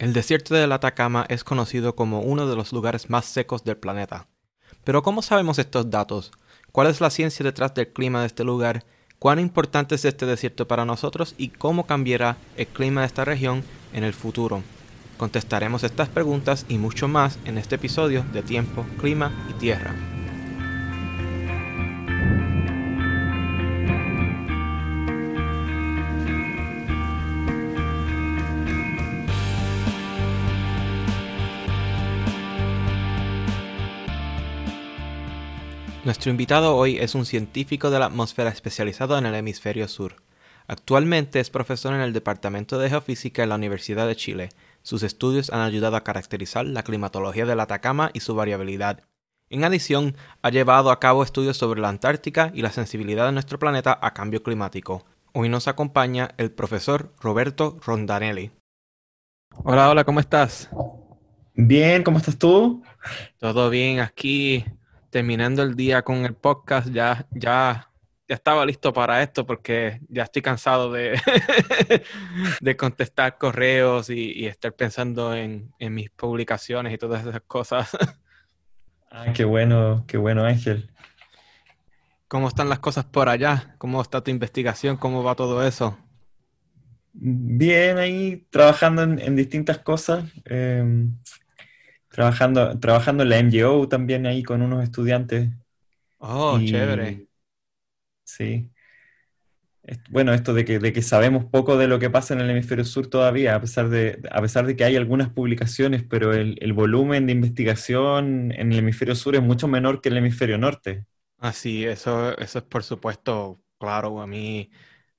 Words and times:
El 0.00 0.14
desierto 0.14 0.54
del 0.54 0.72
Atacama 0.72 1.26
es 1.28 1.44
conocido 1.44 1.94
como 1.94 2.22
uno 2.22 2.48
de 2.48 2.56
los 2.56 2.72
lugares 2.72 3.10
más 3.10 3.26
secos 3.26 3.64
del 3.64 3.76
planeta. 3.76 4.28
Pero 4.82 5.02
¿cómo 5.02 5.20
sabemos 5.20 5.58
estos 5.58 5.90
datos? 5.90 6.32
¿Cuál 6.72 6.86
es 6.86 7.02
la 7.02 7.10
ciencia 7.10 7.44
detrás 7.44 7.74
del 7.74 7.92
clima 7.92 8.22
de 8.22 8.28
este 8.28 8.42
lugar? 8.42 8.86
¿Cuán 9.18 9.38
importante 9.38 9.96
es 9.96 10.06
este 10.06 10.24
desierto 10.24 10.66
para 10.66 10.86
nosotros 10.86 11.34
y 11.36 11.50
cómo 11.50 11.84
cambiará 11.84 12.38
el 12.56 12.66
clima 12.68 13.02
de 13.02 13.08
esta 13.08 13.26
región 13.26 13.62
en 13.92 14.04
el 14.04 14.14
futuro? 14.14 14.62
Contestaremos 15.18 15.84
estas 15.84 16.08
preguntas 16.08 16.64
y 16.66 16.78
mucho 16.78 17.06
más 17.06 17.38
en 17.44 17.58
este 17.58 17.74
episodio 17.74 18.24
de 18.32 18.40
Tiempo, 18.42 18.86
Clima 18.98 19.30
y 19.50 19.52
Tierra. 19.60 19.94
Nuestro 36.02 36.30
invitado 36.30 36.76
hoy 36.76 36.96
es 36.96 37.14
un 37.14 37.26
científico 37.26 37.90
de 37.90 37.98
la 37.98 38.06
atmósfera 38.06 38.48
especializado 38.48 39.18
en 39.18 39.26
el 39.26 39.34
hemisferio 39.34 39.86
sur. 39.86 40.16
Actualmente 40.66 41.40
es 41.40 41.50
profesor 41.50 41.92
en 41.92 42.00
el 42.00 42.14
Departamento 42.14 42.78
de 42.78 42.88
Geofísica 42.88 43.42
en 43.42 43.50
la 43.50 43.56
Universidad 43.56 44.06
de 44.06 44.16
Chile. 44.16 44.48
Sus 44.80 45.02
estudios 45.02 45.50
han 45.50 45.60
ayudado 45.60 45.96
a 45.96 46.04
caracterizar 46.04 46.64
la 46.64 46.84
climatología 46.84 47.44
del 47.44 47.60
Atacama 47.60 48.10
y 48.14 48.20
su 48.20 48.34
variabilidad. 48.34 49.02
En 49.50 49.62
adición, 49.62 50.16
ha 50.40 50.48
llevado 50.48 50.90
a 50.90 51.00
cabo 51.00 51.22
estudios 51.22 51.58
sobre 51.58 51.82
la 51.82 51.90
Antártica 51.90 52.50
y 52.54 52.62
la 52.62 52.72
sensibilidad 52.72 53.26
de 53.26 53.32
nuestro 53.32 53.58
planeta 53.58 53.98
a 54.00 54.14
cambio 54.14 54.42
climático. 54.42 55.04
Hoy 55.34 55.50
nos 55.50 55.68
acompaña 55.68 56.30
el 56.38 56.50
profesor 56.50 57.12
Roberto 57.20 57.78
Rondanelli. 57.84 58.52
Hola, 59.64 59.90
hola, 59.90 60.04
¿cómo 60.04 60.20
estás? 60.20 60.70
Bien, 61.52 62.02
¿cómo 62.02 62.16
estás 62.16 62.38
tú? 62.38 62.82
Todo 63.38 63.68
bien, 63.68 64.00
aquí 64.00 64.64
terminando 65.10 65.62
el 65.62 65.74
día 65.74 66.02
con 66.02 66.24
el 66.24 66.34
podcast, 66.34 66.88
ya, 66.88 67.26
ya, 67.32 67.90
ya 68.28 68.34
estaba 68.34 68.64
listo 68.64 68.92
para 68.92 69.22
esto 69.22 69.44
porque 69.44 70.00
ya 70.08 70.22
estoy 70.22 70.40
cansado 70.40 70.92
de, 70.92 71.20
de 72.60 72.76
contestar 72.76 73.36
correos 73.38 74.08
y, 74.08 74.46
estar 74.46 74.72
pensando 74.72 75.34
en, 75.34 75.72
mis 75.78 76.10
publicaciones 76.10 76.94
y 76.94 76.98
todas 76.98 77.26
esas 77.26 77.42
cosas. 77.42 77.90
Ah, 79.12 79.32
qué 79.34 79.44
bueno, 79.44 80.04
qué 80.06 80.16
bueno, 80.16 80.44
Ángel. 80.44 80.88
¿Cómo 82.28 82.46
están 82.46 82.68
las 82.68 82.78
cosas 82.78 83.04
por 83.04 83.28
allá? 83.28 83.74
¿Cómo 83.76 84.00
está 84.00 84.22
tu 84.22 84.30
investigación? 84.30 84.96
¿Cómo 84.96 85.24
va 85.24 85.34
todo 85.34 85.66
eso? 85.66 85.98
Bien, 87.12 87.98
ahí 87.98 88.46
trabajando 88.50 89.02
en, 89.02 89.34
distintas 89.34 89.78
cosas. 89.78 90.30
Em, 90.44 91.18
Trabajando, 92.10 92.78
trabajando 92.80 93.22
en 93.22 93.28
la 93.28 93.38
MGO 93.38 93.88
también 93.88 94.26
ahí 94.26 94.42
con 94.42 94.62
unos 94.62 94.82
estudiantes. 94.82 95.50
Oh, 96.18 96.58
chévere. 96.58 97.26
Sí. 98.24 98.68
Bueno, 100.10 100.34
esto 100.34 100.52
de 100.52 100.64
que, 100.64 100.78
de 100.78 100.92
que 100.92 101.02
sabemos 101.02 101.44
poco 101.46 101.76
de 101.78 101.88
lo 101.88 101.98
que 101.98 102.10
pasa 102.10 102.34
en 102.34 102.40
el 102.40 102.50
hemisferio 102.50 102.84
sur 102.84 103.06
todavía, 103.06 103.54
a 103.54 103.60
pesar 103.60 103.88
de, 103.88 104.20
a 104.30 104.40
pesar 104.40 104.66
de 104.66 104.76
que 104.76 104.84
hay 104.84 104.96
algunas 104.96 105.30
publicaciones, 105.30 106.04
pero 106.04 106.34
el, 106.34 106.72
volumen 106.72 107.26
de 107.26 107.32
investigación 107.32 108.52
en 108.52 108.72
el 108.72 108.80
hemisferio 108.80 109.14
sur 109.14 109.36
es 109.36 109.42
mucho 109.42 109.68
menor 109.68 110.00
que 110.00 110.10
el 110.10 110.18
hemisferio 110.18 110.58
norte. 110.58 111.06
Ah, 111.38 111.52
sí, 111.52 111.84
eso, 111.84 112.36
eso 112.38 112.58
es 112.58 112.64
por 112.64 112.82
supuesto 112.82 113.62
claro. 113.78 114.20
A 114.20 114.26
mí 114.26 114.70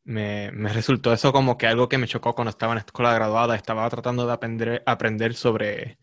me, 0.03 0.52
me, 0.52 0.72
resultó 0.72 1.12
eso 1.12 1.34
como 1.34 1.58
que 1.58 1.67
algo 1.67 1.89
que 1.89 1.97
me 1.97 2.08
chocó 2.08 2.36
cuando 2.36 2.52
estaba 2.52 2.73
en 2.73 2.78
la 2.78 2.86
escuela 2.86 3.14
graduada. 3.14 3.56
Estaba 3.56 3.89
tratando 3.89 4.28
de 4.28 4.34
aprender, 4.34 4.84
aprender 4.86 5.34
sobre 5.34 5.97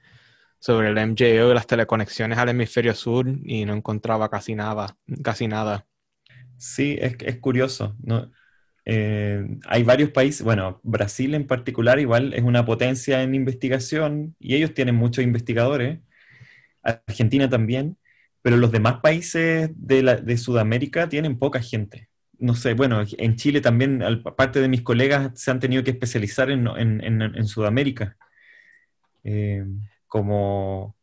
sobre 0.58 0.88
el 0.88 0.98
MJO 0.98 1.50
y 1.50 1.54
las 1.54 1.66
teleconexiones 1.66 2.38
al 2.38 2.48
hemisferio 2.48 2.94
sur 2.94 3.26
y 3.44 3.64
no 3.64 3.74
encontraba 3.74 4.28
casi 4.28 4.54
nada, 4.54 4.96
casi 5.22 5.48
nada. 5.48 5.86
Sí, 6.56 6.96
es, 7.00 7.16
es 7.20 7.38
curioso. 7.38 7.96
¿no? 8.02 8.30
Eh, 8.90 9.46
hay 9.66 9.82
varios 9.82 10.10
países, 10.10 10.42
bueno, 10.42 10.80
Brasil 10.82 11.34
en 11.34 11.46
particular 11.46 12.00
igual 12.00 12.32
es 12.32 12.42
una 12.42 12.64
potencia 12.64 13.22
en 13.22 13.34
investigación 13.34 14.34
y 14.38 14.54
ellos 14.54 14.72
tienen 14.72 14.94
muchos 14.94 15.22
investigadores, 15.22 16.00
Argentina 16.82 17.50
también, 17.50 17.98
pero 18.40 18.56
los 18.56 18.72
demás 18.72 19.00
países 19.02 19.70
de, 19.76 20.02
la, 20.02 20.16
de 20.16 20.38
Sudamérica 20.38 21.06
tienen 21.08 21.38
poca 21.38 21.60
gente. 21.60 22.08
No 22.38 22.54
sé, 22.54 22.72
bueno, 22.72 23.04
en 23.18 23.36
Chile 23.36 23.60
también, 23.60 24.02
parte 24.36 24.60
de 24.60 24.68
mis 24.68 24.80
colegas 24.82 25.32
se 25.38 25.50
han 25.50 25.60
tenido 25.60 25.84
que 25.84 25.90
especializar 25.90 26.50
en, 26.50 26.66
en, 26.68 27.22
en, 27.22 27.46
Sudamérica. 27.46 28.16
Eh, 29.22 29.66
como, 30.08 30.96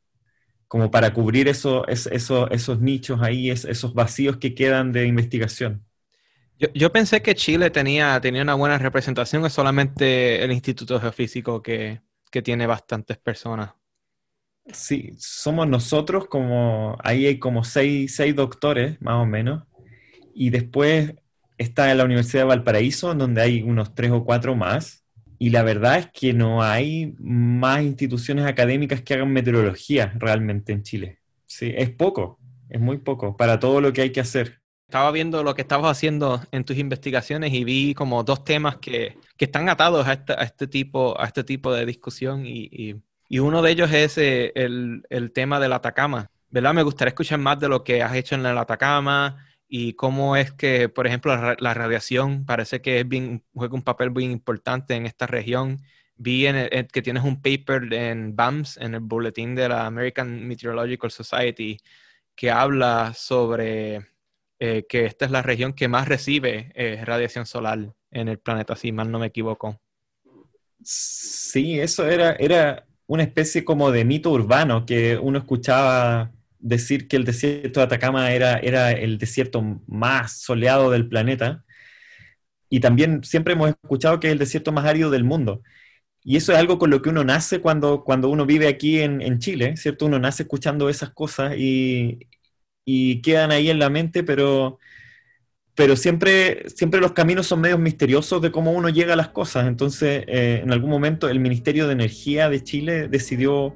como 0.67 0.91
para 0.91 1.13
cubrir 1.13 1.47
eso, 1.47 1.87
esos 1.87 2.81
nichos 2.81 3.21
ahí, 3.21 3.49
esos 3.49 3.93
vacíos 3.93 4.37
que 4.37 4.53
quedan 4.53 4.91
de 4.91 5.07
investigación. 5.07 5.85
Yo, 6.73 6.91
pensé 6.91 7.21
que 7.21 7.35
Chile 7.35 7.69
tenía, 7.69 8.19
tenía 8.21 8.41
una 8.41 8.53
buena 8.53 8.77
representación, 8.77 9.45
es 9.45 9.53
solamente 9.53 10.43
el 10.43 10.51
Instituto 10.53 10.99
Geofísico 10.99 11.61
que, 11.61 12.01
que 12.31 12.41
tiene 12.41 12.65
bastantes 12.65 13.17
personas. 13.17 13.71
Sí, 14.73 15.13
somos 15.19 15.67
nosotros 15.67 16.27
como, 16.27 16.97
ahí 17.03 17.27
hay 17.27 17.39
como 17.39 17.63
seis, 17.63 18.15
seis 18.15 18.35
doctores, 18.35 18.99
más 19.01 19.21
o 19.21 19.25
menos, 19.25 19.63
y 20.33 20.49
después 20.49 21.15
está 21.57 21.91
en 21.91 21.97
la 21.97 22.05
Universidad 22.05 22.43
de 22.43 22.47
Valparaíso, 22.47 23.13
donde 23.13 23.41
hay 23.41 23.61
unos 23.61 23.93
tres 23.93 24.11
o 24.11 24.23
cuatro 24.25 24.55
más, 24.55 25.04
y 25.37 25.49
la 25.49 25.63
verdad 25.63 25.99
es 25.99 26.09
que 26.11 26.33
no 26.33 26.63
hay 26.63 27.15
más 27.19 27.81
instituciones 27.81 28.45
académicas 28.45 29.01
que 29.01 29.13
hagan 29.13 29.31
meteorología 29.31 30.13
realmente 30.17 30.73
en 30.73 30.83
Chile. 30.83 31.19
Sí, 31.45 31.73
es 31.75 31.89
poco, 31.89 32.39
es 32.69 32.79
muy 32.79 32.97
poco 32.97 33.35
para 33.37 33.59
todo 33.59 33.81
lo 33.81 33.93
que 33.93 34.01
hay 34.01 34.11
que 34.11 34.21
hacer. 34.21 34.61
Estaba 34.87 35.11
viendo 35.11 35.43
lo 35.43 35.55
que 35.55 35.63
estabas 35.63 35.97
haciendo 35.97 36.41
en 36.51 36.63
tus 36.63 36.77
investigaciones 36.77 37.53
y 37.53 37.63
vi 37.63 37.93
como 37.93 38.23
dos 38.23 38.43
temas 38.43 38.77
que, 38.77 39.17
que 39.35 39.45
están 39.45 39.67
atados 39.67 40.07
a 40.07 40.13
este, 40.13 40.33
a 40.33 40.43
este, 40.43 40.67
tipo, 40.67 41.19
a 41.19 41.25
este 41.25 41.43
tipo 41.43 41.73
de 41.73 41.85
discusión 41.85 42.45
y, 42.45 42.69
y, 42.71 43.39
uno 43.39 43.61
de 43.61 43.71
ellos 43.71 43.91
es 43.91 44.17
eh, 44.17 44.51
el, 44.55 45.03
el 45.09 45.31
tema 45.31 45.59
del 45.59 45.73
Atacama. 45.73 46.29
¿Verdad? 46.51 46.73
Me 46.73 46.83
gustaría 46.83 47.09
escuchar 47.09 47.39
más 47.39 47.59
de 47.59 47.67
lo 47.67 47.83
que 47.83 48.01
has 48.01 48.15
hecho 48.15 48.35
en 48.35 48.45
el 48.45 48.57
Atacama, 48.57 49.45
y 49.67 49.93
cómo 49.93 50.35
es 50.35 50.51
que, 50.51 50.89
por 50.89 51.07
ejemplo, 51.07 51.35
la, 51.59 51.73
radiación 51.73 52.45
parece 52.45 52.81
que 52.81 53.05
juega 53.53 53.73
un 53.73 53.81
papel 53.81 54.11
muy 54.11 54.25
importante 54.25 54.95
en 54.95 55.05
esta 55.05 55.27
región. 55.27 55.81
Vi 56.17 56.45
en 56.47 56.87
que 56.87 57.01
tienes 57.01 57.23
un 57.23 57.41
paper 57.41 57.93
en 57.93 58.35
BAMS, 58.35 58.77
en 58.77 58.93
el 58.93 59.01
boletín 59.01 59.55
de 59.55 59.67
la 59.67 59.85
American 59.85 60.47
Meteorological 60.47 61.11
Society, 61.11 61.77
que 62.35 62.51
habla 62.51 63.13
sobre 63.15 64.07
eh, 64.59 64.85
que 64.87 65.05
esta 65.05 65.25
es 65.25 65.31
la 65.31 65.41
región 65.41 65.73
que 65.73 65.87
más 65.87 66.07
recibe 66.07 66.71
eh, 66.75 67.03
radiación 67.03 67.45
solar 67.45 67.93
en 68.11 68.27
el 68.29 68.39
planeta, 68.39 68.75
si 68.75 68.91
mal 68.91 69.11
no 69.11 69.19
me 69.19 69.27
equivoco. 69.27 69.81
Sí, 70.81 71.79
eso 71.79 72.07
era 72.07 72.85
una 73.07 73.23
especie 73.23 73.63
como 73.63 73.91
de 73.91 74.05
mito 74.05 74.31
urbano 74.31 74.85
que 74.85 75.17
uno 75.17 75.39
escuchaba 75.39 76.31
decir 76.59 77.07
que 77.07 77.17
el 77.17 77.25
desierto 77.25 77.79
de 77.79 77.85
Atacama 77.85 78.31
era, 78.31 78.57
era 78.57 78.91
el 78.91 79.17
desierto 79.17 79.61
más 79.87 80.39
soleado 80.41 80.91
del 80.91 81.07
planeta. 81.07 81.63
Y 82.69 82.79
también 82.79 83.23
siempre 83.23 83.53
hemos 83.53 83.69
escuchado 83.69 84.19
que 84.19 84.27
es 84.27 84.33
el 84.33 84.39
desierto 84.39 84.71
más 84.71 84.85
árido 84.85 85.09
del 85.09 85.23
mundo. 85.23 85.61
Y 86.27 86.37
eso 86.37 86.51
es 86.53 86.57
algo 86.57 86.79
con 86.79 86.89
lo 86.89 87.01
que 87.03 87.09
uno 87.09 87.23
nace 87.23 87.61
cuando, 87.61 88.03
cuando 88.03 88.29
uno 88.29 88.47
vive 88.47 88.67
aquí 88.67 88.99
en, 88.99 89.39
Chile, 89.39 89.77
¿cierto? 89.77 90.07
Uno 90.07 90.17
nace 90.19 90.43
escuchando 90.43 90.89
esas 90.89 91.11
cosas 91.11 91.53
y, 91.57 92.19
quedan 93.23 93.51
ahí 93.51 93.69
en 93.69 93.79
la 93.79 93.89
mente, 93.89 94.23
pero, 94.23 94.79
pero 95.75 95.95
siempre, 95.95 96.69
siempre 96.69 96.99
los 96.99 97.11
caminos 97.13 97.47
son 97.47 97.61
medios 97.61 97.79
misteriosos 97.79 98.41
de 98.41 98.51
cómo 98.51 98.71
uno 98.71 98.89
llega 98.89 99.13
a 99.13 99.15
las 99.15 99.29
cosas. 99.29 99.67
Entonces, 99.67 100.23
eh, 100.27 100.61
en 100.63 100.71
algún 100.73 100.89
momento 100.89 101.29
el 101.29 101.39
Ministerio 101.39 101.87
de 101.87 101.93
Energía 101.93 102.49
de 102.49 102.63
Chile 102.63 103.07
decidió 103.07 103.75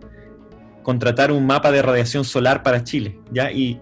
contratar 0.84 1.32
un 1.32 1.46
mapa 1.46 1.72
de 1.72 1.82
radiación 1.82 2.26
solar 2.26 2.64
para 2.64 2.84
Chile, 2.84 3.20
¿ya? 3.32 3.52
Y 3.52 3.80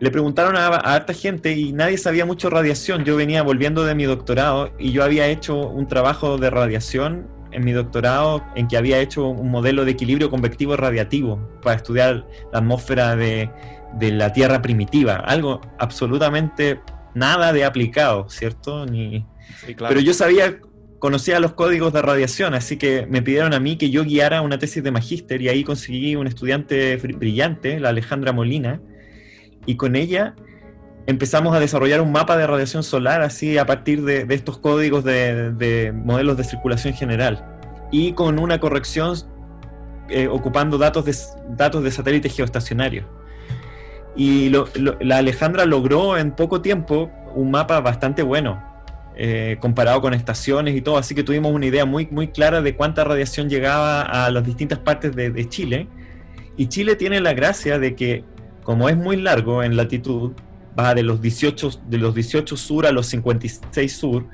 le 0.00 0.10
preguntaron 0.10 0.56
a, 0.56 0.66
harta 0.66 1.12
gente 1.12 1.52
y 1.52 1.72
nadie 1.72 1.98
sabía 1.98 2.24
mucho 2.24 2.48
radiación. 2.48 3.04
Yo 3.04 3.16
venía 3.16 3.42
volviendo 3.42 3.84
de 3.84 3.94
mi 3.94 4.04
doctorado 4.04 4.72
y 4.78 4.92
yo 4.92 5.04
había 5.04 5.26
hecho 5.26 5.68
un 5.68 5.86
trabajo 5.88 6.38
de 6.38 6.50
radiación 6.50 7.28
en 7.52 7.64
mi 7.64 7.72
doctorado 7.72 8.44
en 8.54 8.68
que 8.68 8.76
había 8.76 8.98
hecho 9.00 9.26
un 9.28 9.50
modelo 9.50 9.84
de 9.84 9.90
equilibrio 9.90 10.30
convectivo 10.30 10.76
radiativo 10.76 11.38
para 11.62 11.76
estudiar 11.76 12.26
la 12.52 12.60
atmósfera 12.60 13.16
de, 13.16 13.50
de 13.94 14.12
la 14.12 14.32
Tierra 14.32 14.62
primitiva. 14.62 15.16
Algo 15.16 15.60
absolutamente 15.78 16.80
nada 17.14 17.52
de 17.52 17.64
aplicado, 17.64 18.28
¿cierto? 18.30 18.86
Ni... 18.86 19.26
Pero 19.76 20.00
yo 20.00 20.14
sabía 20.14 20.58
conocía 21.00 21.40
los 21.40 21.54
códigos 21.54 21.92
de 21.92 22.02
radiación, 22.02 22.54
así 22.54 22.76
que 22.76 23.06
me 23.08 23.22
pidieron 23.22 23.54
a 23.54 23.58
mí 23.58 23.76
que 23.76 23.90
yo 23.90 24.04
guiara 24.04 24.42
una 24.42 24.58
tesis 24.58 24.84
de 24.84 24.90
magíster 24.90 25.40
y 25.42 25.48
ahí 25.48 25.64
conseguí 25.64 26.14
un 26.14 26.26
estudiante 26.26 26.96
brillante, 26.96 27.80
la 27.80 27.88
Alejandra 27.88 28.32
Molina, 28.32 28.80
y 29.64 29.76
con 29.76 29.96
ella 29.96 30.34
empezamos 31.06 31.56
a 31.56 31.60
desarrollar 31.60 32.02
un 32.02 32.12
mapa 32.12 32.36
de 32.36 32.46
radiación 32.46 32.82
solar 32.82 33.22
así 33.22 33.56
a 33.56 33.64
partir 33.64 34.04
de, 34.04 34.26
estos 34.28 34.58
códigos 34.58 35.02
de, 35.02 35.92
modelos 35.92 36.36
de 36.36 36.44
circulación 36.44 36.94
general. 36.94 37.58
y 37.90 38.12
con 38.12 38.38
una 38.38 38.60
corrección 38.60 39.16
eh, 40.10 40.28
ocupando 40.28 40.78
datos 40.78 41.04
de, 41.06 41.16
datos 41.56 41.82
de 41.82 41.90
satélite 41.90 42.28
geoestacionario. 42.28 43.08
Y 44.14 44.50
la 44.50 45.16
Alejandra 45.16 45.64
logró 45.64 46.18
en 46.18 46.32
poco 46.32 46.60
tiempo 46.60 47.10
un 47.34 47.50
mapa 47.50 47.80
bastante 47.80 48.22
bueno, 48.22 48.69
eh, 49.22 49.58
comparado 49.60 50.00
con 50.00 50.14
estaciones 50.14 50.74
y 50.74 50.80
todo, 50.80 50.96
así 50.96 51.14
que 51.14 51.22
tuvimos 51.22 51.52
una 51.52 51.66
idea 51.66 51.84
muy, 51.84 52.08
muy 52.10 52.28
clara 52.28 52.62
de 52.62 52.74
cuánta 52.74 53.04
radiación 53.04 53.50
llegaba 53.50 54.00
a 54.00 54.30
las 54.30 54.46
distintas 54.46 54.78
partes 54.78 55.14
de, 55.14 55.46
Chile. 55.50 55.88
Y 56.56 56.68
Chile 56.68 56.96
tiene 56.96 57.20
la 57.20 57.34
gracia 57.34 57.78
de 57.78 57.94
que, 57.94 58.24
como 58.62 58.88
es 58.88 58.96
muy 58.96 59.16
largo 59.16 59.62
en 59.62 59.76
latitud, 59.76 60.32
va 60.78 60.94
de 60.94 61.02
los 61.02 61.20
18, 61.20 61.82
de 61.86 61.98
los 61.98 62.14
18 62.14 62.56
sur 62.56 62.86
a 62.86 62.92
los 62.92 63.08
56 63.08 63.92
sur, 63.92 64.24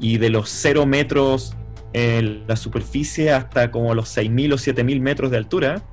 y 0.00 0.18
de 0.18 0.30
los 0.30 0.48
0 0.50 0.84
metros 0.84 1.54
en 1.92 2.44
la 2.48 2.56
superficie 2.56 3.30
hasta 3.30 3.70
como 3.70 3.94
los 3.94 4.16
6.000 4.16 4.54
o 4.54 4.56
7.000 4.56 5.00
metros 5.00 5.30
de 5.30 5.36
altura, 5.36 5.84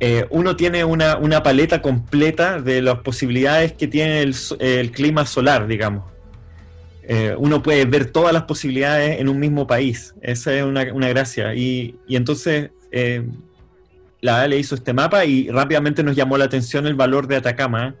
eh, 0.00 0.26
uno 0.28 0.54
tiene 0.54 0.84
una, 0.84 1.42
paleta 1.42 1.80
completa 1.80 2.60
de 2.60 2.82
las 2.82 2.98
posibilidades 2.98 3.72
que 3.72 3.86
tiene 3.86 4.20
el, 4.20 4.90
clima 4.90 5.24
solar, 5.24 5.66
digamos. 5.66 6.15
Eh, 7.08 7.34
uno 7.38 7.62
puede 7.62 7.84
ver 7.84 8.06
todas 8.06 8.32
las 8.32 8.42
posibilidades 8.44 9.20
en 9.20 9.28
un 9.28 9.38
mismo 9.38 9.66
país. 9.66 10.14
Esa 10.22 10.54
es 10.54 10.64
una, 10.64 10.84
gracia. 10.84 11.54
Y, 11.54 11.96
entonces 12.08 12.70
eh, 12.90 13.24
la 14.20 14.42
ALE 14.42 14.58
hizo 14.58 14.74
este 14.74 14.92
mapa 14.92 15.24
y 15.24 15.48
rápidamente 15.48 16.02
nos 16.02 16.16
llamó 16.16 16.36
la 16.36 16.46
atención 16.46 16.86
el 16.86 16.94
valor 16.94 17.28
de 17.28 17.36
Atacama 17.36 17.94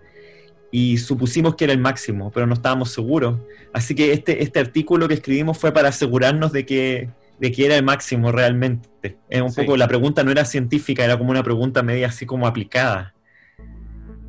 y 0.72 0.98
supusimos 0.98 1.54
que 1.54 1.64
era 1.64 1.72
el 1.72 1.78
máximo, 1.78 2.32
pero 2.32 2.46
no 2.46 2.54
estábamos 2.54 2.90
seguros. 2.90 3.38
Así 3.72 3.94
que 3.94 4.12
este, 4.12 4.42
este 4.42 4.58
artículo 4.58 5.06
que 5.06 5.14
escribimos 5.14 5.56
fue 5.56 5.72
para 5.72 5.90
asegurarnos 5.90 6.50
de 6.50 6.66
que, 6.66 7.08
de 7.38 7.52
que 7.52 7.66
era 7.66 7.76
el 7.76 7.84
máximo 7.84 8.32
realmente. 8.32 9.16
Es 9.30 9.40
un 9.40 9.54
poco, 9.54 9.76
la 9.76 9.86
pregunta 9.86 10.24
no 10.24 10.32
era 10.32 10.44
científica, 10.44 11.04
era 11.04 11.16
como 11.16 11.30
una 11.30 11.44
pregunta 11.44 11.82
media 11.82 12.08
así 12.08 12.26
como 12.26 12.46
aplicada. 12.46 13.14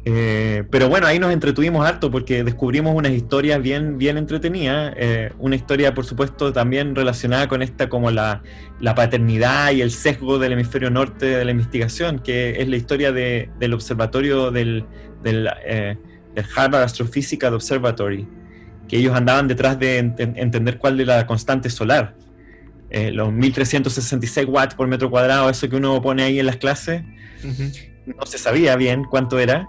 Eh, 0.10 0.64
pero 0.72 0.88
bueno, 0.88 1.06
ahí 1.06 1.20
nos 1.20 1.34
entretuvimos 1.34 1.86
harto 1.86 2.10
porque 2.10 2.46
descubrimos 2.46 2.96
unas 2.96 3.12
historias 3.12 3.62
bien, 3.62 3.98
bien 3.98 4.18
entretenidas. 4.18 4.94
Eh, 4.96 5.34
una 5.38 5.58
historia, 5.58 5.94
por 5.94 6.06
supuesto, 6.06 6.54
también 6.54 6.96
relacionada 6.96 7.50
con 7.50 7.62
esta 7.62 7.90
como 7.90 8.10
la, 8.10 8.42
la, 8.80 8.96
paternidad 8.96 9.74
y 9.74 9.82
el 9.82 9.92
sesgo 9.92 10.40
del 10.40 10.54
hemisferio 10.54 10.90
norte 10.90 11.26
de 11.26 11.44
la 11.44 11.52
investigación, 11.52 12.20
que 12.20 12.62
es 12.62 12.70
la 12.70 12.78
historia 12.78 13.12
de, 13.12 13.50
del 13.60 13.74
observatorio 13.74 14.50
del, 14.50 14.86
del 15.24 15.50
eh, 15.66 15.98
el 16.36 16.46
Harvard 16.56 16.84
Astrophysical 16.84 17.54
Observatory, 17.54 18.26
que 18.88 19.00
ellos 19.00 19.14
andaban 19.14 19.50
detrás 19.50 19.78
de 19.78 19.98
entender 19.98 20.78
cuál 20.78 21.02
era 21.02 21.18
la 21.18 21.28
constante 21.28 21.70
solar. 21.70 22.16
Eh, 22.90 23.12
los 23.12 23.34
1366 23.34 24.48
watts 24.50 24.74
por 24.74 24.88
metro 24.88 25.10
cuadrado, 25.10 25.50
eso 25.50 25.68
que 25.68 25.76
uno 25.76 26.02
pone 26.02 26.24
ahí 26.24 26.40
en 26.40 26.46
las 26.46 26.56
clases, 26.56 27.04
no 28.06 28.26
se 28.26 28.38
sabía 28.38 28.78
bien 28.78 29.04
cuánto 29.04 29.38
era, 29.38 29.68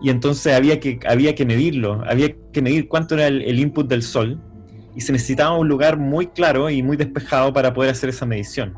y 0.00 0.10
entonces 0.10 0.54
había 0.54 0.78
que, 0.80 1.00
había 1.06 1.34
que 1.34 1.44
medirlo, 1.44 2.04
había 2.06 2.34
que 2.52 2.62
medir 2.62 2.88
cuánto 2.88 3.14
era 3.14 3.26
el, 3.26 3.58
input 3.58 3.88
del 3.88 4.02
sol, 4.02 4.40
y 4.94 5.00
se 5.00 5.12
necesitaba 5.12 5.56
un 5.56 5.68
lugar 5.68 5.96
muy 5.96 6.28
claro 6.28 6.70
y 6.70 6.82
muy 6.82 6.96
despejado 6.96 7.52
para 7.52 7.72
poder 7.72 7.90
hacer 7.90 8.08
esa 8.08 8.26
medición. 8.26 8.74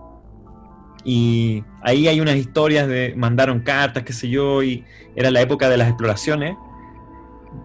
Y 1.05 1.65
ahí 1.83 2.09
hay 2.09 2.21
unas 2.21 2.37
historias 2.37 2.89
de 2.89 3.15
mandaron 3.17 3.61
cartas, 3.61 4.03
qué 4.03 4.13
sé 4.13 4.29
yo, 4.29 4.63
y 4.63 4.85
era 5.17 5.31
la 5.31 5.41
época 5.41 5.69
de 5.69 5.77
las 5.77 5.89
exploraciones, 5.89 6.57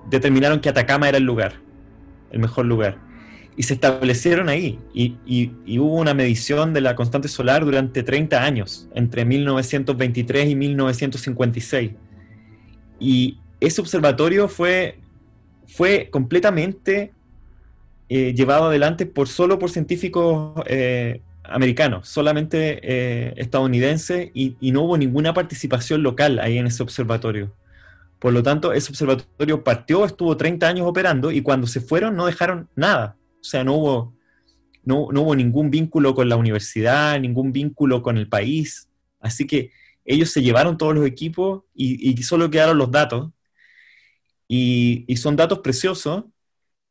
determinaron 0.10 0.60
que 0.60 0.70
Atacama 0.70 1.10
era 1.10 1.18
el 1.18 1.24
lugar, 1.24 1.54
el 2.32 2.40
mejor 2.40 2.66
lugar. 2.66 2.98
Y 3.58 3.64
se 3.64 3.74
establecieron 3.76 4.50
ahí. 4.50 4.80
Y, 4.94 5.18
hubo 5.80 5.96
una 5.96 6.14
medición 6.14 6.74
de 6.74 6.82
la 6.82 6.96
constante 6.96 7.30
solar 7.30 7.64
durante 7.64 8.04
30 8.04 8.44
años, 8.44 8.90
entre 8.94 9.24
1923 9.24 10.50
y 10.50 10.56
1956. 10.56 11.92
Y 13.00 13.40
ese 13.68 13.82
observatorio 13.82 14.48
fue, 14.48 15.00
fue 15.68 16.10
completamente 16.12 17.12
eh, 18.08 18.34
llevado 18.36 18.66
adelante 18.66 19.06
por 19.06 19.28
solo 19.28 19.58
por 19.58 19.72
científicos 19.72 20.62
eh, 20.68 21.22
americanos, 21.44 22.08
solamente 22.08 22.80
eh, 22.84 23.34
estadounidenses, 23.38 24.30
y, 24.34 24.56
no 24.72 24.84
hubo 24.84 24.98
ninguna 24.98 25.34
participación 25.34 26.04
local 26.04 26.40
ahí 26.40 26.58
en 26.58 26.68
ese 26.68 26.84
observatorio. 26.84 27.54
Por 28.20 28.34
lo 28.34 28.44
tanto, 28.44 28.74
ese 28.74 28.92
observatorio 28.92 29.64
partió, 29.64 30.06
estuvo 30.06 30.38
30 30.38 30.68
años 30.68 30.88
operando 30.88 31.32
y 31.32 31.42
cuando 31.42 31.68
se 31.68 31.82
fueron 31.82 32.16
no 32.16 32.26
dejaron 32.26 32.70
nada. 32.76 33.18
O 33.42 33.44
sea, 33.44 33.64
no 33.64 33.74
hubo, 33.76 34.14
no, 34.84 35.08
hubo 35.08 35.36
ningún 35.36 35.70
vínculo 35.70 36.16
con 36.16 36.30
la 36.30 36.36
universidad, 36.36 37.20
ningún 37.20 37.52
vínculo 37.52 38.02
con 38.02 38.18
el 38.18 38.28
país. 38.28 38.88
Así 39.20 39.46
que 39.46 39.72
ellos 40.06 40.32
se 40.32 40.42
llevaron 40.42 40.78
todos 40.78 40.96
los 40.96 41.06
equipos 41.06 41.64
y, 41.74 42.16
solo 42.24 42.50
quedaron 42.50 42.78
los 42.78 42.92
datos. 42.92 43.32
Y, 44.48 45.06
son 45.18 45.36
datos 45.36 45.60
preciosos 45.60 46.26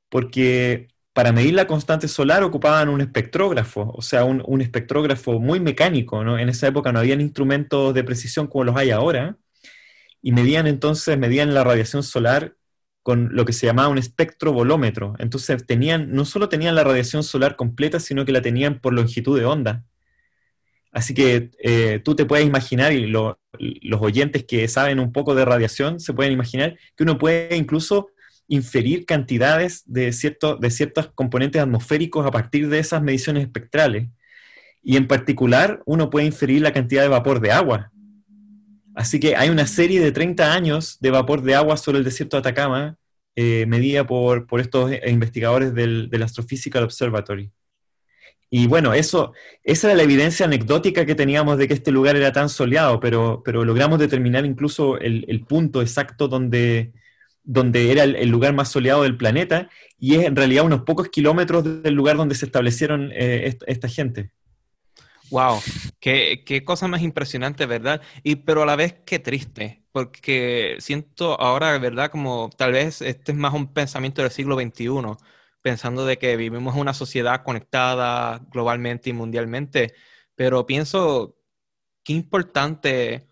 porque 0.08 0.88
para 1.12 1.32
medir 1.32 1.54
la 1.54 1.66
constante 1.66 2.08
solar 2.08 2.42
ocupaban 2.42 2.88
un 2.88 3.00
espectrógrafo, 3.00 3.92
o 3.94 4.02
sea, 4.02 4.24
un, 4.24 4.42
un 4.46 4.60
espectrógrafo 4.60 5.38
muy 5.40 5.60
mecánico. 5.60 6.24
¿no? 6.24 6.38
En 6.38 6.48
esa 6.48 6.68
época 6.68 6.92
no 6.92 6.98
habían 7.00 7.20
instrumentos 7.20 7.94
de 7.94 8.04
precisión 8.04 8.46
como 8.48 8.64
los 8.64 8.76
hay 8.76 8.90
ahora 8.90 9.38
y 10.22 10.32
medían 10.32 10.66
entonces, 10.66 11.18
medían 11.18 11.54
la 11.54 11.64
radiación 11.64 12.02
solar 12.02 12.56
con 13.04 13.28
lo 13.36 13.44
que 13.44 13.52
se 13.52 13.66
llamaba 13.66 13.88
un 13.88 13.98
espectrovolómetro. 13.98 15.14
Entonces 15.18 15.66
tenían, 15.66 16.12
no 16.12 16.24
solo 16.24 16.48
tenían 16.48 16.74
la 16.74 16.84
radiación 16.84 17.22
solar 17.22 17.56
completa, 17.56 18.00
sino 18.00 18.24
que 18.24 18.32
la 18.32 18.40
tenían 18.40 18.80
por 18.80 18.94
longitud 18.94 19.38
de 19.38 19.44
onda. 19.44 19.84
Así 20.94 21.12
que 21.12 21.50
eh, 21.58 22.00
tú 22.02 22.14
te 22.17 22.25
puedes 22.25 22.46
imaginar, 22.46 22.93
y 22.94 23.06
los 23.06 24.00
oyentes 24.00 24.44
que 24.44 24.67
saben 24.69 24.99
un 25.00 25.12
poco 25.12 25.35
de 25.35 25.44
radiación 25.44 26.00
se 26.00 26.14
pueden 26.14 26.32
imaginar, 26.32 26.79
que 26.96 27.02
uno 27.02 27.19
puede 27.19 27.56
incluso 27.56 28.08
inferir 28.49 29.05
cantidades 29.05 29.82
de, 29.85 30.12
cierto, 30.12 30.56
de 30.56 30.70
ciertos 30.70 31.11
componentes 31.14 31.61
atmosféricos 31.61 32.25
a 32.25 32.31
partir 32.31 32.69
de 32.69 32.79
esas 32.79 33.02
mediciones 33.02 33.43
espectrales. 33.43 34.08
Y 34.82 34.96
en 34.96 35.06
particular, 35.06 35.82
uno 35.85 36.08
puede 36.08 36.26
inferir 36.26 36.62
la 36.62 36.73
cantidad 36.73 37.02
de 37.02 37.08
vapor 37.08 37.40
de 37.40 37.52
agua, 37.52 37.90
Así 38.94 39.19
que 39.19 39.35
hay 39.35 39.50
una 39.50 39.67
serie 39.67 40.00
de 40.00 40.12
30 40.12 40.52
años 40.55 40.99
de 41.00 41.11
vapor 41.11 41.43
de 41.43 41.56
agua 41.56 41.76
sobre 41.76 41.99
el 41.99 42.05
desierto 42.05 42.37
de 42.37 42.40
Atacama, 42.40 42.97
eh, 43.35 43.67
medida 43.67 44.06
por, 44.06 44.47
por, 44.47 44.61
estos 44.61 44.93
investigadores 45.06 45.75
del, 45.75 46.08
del, 46.11 46.23
Astrophysical 46.23 46.85
Observatory. 46.85 47.50
Y 48.50 48.67
bueno, 48.67 48.94
eso, 48.94 49.32
esa 49.62 49.88
era 49.88 49.96
la 49.96 50.02
evidencia 50.05 50.46
anecdótica 50.46 51.05
que 51.06 51.14
teníamos 51.14 51.58
de 51.58 51.67
que 51.67 51.75
este 51.75 51.91
lugar 51.91 52.17
era 52.17 52.32
tan 52.32 52.49
soleado, 52.49 53.00
pero, 53.00 53.42
pero 53.45 53.64
logramos 53.64 53.99
determinar 53.99 54.45
incluso 54.45 54.99
el, 54.99 55.25
el 55.28 55.45
punto 55.45 55.83
exacto 55.83 56.28
donde, 56.28 56.92
donde 57.45 57.92
era 57.92 58.04
el, 58.04 58.28
lugar 58.28 58.54
más 58.54 58.71
soleado 58.71 59.02
del 59.02 59.16
planeta, 59.16 59.68
y 59.99 60.16
es 60.16 60.25
en 60.25 60.35
realidad 60.35 60.64
unos 60.64 60.83
pocos 60.83 61.09
kilómetros 61.09 61.83
del 61.83 61.95
lugar 61.95 62.16
donde 62.16 62.35
se 62.35 62.47
establecieron 62.47 63.11
eh, 63.12 63.57
esta 63.66 63.88
gente. 63.88 64.30
Wow, 65.30 65.61
qué, 66.00 66.42
qué, 66.45 66.64
cosa 66.64 66.87
más 66.87 67.02
impresionante, 67.02 67.66
¿verdad? 67.66 68.02
Y 68.23 68.37
pero 68.37 68.62
a 68.62 68.66
la 68.66 68.76
vez 68.76 68.95
qué 69.04 69.18
triste, 69.18 69.83
porque 69.92 70.76
siento 70.78 71.40
ahora, 71.40 71.76
¿verdad? 71.78 72.11
Como 72.11 72.50
tal 72.57 72.73
vez 72.73 73.02
este 73.02 73.33
es 73.33 73.38
más 73.38 73.52
un 73.52 73.73
pensamiento 73.73 74.23
del 74.23 74.30
siglo 74.30 74.57
XXI, 74.57 74.88
pensando 75.64 76.04
de 76.04 76.18
que 76.18 76.37
vivimos 76.37 76.75
en 76.75 76.83
una 76.83 76.92
sociedad 76.92 77.42
conectada 77.42 78.42
globalmente 78.52 79.09
y 79.09 79.14
mundialmente, 79.14 79.94
pero 80.35 80.66
pienso 80.66 81.38
qué 82.04 82.12
importante 82.12 83.26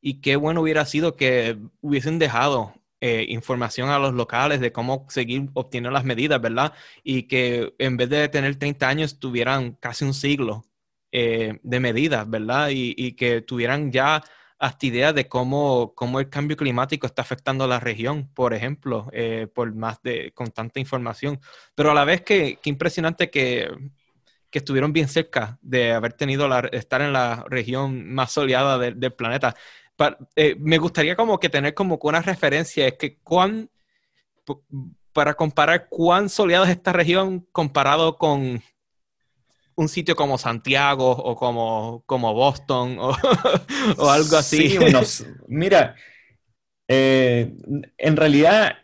y 0.00 0.22
qué 0.22 0.36
bueno 0.36 0.62
hubiera 0.62 0.86
sido 0.86 1.16
que 1.16 1.58
hubiesen 1.82 2.18
dejado 2.18 2.72
eh, 3.02 3.26
información 3.28 3.90
a 3.90 3.98
los 3.98 4.14
locales 4.14 4.60
de 4.60 4.72
cómo 4.72 5.04
seguir 5.10 5.50
obteniendo 5.52 5.90
las 5.90 6.04
medidas, 6.06 6.40
¿verdad? 6.40 6.72
Y 7.04 7.24
que 7.24 7.74
en 7.78 7.98
vez 7.98 8.08
de 8.08 8.30
tener 8.30 8.56
30 8.56 8.88
años 8.88 9.18
tuvieran 9.18 9.72
casi 9.72 10.06
un 10.06 10.14
siglo 10.14 10.64
eh, 11.12 11.60
de 11.62 11.80
medidas, 11.80 12.28
¿verdad? 12.30 12.70
Y, 12.72 13.12
que 13.16 13.42
tuvieran 13.42 13.92
ya 13.92 14.24
hasta 14.58 14.86
idea 14.86 15.12
de 15.12 15.28
cómo, 15.28 15.92
cómo 15.94 16.20
el 16.20 16.30
cambio 16.30 16.56
climático 16.56 17.06
está 17.06 17.22
afectando 17.22 17.64
a 17.64 17.68
la 17.68 17.80
región, 17.80 18.28
por 18.32 18.54
ejemplo, 18.54 19.08
eh, 19.12 19.48
por 19.52 19.74
más 19.74 20.02
de, 20.02 20.32
con 20.32 20.50
tanta 20.50 20.80
información. 20.80 21.40
Pero 21.74 21.90
a 21.90 21.94
la 21.94 22.04
vez 22.04 22.22
que, 22.22 22.58
impresionante 22.64 23.30
que, 23.30 23.70
que, 24.50 24.58
estuvieron 24.58 24.92
bien 24.92 25.08
cerca 25.08 25.58
de 25.60 25.92
haber 25.92 26.14
tenido 26.14 26.48
la, 26.48 26.60
estar 26.72 27.02
en 27.02 27.12
la 27.12 27.44
región 27.48 28.12
más 28.12 28.32
soleada 28.32 28.78
del 28.78 29.12
planeta. 29.12 29.54
Eh, 30.36 30.56
me 30.58 30.78
gustaría 30.78 31.16
como 31.16 31.38
que 31.38 31.48
tener 31.48 31.74
como 31.74 31.98
una 32.02 32.22
referencia, 32.22 32.86
es 32.86 32.94
que 32.94 33.18
cuán, 33.18 33.70
para 35.12 35.34
comparar 35.34 35.88
cuán 35.88 36.28
soleada 36.28 36.66
es 36.66 36.72
esta 36.72 36.92
región 36.92 37.46
comparado 37.52 38.16
con 38.16 38.62
un 39.76 39.88
sitio 39.88 40.16
como 40.16 40.38
Santiago 40.38 41.10
o 41.10 41.36
como, 41.36 42.02
como 42.06 42.34
Boston 42.34 42.96
o, 42.98 43.14
algo 44.10 44.36
así. 44.36 44.70
Sí, 44.70 45.24
mira, 45.46 45.94
eh, 46.88 47.54
en 47.98 48.16
realidad 48.16 48.76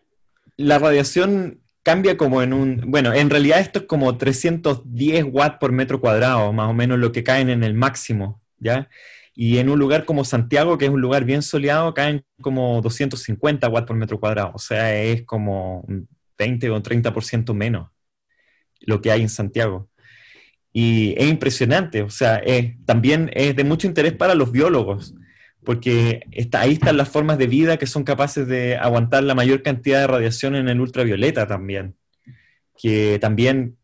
la 0.56 0.78
radiación 0.78 1.60
cambia 1.82 2.16
como 2.16 2.42
en 2.42 2.52
un, 2.52 2.82
bueno, 2.86 3.12
en 3.12 3.30
realidad 3.30 3.60
esto 3.60 3.80
es 3.80 3.86
como 3.86 4.16
310 4.16 5.24
watts 5.30 5.58
por 5.58 5.72
metro 5.72 6.00
cuadrado, 6.00 6.52
más 6.52 6.68
o 6.68 6.74
menos 6.74 6.98
lo 6.98 7.10
que 7.10 7.24
caen 7.24 7.50
en 7.50 7.64
el 7.64 7.74
máximo, 7.74 8.40
¿ya? 8.58 8.88
Y 9.34 9.58
en 9.58 9.70
un 9.70 9.78
lugar 9.78 10.04
como 10.04 10.24
Santiago, 10.24 10.76
que 10.78 10.84
es 10.84 10.90
un 10.90 11.00
lugar 11.00 11.24
bien 11.24 11.42
soleado, 11.42 11.94
caen 11.94 12.24
como 12.40 12.80
250 12.82 13.68
watts 13.68 13.86
por 13.86 13.96
metro 13.96 14.20
cuadrado, 14.20 14.52
o 14.54 14.58
sea, 14.58 14.94
es 14.94 15.24
como 15.24 15.80
un 15.80 16.08
20 16.38 16.70
o 16.70 16.82
30% 16.82 17.54
menos 17.54 17.88
lo 18.80 19.00
que 19.00 19.10
hay 19.10 19.22
en 19.22 19.28
Santiago. 19.28 19.88
Y 20.72 21.14
es 21.18 21.28
impresionante, 21.28 22.02
o 22.02 22.10
sea, 22.10 22.40
también 22.86 23.30
es 23.34 23.54
de 23.54 23.64
mucho 23.64 23.86
interés 23.86 24.14
para 24.14 24.34
los 24.34 24.52
biólogos, 24.52 25.14
porque 25.64 26.22
está, 26.30 26.62
ahí 26.62 26.72
están 26.72 26.96
las 26.96 27.08
formas 27.08 27.38
de 27.38 27.46
vida 27.46 27.76
que 27.76 27.86
son 27.86 28.04
capaces 28.04 28.48
de 28.48 28.76
aguantar 28.76 29.22
la 29.22 29.34
mayor 29.34 29.62
cantidad 29.62 30.00
de 30.00 30.06
radiación 30.06 30.56
en 30.56 30.68
el 30.68 30.80
ultravioleta 30.80 31.46
también, 31.46 31.94
que 32.76 33.18
también 33.20 33.76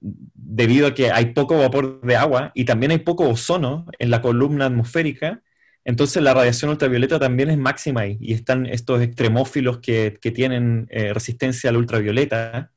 debido 0.00 0.88
a 0.88 0.94
que 0.94 1.10
hay 1.10 1.26
poco 1.26 1.58
vapor 1.58 2.00
de 2.00 2.16
agua 2.16 2.52
y 2.54 2.64
también 2.64 2.90
hay 2.90 2.98
poco 2.98 3.28
ozono 3.28 3.86
en 3.98 4.10
la 4.10 4.22
columna 4.22 4.66
atmosférica, 4.66 5.42
entonces 5.84 6.22
la 6.22 6.34
radiación 6.34 6.70
ultravioleta 6.70 7.18
también 7.18 7.50
es 7.50 7.58
máxima 7.58 8.02
ahí 8.02 8.18
y 8.20 8.34
están 8.34 8.66
estos 8.66 9.00
extremófilos 9.02 9.78
que, 9.78 10.18
tienen 10.34 10.86
eh, 10.90 11.12
resistencia 11.14 11.70
al 11.70 11.76
ultravioleta. 11.76 12.70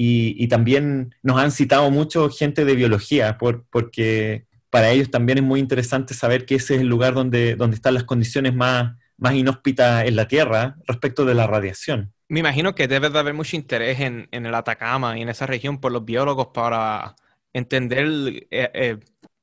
Y, 0.00 0.46
también 0.46 1.12
nos 1.24 1.38
han 1.38 1.50
citado 1.50 1.90
mucho 1.90 2.30
gente 2.30 2.64
de 2.64 2.76
biología, 2.76 3.36
por, 3.36 3.64
porque 3.68 4.46
para 4.70 4.90
ellos 4.90 5.10
también 5.10 5.38
es 5.38 5.44
muy 5.44 5.58
interesante 5.58 6.14
saber 6.14 6.46
que 6.46 6.54
ese 6.54 6.76
es 6.76 6.82
el 6.82 6.86
lugar 6.86 7.14
donde, 7.14 7.56
donde 7.56 7.74
están 7.74 7.94
las 7.94 8.04
condiciones 8.04 8.54
más, 8.54 8.94
más 9.16 9.34
inhóspitas 9.34 10.06
en 10.06 10.14
la 10.14 10.28
Tierra 10.28 10.76
respecto 10.86 11.24
de 11.24 11.34
la 11.34 11.48
radiación. 11.48 12.12
Me 12.28 12.38
imagino 12.40 12.76
que 12.76 12.86
debe 12.86 13.10
de 13.10 13.18
haber 13.18 13.34
mucho 13.34 13.56
interés 13.56 13.98
en, 13.98 14.28
en 14.30 14.46
el 14.46 14.54
Atacama 14.54 15.18
y 15.18 15.22
en 15.22 15.30
esa 15.30 15.46
región 15.46 15.80
por 15.80 15.90
los 15.90 16.04
biólogos 16.04 16.48
para 16.54 17.16
entender 17.52 18.06
eh, 18.50 18.70
eh, 18.74 18.98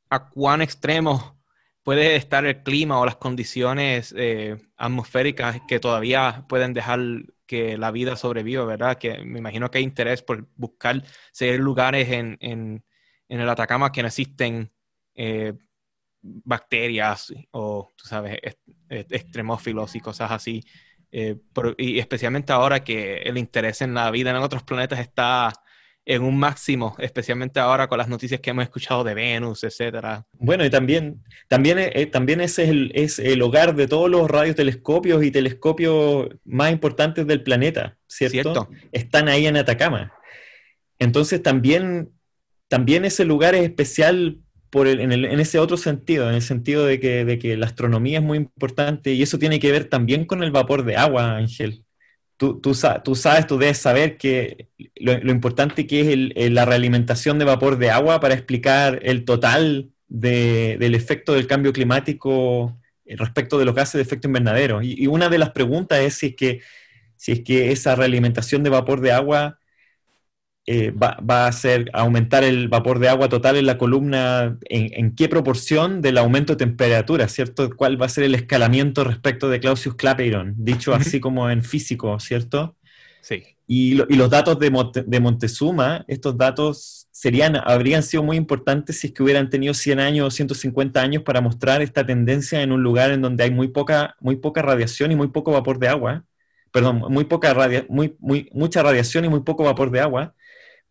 a 0.09 0.29
cuán 0.29 0.61
extremo 0.61 1.35
puede 1.83 2.15
estar 2.15 2.45
el 2.45 2.63
clima 2.63 2.99
o 2.99 3.05
las 3.05 3.17
condiciones 3.17 4.13
eh, 4.17 4.57
atmosféricas 4.77 5.61
que 5.67 5.79
todavía 5.79 6.45
pueden 6.49 6.73
dejar 6.73 6.99
que 7.45 7.77
la 7.77 7.91
vida 7.91 8.15
sobreviva, 8.15 8.65
¿verdad? 8.65 8.97
Que 8.97 9.23
me 9.23 9.39
imagino 9.39 9.69
que 9.69 9.79
hay 9.79 9.83
interés 9.83 10.21
por 10.21 10.47
buscar 10.55 11.03
seguir 11.31 11.59
lugares 11.59 12.09
en, 12.09 12.37
en, 12.41 12.83
el 13.27 13.49
Atacama 13.49 13.91
que 13.91 14.01
no 14.01 14.07
existen 14.07 14.71
eh, 15.15 15.53
bacterias 16.21 17.33
o, 17.51 17.91
tú 17.95 18.07
sabes, 18.07 18.39
extremófilos 18.89 19.95
y 19.95 19.99
cosas 19.99 20.31
así. 20.31 20.63
Eh, 21.11 21.37
y 21.77 21.99
especialmente 21.99 22.51
ahora 22.51 22.83
que 22.83 23.17
el 23.17 23.37
interés 23.37 23.81
en 23.81 23.93
la 23.93 24.11
vida 24.11 24.31
en 24.31 24.35
otros 24.37 24.63
planetas 24.63 24.99
está 24.99 25.53
en 26.05 26.23
un 26.23 26.37
máximo, 26.37 26.95
especialmente 26.99 27.59
ahora 27.59 27.87
con 27.87 27.97
las 27.97 28.07
noticias 28.07 28.39
que 28.39 28.51
hemos 28.51 28.63
escuchado 28.63 29.03
de 29.03 29.13
Venus, 29.13 29.63
etcétera. 29.63 30.25
Bueno, 30.33 30.63
y 30.63 30.69
también, 30.69 31.23
también, 31.47 31.79
eh, 31.79 32.05
también 32.05 32.41
ese 32.41 32.63
es 32.63 32.69
el, 32.69 32.91
es 32.93 33.19
el, 33.19 33.41
hogar 33.41 33.75
de 33.75 33.87
todos 33.87 34.09
los 34.09 34.29
radiotelescopios 34.29 35.23
y 35.23 35.31
telescopios 35.31 36.29
más 36.43 36.71
importantes 36.71 37.25
del 37.25 37.41
planeta, 37.43 37.97
¿cierto? 38.07 38.69
Están 38.91 39.27
ahí 39.27 39.47
en 39.47 39.57
Atacama. 39.57 40.13
Entonces 40.99 41.41
también, 41.41 42.11
también 42.67 43.03
ese 43.03 43.25
lugar 43.25 43.55
es 43.55 43.63
especial 43.63 44.39
en, 44.83 45.39
ese 45.39 45.59
otro 45.59 45.77
sentido, 45.77 46.27
en 46.29 46.35
el 46.35 46.41
sentido 46.41 46.85
de 46.85 46.99
que, 46.99 47.57
la 47.57 47.65
astronomía 47.65 48.19
es 48.19 48.23
muy 48.23 48.37
importante 48.37 49.13
y 49.13 49.21
eso 49.21 49.39
tiene 49.39 49.59
que 49.59 49.71
ver 49.71 49.85
también 49.85 50.25
con 50.25 50.43
el 50.43 50.51
vapor 50.51 50.83
de 50.83 50.97
agua, 50.97 51.37
Ángel. 51.37 51.84
Tú, 52.37 52.59
tú, 52.59 52.73
sabes, 52.73 53.47
tú 53.47 53.57
debes 53.57 53.77
saber 53.77 54.17
que 54.17 54.67
lo, 54.95 55.31
importante 55.31 55.87
que 55.87 56.31
es 56.35 56.51
la 56.51 56.65
realimentación 56.65 57.39
de 57.39 57.45
vapor 57.45 57.77
de 57.77 57.91
agua 57.91 58.19
para 58.19 58.33
explicar 58.33 58.99
el 59.03 59.23
total 59.23 59.91
del 60.07 60.95
efecto 60.95 61.33
del 61.33 61.47
cambio 61.47 61.71
climático 61.71 62.77
respecto 63.05 63.57
de 63.57 63.65
los 63.65 63.75
gases 63.75 63.93
de 63.93 64.01
efecto 64.01 64.27
invernadero. 64.27 64.81
Y, 64.81 65.07
una 65.07 65.29
de 65.29 65.37
las 65.37 65.51
preguntas 65.51 65.99
es 65.99 66.15
si 66.15 66.27
es 66.27 66.35
que, 66.35 66.61
si 67.15 67.31
es 67.31 67.41
que 67.41 67.71
esa 67.71 67.95
realimentación 67.95 68.63
de 68.63 68.69
vapor 68.69 69.01
de 69.01 69.11
agua 69.11 69.59
eh, 70.67 70.91
va, 70.91 71.17
a 71.19 71.47
hacer 71.47 71.91
aumentar 71.93 72.43
el 72.43 72.69
vapor 72.69 72.97
de 72.97 73.07
agua 73.07 73.29
total 73.29 73.55
en 73.55 73.67
la 73.67 73.77
columna, 73.77 74.57
en, 74.63 75.15
qué 75.15 75.29
proporción 75.29 76.01
del 76.01 76.17
aumento 76.17 76.53
de 76.53 76.57
temperatura, 76.57 77.27
¿cierto? 77.27 77.69
¿Cuál 77.75 78.01
va 78.01 78.07
a 78.07 78.09
ser 78.09 78.23
el 78.23 78.33
escalamiento 78.33 79.03
respecto 79.03 79.47
de 79.47 79.59
Clausius 79.59 79.93
Clapeyron? 79.93 80.55
Dicho 80.57 80.95
así 80.95 81.19
como 81.19 81.51
en 81.51 81.63
físico, 81.63 82.19
¿cierto? 82.19 82.75
Sí. 83.21 83.43
Y, 83.67 83.93
los 83.93 84.29
datos 84.31 84.57
de, 84.57 84.71
de, 85.05 85.19
Montezuma, 85.19 86.03
estos 86.07 86.35
datos 86.35 87.07
serían, 87.11 87.57
habrían 87.57 88.01
sido 88.01 88.23
muy 88.23 88.35
importantes 88.35 88.99
si 88.99 89.07
es 89.07 89.13
que 89.13 89.21
hubieran 89.21 89.51
tenido 89.51 89.75
100 89.75 89.99
años 89.99 90.27
o 90.27 90.31
150 90.31 90.99
años 90.99 91.21
para 91.21 91.41
mostrar 91.41 91.83
esta 91.83 92.03
tendencia 92.07 92.63
en 92.63 92.71
un 92.71 92.81
lugar 92.81 93.11
en 93.11 93.21
donde 93.21 93.43
hay 93.43 93.51
muy 93.51 93.67
poca, 93.67 94.15
muy 94.19 94.37
poca 94.37 94.63
radiación 94.63 95.11
y 95.11 95.15
muy 95.15 95.27
poco 95.27 95.51
vapor 95.51 95.77
de 95.77 95.89
agua. 95.89 96.25
Perdón, 96.71 97.03
muy 97.09 97.25
poca 97.25 97.53
radia, 97.53 97.85
muy, 97.87 98.15
muy, 98.19 98.49
mucha 98.51 98.81
radiación 98.81 99.25
y 99.25 99.29
muy 99.29 99.41
poco 99.41 99.63
vapor 99.63 99.91
de 99.91 99.99
agua 99.99 100.33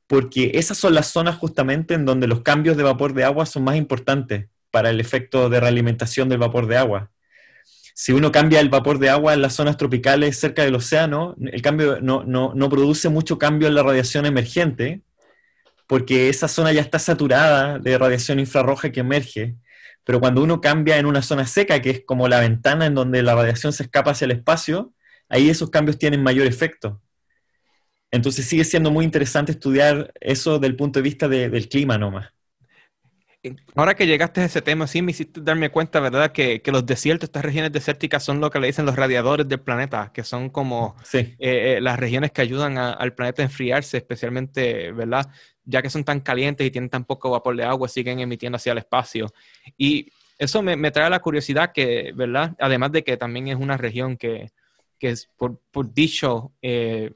porque 0.07 0.53
esas 0.55 0.79
son 0.79 0.95
las 0.95 1.09
zonas 1.09 1.37
justamente 1.37 1.95
en 1.95 2.05
donde 2.05 2.27
los 2.27 2.43
cambios 2.43 2.77
de 2.77 2.83
vapor 2.83 3.15
de 3.15 3.25
agua 3.25 3.47
son 3.47 3.65
más 3.65 3.77
importantes 3.77 4.49
para 4.71 4.91
el 4.91 5.01
efecto 5.01 5.49
de 5.49 5.61
realimentación 5.61 6.29
del 6.29 6.39
vapor 6.39 6.67
de 6.67 6.77
agua. 6.77 7.11
Si 7.95 8.13
uno 8.13 8.33
cambia 8.33 8.61
el 8.61 8.69
vapor 8.69 8.99
de 8.99 9.09
agua 9.09 9.35
en 9.35 9.43
las 9.43 9.55
zonas 9.55 9.77
tropicales 9.77 10.39
cerca 10.39 10.65
del 10.65 10.75
océano, 10.75 11.37
el 11.41 11.63
cambio 11.63 12.01
no, 12.01 12.25
no 12.25 12.69
produce 12.69 13.09
mucho 13.09 13.39
cambio 13.39 13.69
en 13.69 13.75
la 13.75 13.85
radiación 13.85 14.27
emergente, 14.27 15.03
porque 15.87 16.29
esa 16.29 16.49
zona 16.49 16.73
ya 16.73 16.81
está 16.81 16.99
saturada 16.99 17.79
de 17.79 17.99
radiación 17.99 18.41
infrarroja 18.41 18.91
que 18.91 19.01
emerge. 19.01 19.55
Pero 20.05 20.21
cuando 20.21 20.43
uno 20.43 20.61
cambia 20.61 20.99
en 20.99 21.07
una 21.07 21.23
zona 21.23 21.47
seca, 21.47 21.81
que 21.81 21.91
es 21.91 22.03
como 22.05 22.29
la 22.29 22.41
ventana 22.41 22.87
en 22.87 22.95
donde 22.95 23.23
la 23.23 23.35
radiación 23.35 23.73
se 23.73 23.85
escapa 23.85 24.11
hacia 24.11 24.27
el 24.27 24.33
espacio, 24.33 24.93
ahí 25.29 25.49
esos 25.49 25.71
cambios 25.71 25.99
tienen 25.99 26.23
mayor 26.23 26.47
efecto. 26.47 27.01
Entonces 28.15 28.47
sigue 28.47 28.63
siendo 28.63 28.93
muy 28.93 29.05
interesante 29.05 29.51
estudiar 29.51 30.13
eso 30.21 30.61
del 30.61 30.77
punto 30.77 31.01
de 31.01 31.03
vista 31.03 31.27
del 31.27 31.69
clima 31.69 31.99
nomás. 31.99 32.33
Ahora 33.75 33.95
que 33.95 34.07
llegaste 34.07 34.41
a 34.41 34.45
ese 34.45 34.63
tema, 34.63 34.87
sí 34.87 35.03
me 35.03 35.11
hiciste 35.11 35.41
darme 35.43 35.69
cuenta, 35.69 35.99
¿verdad? 35.99 36.31
Que, 36.31 36.63
los 36.67 36.87
desiertos, 36.87 37.27
estas 37.27 37.45
regiones 37.45 37.73
desérticas 37.73 38.23
son 38.23 38.41
lo 38.41 38.53
que 38.53 38.61
le 38.61 38.69
dicen 38.69 38.87
los 38.87 38.95
radiadores 38.95 39.49
del 39.49 39.61
planeta, 39.61 40.13
que 40.15 40.23
son 40.23 40.49
como 40.49 40.95
eh, 41.13 41.35
eh, 41.41 41.79
las 41.81 41.99
regiones 41.99 42.31
que 42.31 42.41
ayudan 42.41 42.79
al 42.79 43.15
planeta 43.15 43.43
a 43.43 43.47
enfriarse, 43.47 43.97
especialmente, 43.97 44.93
¿verdad? 44.93 45.29
Ya 45.65 45.83
que 45.83 45.91
son 45.91 46.05
tan 46.05 46.21
calientes 46.21 46.65
y 46.65 46.71
tienen 46.71 46.91
tan 46.91 47.05
poco 47.05 47.31
vapor 47.31 47.57
de 47.57 47.65
agua, 47.65 47.89
siguen 47.89 48.21
emitiendo 48.21 48.57
hacia 48.57 48.73
el 48.73 48.79
espacio. 48.79 49.27
Y 49.77 50.07
eso 50.39 50.63
me, 50.63 50.91
trae 50.93 51.11
la 51.11 51.19
curiosidad 51.19 51.73
que, 51.73 52.13
¿verdad? 52.15 52.55
Además 52.61 52.93
de 52.93 53.03
que 53.03 53.17
también 53.17 53.49
es 53.49 53.57
una 53.57 53.77
región 53.77 54.17
que, 54.17 54.53
es 55.01 55.29
por, 55.37 55.59
dicho... 55.93 56.53
Eh, 56.63 57.11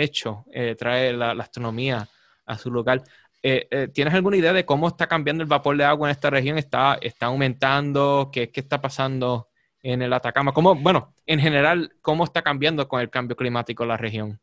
hecho, 0.00 0.44
eh, 0.52 0.74
trae 0.78 1.12
la, 1.12 1.32
astronomía 1.32 2.08
a 2.46 2.56
su 2.56 2.70
lugar. 2.70 3.02
Eh, 3.42 3.66
eh, 3.70 3.88
¿Tienes 3.92 4.14
alguna 4.14 4.36
idea 4.36 4.52
de 4.52 4.64
cómo 4.64 4.88
está 4.88 5.08
cambiando 5.08 5.42
el 5.42 5.48
vapor 5.48 5.76
de 5.76 5.84
agua 5.84 6.08
en 6.08 6.12
esta 6.12 6.30
región? 6.30 6.58
¿Está, 6.58 6.98
está 7.00 7.26
aumentando? 7.26 8.30
¿Qué, 8.32 8.50
¿Qué, 8.50 8.60
está 8.60 8.80
pasando 8.80 9.48
en 9.82 10.02
el 10.02 10.12
Atacama? 10.12 10.52
¿Cómo, 10.52 10.74
bueno, 10.76 11.14
en 11.26 11.40
general, 11.40 11.92
¿cómo 12.00 12.24
está 12.24 12.42
cambiando 12.42 12.86
con 12.88 13.00
el 13.00 13.10
cambio 13.10 13.36
climático 13.36 13.84
la 13.84 13.96
región? 13.96 14.40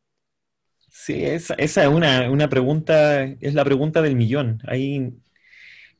Sí, 0.89 1.23
esa, 1.23 1.53
esa 1.55 1.83
es 1.83 1.89
una, 1.89 2.29
una, 2.29 2.49
pregunta, 2.49 3.23
es 3.23 3.53
la 3.53 3.63
pregunta 3.63 4.01
del 4.01 4.15
millón. 4.15 4.61
Ahí 4.67 5.13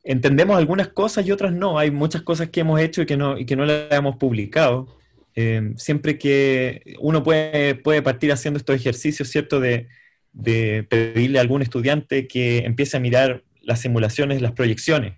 entendemos 0.02 0.58
algunas 0.58 0.88
cosas 0.88 1.26
y 1.26 1.32
otras 1.32 1.52
no. 1.52 1.78
Hay 1.78 1.90
muchas 1.90 2.22
cosas 2.22 2.50
que 2.50 2.60
hemos 2.60 2.80
hecho 2.80 3.02
y 3.02 3.06
que 3.06 3.16
no, 3.16 3.38
y 3.38 3.46
que 3.46 3.56
no 3.56 3.64
las 3.64 3.90
hemos 3.92 4.16
publicado. 4.16 4.99
Em, 5.34 5.76
siempre 5.76 6.18
que 6.18 6.96
uno 6.98 7.22
puede, 7.22 7.74
puede 7.76 8.02
partir 8.02 8.32
haciendo 8.32 8.58
estos 8.58 8.76
ejercicios, 8.76 9.28
¿cierto? 9.28 9.60
De, 9.60 9.88
pedirle 10.32 11.38
a 11.38 11.42
algún 11.42 11.60
estudiante 11.60 12.28
que 12.28 12.58
empiece 12.58 12.96
a 12.96 13.00
mirar 13.00 13.42
las 13.62 13.80
simulaciones, 13.80 14.40
las 14.40 14.52
proyecciones, 14.52 15.14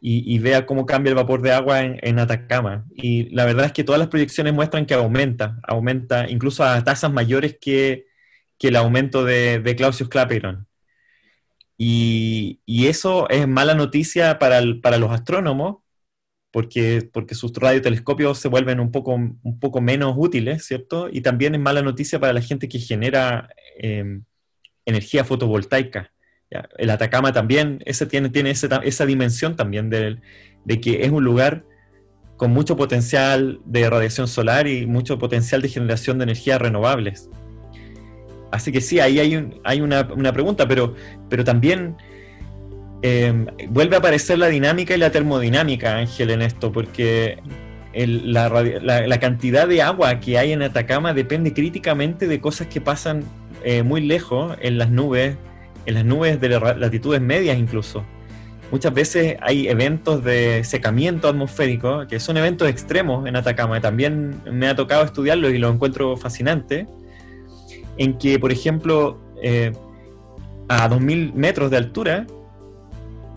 y, 0.00 0.38
vea 0.38 0.64
cómo 0.64 0.86
cambia 0.86 1.10
el 1.10 1.16
vapor 1.16 1.42
de 1.42 1.52
agua 1.52 1.82
en, 1.82 2.18
Atacama. 2.20 2.86
Y 2.94 3.30
la 3.34 3.44
verdad 3.44 3.66
es 3.66 3.72
que 3.72 3.82
todas 3.82 3.98
las 3.98 4.08
proyecciones 4.08 4.54
muestran 4.54 4.86
que 4.86 4.94
aumenta, 4.94 5.58
aumenta 5.64 6.30
incluso 6.30 6.62
a 6.64 6.84
tasas 6.84 7.12
mayores 7.12 7.56
que, 7.60 8.06
el 8.60 8.76
aumento 8.76 9.24
de, 9.24 9.60
de 9.60 9.76
Clausius 9.76 10.08
Clapeyron. 10.08 10.68
Y, 11.76 12.60
y, 12.64 12.86
eso 12.86 13.28
es 13.30 13.48
mala 13.48 13.74
noticia 13.74 14.38
para, 14.38 14.60
para 14.82 14.98
los 14.98 15.10
astrónomos, 15.10 15.78
porque, 16.50 17.08
porque 17.12 17.34
sus 17.34 17.52
radiotelescopios 17.52 18.38
se 18.38 18.48
vuelven 18.48 18.80
un 18.80 18.90
poco, 18.90 19.14
un 19.14 19.60
poco 19.60 19.80
menos 19.80 20.14
útiles, 20.16 20.64
¿cierto? 20.64 21.08
Y 21.10 21.20
también 21.20 21.54
es 21.54 21.60
mala 21.60 21.82
noticia 21.82 22.18
para 22.18 22.32
la 22.32 22.40
gente 22.40 22.68
que 22.68 22.78
genera 22.78 23.50
em, 23.78 24.24
energía 24.84 25.24
fotovoltaica. 25.24 26.12
El 26.78 26.88
Atacama 26.88 27.32
también 27.32 27.82
ese 27.84 28.06
tiene, 28.06 28.30
tiene 28.30 28.50
esa 28.50 29.06
dimensión 29.06 29.54
también 29.54 29.90
de, 29.90 30.16
de 30.64 30.80
que 30.80 31.04
es 31.04 31.10
un 31.10 31.22
lugar 31.22 31.64
con 32.38 32.52
mucho 32.52 32.76
potencial 32.76 33.60
de 33.66 33.90
radiación 33.90 34.28
solar 34.28 34.66
y 34.68 34.86
mucho 34.86 35.18
potencial 35.18 35.60
de 35.60 35.68
generación 35.68 36.18
de 36.18 36.24
energías 36.24 36.60
renovables. 36.60 37.28
así 38.50 38.72
que 38.72 38.80
sí, 38.80 39.00
ahí 39.00 39.18
hay, 39.18 39.60
hay 39.64 39.80
una, 39.82 40.32
pregunta, 40.32 40.66
pero, 40.66 40.94
pero 41.28 41.44
también 41.44 41.96
eh, 43.02 43.46
vuelve 43.68 43.96
a 43.96 43.98
aparecer 44.00 44.38
la 44.38 44.48
dinámica 44.48 44.94
y 44.94 44.98
la 44.98 45.10
termodinámica, 45.10 45.96
Ángel, 45.96 46.30
en 46.30 46.42
esto, 46.42 46.72
porque 46.72 47.38
la, 47.94 49.18
cantidad 49.20 49.66
de 49.66 49.82
agua 49.82 50.20
que 50.20 50.38
hay 50.38 50.52
en 50.52 50.62
Atacama 50.62 51.14
depende 51.14 51.52
críticamente 51.52 52.26
de 52.26 52.40
cosas 52.40 52.66
que 52.66 52.80
pasan 52.80 53.24
eh, 53.64 53.82
muy 53.82 54.00
lejos 54.00 54.56
en 54.60 54.78
las 54.78 54.90
nubes, 54.90 55.36
en 55.86 55.94
las 55.94 56.04
nubes 56.04 56.40
de 56.40 56.48
latitudes 56.48 57.20
medias 57.20 57.58
incluso. 57.58 58.04
Muchas 58.70 58.92
veces 58.92 59.36
hay 59.40 59.66
eventos 59.68 60.22
de 60.22 60.62
secamiento 60.62 61.28
atmosférico, 61.28 62.06
que 62.06 62.20
son 62.20 62.36
eventos 62.36 62.68
extremos 62.68 63.26
en 63.26 63.34
Atacama, 63.34 63.80
también 63.80 64.42
me 64.44 64.68
ha 64.68 64.76
tocado 64.76 65.04
estudiarlos 65.04 65.52
y 65.52 65.58
lo 65.58 65.70
encuentro 65.70 66.16
fascinante, 66.18 66.86
en 67.96 68.18
que, 68.18 68.38
por 68.38 68.52
ejemplo, 68.52 69.18
eh, 69.42 69.72
a 70.68 70.88
2.000 70.88 71.32
metros 71.32 71.70
de 71.70 71.78
altura, 71.78 72.26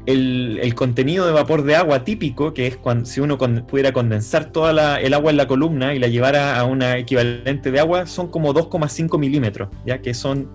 el, 0.06 0.74
contenido 0.76 1.26
de 1.26 1.32
vapor 1.32 1.64
de 1.64 1.76
agua 1.76 2.04
típico, 2.04 2.54
que 2.54 2.68
es 2.68 2.78
cuando, 2.78 3.06
si 3.06 3.20
uno 3.20 3.38
pudiera 3.38 3.92
condensar 3.92 4.52
toda 4.52 5.00
el 5.00 5.14
agua 5.14 5.32
en 5.32 5.38
la 5.38 5.48
columna 5.48 5.94
y 5.94 6.00
la 6.00 6.08
llevara 6.08 6.58
a 6.60 6.66
una 6.66 6.98
equivalente 6.98 7.72
de 7.72 7.80
agua, 7.80 8.08
son 8.08 8.30
como 8.30 8.54
2,5 8.54 9.18
milímetros, 9.20 9.70
ya 9.86 10.02
que 10.02 10.14
son, 10.14 10.50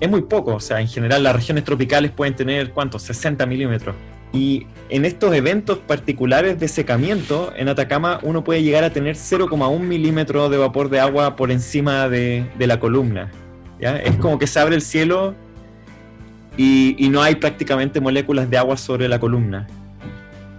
es 0.00 0.10
muy 0.10 0.22
poco, 0.22 0.54
o 0.54 0.60
sea, 0.60 0.80
en 0.80 0.88
general 0.88 1.22
las 1.22 1.34
regiones 1.34 1.64
tropicales 1.64 2.10
pueden 2.10 2.34
tener, 2.34 2.72
¿cuántos? 2.72 3.02
60 3.02 3.46
milímetros. 3.46 3.94
Y 4.32 4.66
en 4.90 5.04
estos 5.04 5.34
eventos 5.34 5.78
particulares 5.78 6.60
de 6.60 6.68
secamiento, 6.68 7.52
en 7.56 7.68
Atacama 7.68 8.20
uno 8.22 8.44
puede 8.44 8.62
llegar 8.62 8.84
a 8.84 8.90
tener 8.90 9.16
0,1 9.16 9.80
milímetros 9.80 10.50
de 10.52 10.56
vapor 10.56 10.88
de 10.88 11.00
agua 11.00 11.34
por 11.34 11.50
encima 11.50 12.08
de, 12.08 12.46
de 12.56 12.66
la 12.68 12.78
columna. 12.78 13.32
¿ya? 13.80 13.96
Es 13.96 14.16
como 14.16 14.38
que 14.38 14.46
se 14.46 14.60
abre 14.60 14.76
el 14.76 14.82
cielo 14.82 15.34
y, 16.62 17.08
no 17.08 17.22
hay 17.22 17.36
prácticamente 17.36 18.00
moléculas 18.00 18.50
de 18.50 18.58
agua 18.58 18.76
sobre 18.76 19.08
la 19.08 19.18
columna. 19.18 19.66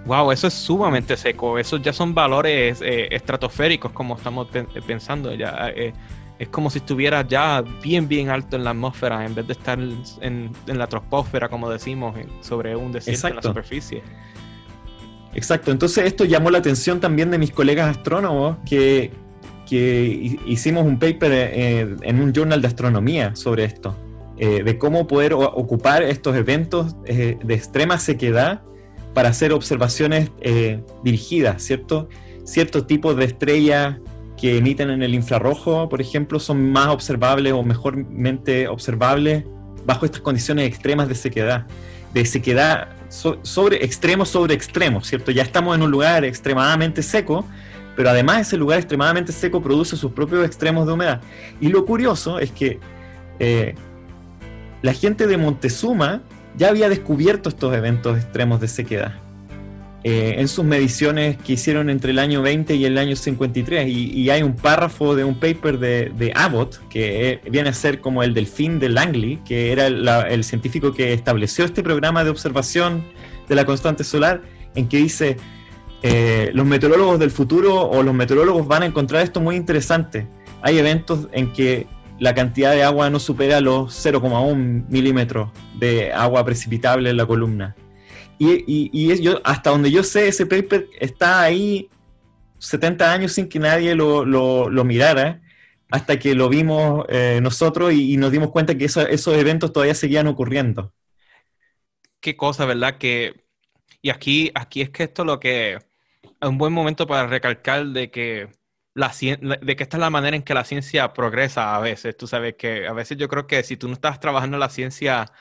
Wow, 0.05 0.31
eso 0.31 0.48
es 0.48 0.53
sumamente 0.53 1.15
seco. 1.15 1.60
Esos 1.60 1.79
ya 1.84 1.93
son 1.93 2.15
valores 2.15 2.81
eh, 2.81 3.08
estratosféricos, 3.12 3.91
como 3.91 4.17
estamos 4.17 4.48
pensando. 4.88 5.31
Ya 5.36 5.72
eh, 5.75 5.93
es 6.39 6.48
como 6.48 6.72
si 6.72 6.79
estuviera 6.79 7.22
ya 7.27 7.63
bien, 7.84 8.08
bien 8.08 8.29
alto 8.29 8.55
en 8.55 8.63
la 8.63 8.72
atmósfera, 8.72 9.24
en 9.24 9.36
vez 9.36 9.46
de 9.46 9.53
estar 9.53 9.77
en, 9.79 10.51
la 10.65 10.88
troposfera, 10.88 11.50
como 11.50 11.70
decimos, 11.70 12.15
sobre 12.41 12.75
un 12.75 12.91
desierto 12.91 13.27
en 13.27 13.36
la 13.36 13.43
superficie. 13.43 14.01
Exacto. 15.36 15.70
Entonces 15.70 16.05
esto 16.05 16.25
llamó 16.25 16.50
la 16.50 16.58
atención 16.58 17.00
también 17.00 17.29
de 17.29 17.38
mis 17.38 17.51
colegas 17.51 17.96
astrónomos 17.96 18.58
que, 18.67 19.12
que 19.70 20.39
hicimos 20.48 20.84
un 20.84 20.98
paper 20.98 21.31
eh, 21.31 21.96
en 22.01 22.22
un 22.22 22.34
journal 22.34 22.60
de 22.60 22.67
astronomía 22.67 23.36
sobre 23.36 23.65
esto. 23.65 23.96
Eh, 24.43 24.63
de 24.63 24.79
cómo 24.79 25.05
poder 25.05 25.36
ocupar 25.36 26.01
estos 26.01 26.36
eventos 26.36 26.95
eh, 27.05 27.38
de 27.43 27.53
extrema 27.53 28.00
sequedad 28.00 28.63
para 29.13 29.29
hacer 29.29 29.53
observaciones 29.53 30.31
eh, 30.41 30.81
dirigidas, 31.03 31.62
¿cierto? 31.62 32.10
Ciertos 32.43 32.88
tipos 32.88 33.15
de 33.15 33.25
estrellas 33.25 34.00
que 34.39 34.57
emiten 34.57 34.89
en 34.89 35.03
el 35.03 35.13
infrarrojo, 35.13 35.88
por 35.89 36.01
ejemplo, 36.01 36.39
son 36.39 36.71
más 36.71 36.88
observables 36.88 37.53
o 37.53 37.62
mejormente 37.62 38.67
observables 38.67 39.43
bajo 39.86 40.07
estas 40.07 40.21
condiciones 40.21 40.67
extremas 40.67 41.07
de 41.07 41.13
sequedad, 41.13 41.67
de 42.12 42.25
sequedad 42.25 42.88
sobre 43.10 43.86
extremo 43.86 44.25
sobre 44.25 44.55
extremo, 44.55 45.03
¿cierto? 45.03 45.29
Ya 45.29 45.43
estamos 45.43 45.75
en 45.75 45.83
un 45.83 45.91
lugar 45.91 46.25
extremadamente 46.25 47.03
seco, 47.03 47.45
pero 47.95 48.10
además 48.10 48.48
ese 48.48 48.57
lugar 48.57 48.79
extremadamente 48.79 49.33
seco 49.33 49.62
produce 49.62 49.95
sus 49.95 50.13
propios 50.13 50.43
extremos 50.43 50.88
de 50.88 50.93
humedad. 50.93 51.21
Y 51.60 51.67
lo 51.67 51.86
curioso 51.86 52.39
es 52.39 52.50
que 52.50 52.79
la 54.82 54.94
gente 54.94 55.28
de 55.28 55.38
Montezuma 55.38 56.22
ya 56.58 56.70
había 56.70 56.90
descubierto 56.90 57.50
estos 57.50 57.74
eventos 57.74 58.18
extremos 58.18 58.60
de 58.60 58.68
sequedad. 58.68 59.14
Eh, 60.04 60.38
en 60.40 60.48
sus 60.48 60.66
mediciones 60.66 61.38
que 61.38 61.54
hicieron 61.54 61.92
entre 61.92 62.10
el 62.10 62.18
año 62.18 62.42
20 62.42 62.74
y 62.74 62.86
el 62.86 62.98
año 62.98 63.16
53. 63.16 63.88
Y, 63.88 64.30
hay 64.32 64.42
un 64.42 64.56
párrafo 64.56 65.15
de 65.15 65.24
un 65.24 65.39
paper 65.39 65.78
de, 65.78 66.34
Abbott, 66.36 66.80
que 66.89 67.39
viene 67.52 67.70
a 67.70 67.74
ser 67.74 68.02
como 68.02 68.24
el 68.24 68.34
delfín 68.34 68.80
de 68.80 68.89
Langley, 68.89 69.39
que 69.46 69.72
era 69.72 69.88
el 69.88 70.44
científico 70.44 70.91
que 70.91 71.13
estableció 71.13 71.65
este 71.65 71.84
programa 71.84 72.24
de 72.24 72.32
observación 72.32 73.04
de 73.48 73.54
la 73.54 73.65
constante 73.65 74.04
solar, 74.04 74.41
en 74.74 74.88
que 74.88 74.98
dice, 74.98 75.38
eh, 76.02 76.50
los 76.56 76.65
meteorólogos 76.65 77.20
del 77.20 77.30
futuro 77.30 77.88
o 77.88 78.02
los 78.02 78.15
meteorólogos 78.15 78.67
van 78.67 78.82
a 78.82 78.86
encontrar 78.88 79.22
esto 79.22 79.39
muy 79.39 79.56
interesante. 79.56 80.28
Hay 80.63 80.80
eventos 80.80 81.28
en 81.32 81.54
que 81.54 81.86
la 82.21 82.36
cantidad 82.36 82.73
de 82.73 82.84
agua 82.84 83.10
no 83.10 83.19
supera 83.19 83.60
los 83.62 84.05
0,1 84.05 84.86
milímetros 84.88 85.49
de 85.79 86.13
agua 86.13 86.45
precipitable 86.45 87.10
en 87.10 87.17
la 87.17 87.25
columna. 87.25 87.75
Y, 88.38 89.19
yo, 89.23 89.41
hasta 89.43 89.71
donde 89.71 89.89
yo 89.89 90.03
sé, 90.03 90.27
ese 90.27 90.45
paper 90.45 90.88
está 90.99 91.41
ahí 91.41 91.89
70 92.60 93.12
años 93.12 93.31
sin 93.31 93.49
que 93.49 93.57
nadie 93.57 93.95
lo, 93.95 94.84
mirara, 94.86 95.41
hasta 95.89 96.19
que 96.19 96.36
lo 96.36 96.47
vimos 96.47 97.07
eh, 97.10 97.39
nosotros 97.41 97.91
y, 97.91 98.15
nos 98.17 98.31
dimos 98.31 98.51
cuenta 98.51 98.77
que 98.77 98.86
esos 98.86 99.36
eventos 99.36 99.73
todavía 99.73 99.95
seguían 99.95 100.27
ocurriendo. 100.27 100.93
Qué 102.19 102.38
cosa, 102.38 102.65
¿verdad? 102.65 102.99
Que, 102.99 103.45
y 104.03 104.12
aquí, 104.12 104.51
aquí 104.53 104.81
es 104.81 104.91
que 104.91 105.05
esto 105.05 105.25
lo 105.25 105.39
que 105.39 105.73
es 105.73 106.47
un 106.47 106.60
buen 106.60 106.71
momento 106.71 107.07
para 107.07 107.25
recalcar 107.25 107.88
de 107.88 108.12
que 108.12 108.61
la, 108.93 109.13
de 109.62 109.75
que 109.75 109.84
esta 109.84 109.97
es 109.97 110.01
la 110.01 110.10
manera 110.10 110.36
en 110.36 110.43
que 110.43 110.54
la 110.54 110.65
ciencia 110.65 111.13
progresa 111.13 111.75
a 111.75 111.80
veces. 111.80 112.17
Tú 112.17 112.27
sabes 112.27 112.56
que 112.56 112.88
a 112.88 112.93
veces 112.93 113.17
yo 113.17 113.27
creo 113.30 113.47
que 113.47 113.63
si 113.63 113.77
tú 113.77 113.88
no 113.88 113.93
estás 113.93 114.19
trabajando 114.19 114.58
en 114.58 114.62
la 114.62 114.69
ciencia, 114.69 115.32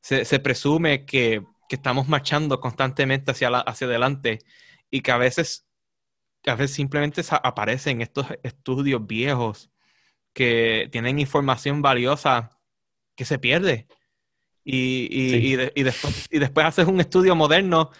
se, 0.00 0.38
presume 0.40 1.06
que, 1.06 1.42
estamos 1.70 2.06
marchando 2.06 2.60
constantemente 2.60 3.32
hacia, 3.32 3.48
hacia 3.48 3.88
adelante 3.88 4.38
y 4.90 5.00
que 5.00 5.10
a 5.10 5.16
veces, 5.18 5.66
a 6.46 6.54
veces 6.54 6.76
simplemente 6.76 7.20
aparecen 7.42 8.00
estos 8.00 8.28
estudios 8.44 9.04
viejos 9.04 9.72
que 10.32 10.88
tienen 10.92 11.18
información 11.18 11.82
valiosa 11.82 12.50
que 13.16 13.24
se 13.24 13.40
pierde. 13.40 13.88
Y, 14.62 15.08
y, 15.10 15.58
y, 15.74 15.82
después, 15.82 16.28
y 16.30 16.38
después 16.38 16.64
haces 16.64 16.86
un 16.86 17.00
estudio 17.00 17.34
moderno 17.34 17.90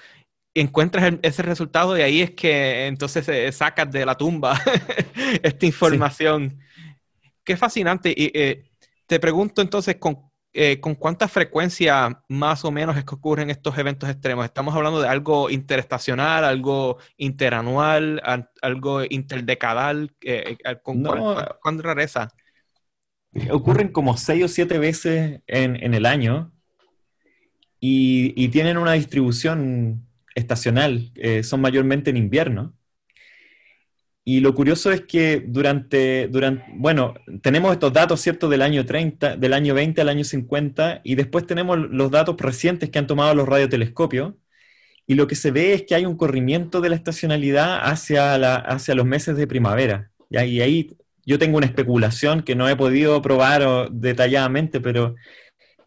encuentras 0.54 1.14
ese 1.22 1.42
resultado 1.42 1.98
y 1.98 2.02
ahí 2.02 2.22
es 2.22 2.30
que 2.30 2.86
entonces 2.86 3.28
eh, 3.28 3.50
sacas 3.50 3.90
de 3.90 4.06
la 4.06 4.16
tumba 4.16 4.60
esta 5.42 5.66
información. 5.66 6.58
Qué 7.42 7.56
fascinante. 7.56 8.14
Y 8.16 8.30
eh, 8.32 8.64
te 9.06 9.18
pregunto 9.18 9.60
entonces, 9.60 9.96
eh, 10.52 10.80
¿con, 10.80 10.94
cuánta 10.94 11.26
frecuencia 11.26 12.22
más 12.28 12.64
o 12.64 12.70
menos 12.70 12.96
es 12.96 13.04
que 13.04 13.16
ocurren 13.16 13.50
estos 13.50 13.76
eventos 13.76 14.08
extremos? 14.08 14.44
¿Estamos 14.44 14.74
hablando 14.74 15.02
de 15.02 15.08
algo 15.08 15.50
interestacional, 15.50 16.44
algo 16.44 16.98
interanual, 17.16 18.22
algo 18.62 19.02
interdecadal? 19.02 20.14
¿Con 20.82 21.02
no, 21.02 21.36
cuál, 21.60 21.82
rareza? 21.82 22.28
Ocurren 23.50 23.88
como 23.88 24.16
seis 24.16 24.44
o 24.44 24.48
siete 24.48 24.78
veces 24.78 25.40
en, 25.48 25.94
el 25.94 26.06
año 26.06 26.52
y, 27.80 28.32
y 28.36 28.48
tienen 28.48 28.78
una 28.78 28.92
distribución 28.92 30.06
estacional, 30.34 31.12
eh, 31.16 31.42
son 31.42 31.60
mayormente 31.60 32.10
en 32.10 32.16
invierno. 32.16 32.74
Y 34.26 34.40
lo 34.40 34.54
curioso 34.54 34.90
es 34.90 35.02
que 35.02 35.44
durante, 35.46 36.28
durante, 36.28 36.64
bueno, 36.76 37.14
tenemos 37.42 37.72
estos 37.72 37.92
datos, 37.92 38.20
¿cierto?, 38.22 38.48
del 38.48 38.62
año 38.62 38.86
30, 38.86 39.36
del 39.36 39.52
año 39.52 39.74
20 39.74 40.00
al 40.00 40.08
año 40.08 40.24
50, 40.24 41.02
y 41.04 41.14
después 41.14 41.46
tenemos 41.46 41.78
los 41.78 42.10
datos 42.10 42.36
recientes 42.38 42.88
que 42.88 42.98
han 42.98 43.06
tomado 43.06 43.34
los 43.34 43.46
radiotelescopios, 43.46 44.34
y 45.06 45.14
lo 45.14 45.26
que 45.26 45.34
se 45.34 45.50
ve 45.50 45.74
es 45.74 45.82
que 45.82 45.94
hay 45.94 46.06
un 46.06 46.16
corrimiento 46.16 46.80
de 46.80 46.88
la 46.88 46.96
estacionalidad 46.96 47.80
hacia, 47.82 48.38
la, 48.38 48.56
hacia 48.56 48.94
los 48.94 49.04
meses 49.04 49.36
de 49.36 49.46
primavera. 49.46 50.10
Y 50.30 50.38
ahí 50.38 50.96
yo 51.26 51.38
tengo 51.38 51.58
una 51.58 51.66
especulación 51.66 52.42
que 52.42 52.54
no 52.54 52.68
he 52.68 52.76
podido 52.76 53.20
probar 53.22 53.90
detalladamente, 53.90 54.80
pero 54.80 55.14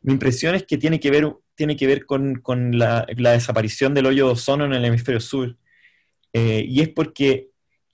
mi 0.02 0.14
impresión 0.14 0.56
es 0.56 0.64
que 0.64 0.78
tiene 0.78 1.00
que 1.00 1.12
ver 1.12 1.34
tiene 1.58 1.76
que 1.76 1.88
ver 1.88 2.06
con, 2.06 2.42
la, 2.78 3.06
desaparición 3.08 3.94
del 3.94 4.06
hoyo 4.06 4.28
de 4.28 4.32
ozono 4.34 4.64
en 4.66 4.74
el 4.74 4.86
hemisferio 4.86 5.20
sur. 5.20 5.58
Eh, 6.32 6.64
y 6.68 6.82
es 6.82 6.90
porque 6.90 7.50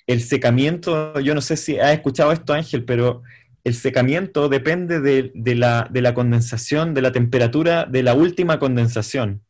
el 0.06 0.22
secamiento, 0.22 1.20
yo 1.22 1.34
no 1.34 1.42
sé 1.42 1.56
si 1.56 1.80
has 1.80 1.94
escuchado 1.94 2.34
esto 2.34 2.54
Ángel, 2.54 2.84
pero 2.84 3.24
el 3.64 3.74
secamiento 3.74 4.50
depende 4.50 5.00
de, 5.00 5.56
la, 5.56 5.88
de 5.90 6.02
la 6.02 6.14
condensación, 6.14 6.94
de 6.94 7.02
la 7.02 7.14
temperatura 7.14 7.86
de 7.86 8.04
la 8.04 8.14
última 8.14 8.60
condensación. 8.60 9.44